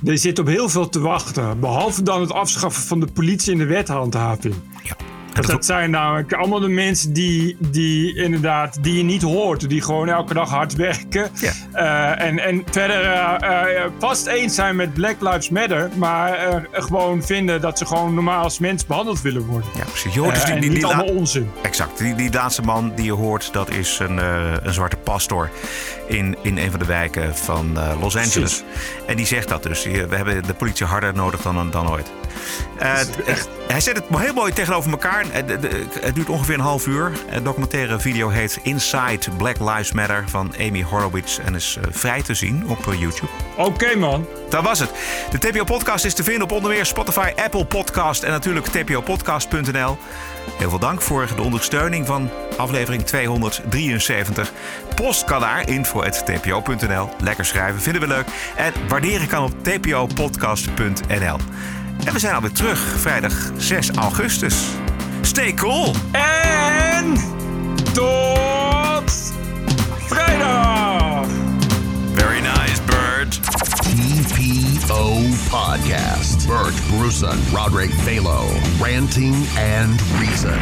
Er 0.05 0.19
zit 0.19 0.39
op 0.39 0.47
heel 0.47 0.69
veel 0.69 0.89
te 0.89 1.01
wachten. 1.01 1.61
Behalve 1.61 2.03
dan 2.03 2.21
het 2.21 2.33
afschaffen 2.33 2.83
van 2.83 3.01
de 3.01 3.07
politie 3.13 3.53
en 3.53 3.59
de 3.59 3.65
wethandhaving. 3.65 4.55
Dat, 5.41 5.65
zijn 5.65 5.91
namelijk 5.91 6.33
allemaal 6.33 6.61
de 6.61 6.69
mensen 6.69 7.13
die, 7.13 7.57
die 7.59 8.17
inderdaad 8.17 8.83
die 8.83 8.97
je 8.97 9.03
niet 9.03 9.23
hoort. 9.23 9.69
Die 9.69 9.83
gewoon 9.83 10.09
elke 10.09 10.35
dag 10.35 10.51
hard 10.51 10.75
werken. 10.89 11.31
Eh, 11.73 12.21
en, 12.21 12.39
en 12.39 12.63
verder 12.71 13.03
eh, 13.03 13.85
eh, 13.85 13.91
vast 13.99 14.27
eens 14.27 14.55
zijn 14.55 14.77
met 14.77 14.95
Black 14.95 15.17
Lives 15.21 15.49
Matter. 15.51 15.91
Maar 15.97 16.63
gewoon 16.73 17.23
vinden 17.23 17.61
dat 17.61 17.79
ze 17.79 17.87
gewoon 17.87 18.15
normaal 18.15 18.43
als 18.43 18.59
mens 18.59 18.87
behandeld 18.87 19.23
willen 19.23 19.47
worden. 19.47 19.71
Ja, 19.77 19.85
precies. 19.85 20.15
Je 20.15 20.21
hoort 20.21 20.35
dus 20.35 20.45
die, 20.45 20.59
die, 20.59 20.71
niet 20.71 20.79
die 20.79 20.87
allemaal 20.87 21.15
onzin. 21.15 21.51
Exact. 21.63 21.99
Die, 21.99 22.15
die 22.15 22.33
laatste 22.33 22.63
man 22.63 22.93
die 22.95 23.05
je 23.05 23.13
hoort, 23.13 23.53
dat 23.53 23.71
is 23.71 23.99
een, 23.99 24.17
een 24.67 24.73
zwarte 24.73 24.97
pastor 24.97 25.51
in, 26.07 26.37
in 26.43 26.59
een 26.59 26.71
van 26.71 26.79
de 26.79 26.87
wijken 26.87 27.37
van 27.37 27.79
Los 28.01 28.17
Angeles. 28.17 28.63
En 29.07 29.17
die 29.17 29.27
zegt 29.27 29.49
dat 29.49 29.63
dus. 29.63 29.85
We 29.85 30.17
hebben 30.17 30.43
de 30.47 30.55
politie 30.55 30.87
harder 30.87 31.15
nodig 31.15 31.43
dan, 31.43 31.71
dan 31.71 31.91
ooit. 31.91 32.11
Eh, 32.79 32.93
Hij 33.67 33.81
zet 33.81 33.97
het 33.97 34.05
heel 34.19 34.35
mooi 34.35 34.53
tegenover 34.53 34.91
elkaar. 34.91 35.24
Eh, 35.33 35.47
de- 35.47 35.59
de- 35.59 35.87
Het 36.01 36.15
duurt 36.15 36.29
ongeveer 36.29 36.55
een 36.55 36.61
half 36.61 36.87
uur. 36.87 37.13
Het 37.27 37.45
documentaire 37.45 37.99
video 38.01 38.29
heet 38.29 38.59
Inside 38.63 39.19
Black 39.37 39.59
Lives 39.59 39.93
Matter 39.93 40.25
van 40.27 40.55
Amy 40.61 40.83
Horowitz. 40.83 41.39
En 41.39 41.55
is 41.55 41.79
eh, 41.81 41.89
vrij 41.91 42.23
te 42.23 42.35
zien 42.35 42.65
op 42.67 42.87
eh, 42.93 43.01
YouTube. 43.01 43.33
Oké 43.57 43.97
man. 43.97 44.27
Dat 44.49 44.65
was 44.65 44.79
het. 44.79 44.91
De 45.31 45.39
TPO-podcast 45.39 46.05
is 46.05 46.15
te 46.15 46.25
vinden 46.25 46.43
op 46.43 46.53
onder 46.53 46.71
meer 46.71 46.87
Spotify, 46.87 47.33
Apple 47.37 47.65
Podcast 47.65 48.23
en 48.23 48.31
natuurlijk 48.31 48.67
tpopodcast.nl. 48.67 49.99
Heel 50.59 50.69
veel 50.71 50.79
dank 50.79 51.01
voor 51.03 51.29
de 51.37 51.43
ondersteuning 51.43 52.07
van 52.07 52.31
aflevering 52.57 53.03
273. 53.03 54.53
Post 54.95 55.25
kan 55.25 55.41
naar 55.41 55.69
info.tpo.nl. 55.69 57.09
Lekker 57.23 57.45
schrijven, 57.45 57.81
vinden 57.81 58.03
we 58.03 58.09
leuk. 58.09 58.27
En 58.57 58.73
waarderen 58.89 59.27
kan 59.29 59.43
op 59.45 59.53
tpopodcast.nl. 59.65 61.37
En 62.05 62.13
we 62.13 62.19
zijn 62.19 62.35
alweer 62.35 62.53
terug, 62.53 62.79
vrijdag 62.99 63.33
6 63.57 63.91
augustus. 63.91 64.65
Stay 65.25 65.53
cool! 65.53 65.95
En 66.13 67.17
tot 67.93 69.33
vrijdag! 70.07 71.27
Very 72.13 72.41
nice, 72.41 72.81
Bird. 72.87 73.41
TPO 73.83 75.23
Podcast. 75.49 76.47
Bert 76.47 76.75
Bruson, 76.89 77.39
Roderick 77.53 77.91
Balo, 78.05 78.45
Ranting 78.81 79.35
and 79.59 80.01
Reason. 80.21 80.59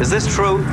Is 0.00 0.10
this 0.10 0.26
true? 0.34 0.64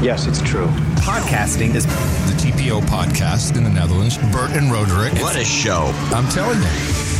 Yes, 0.00 0.26
it's 0.26 0.40
true. 0.40 0.68
Podcasting 1.02 1.74
is 1.74 1.84
the 1.86 2.34
TPO 2.38 2.80
podcast 2.82 3.56
in 3.56 3.64
the 3.64 3.70
Netherlands. 3.70 4.18
Bert 4.30 4.50
and 4.52 4.70
Roderick. 4.70 5.12
What 5.20 5.36
a 5.36 5.44
show. 5.44 5.92
I'm 6.14 6.28
telling 6.28 6.60
you. 6.62 7.19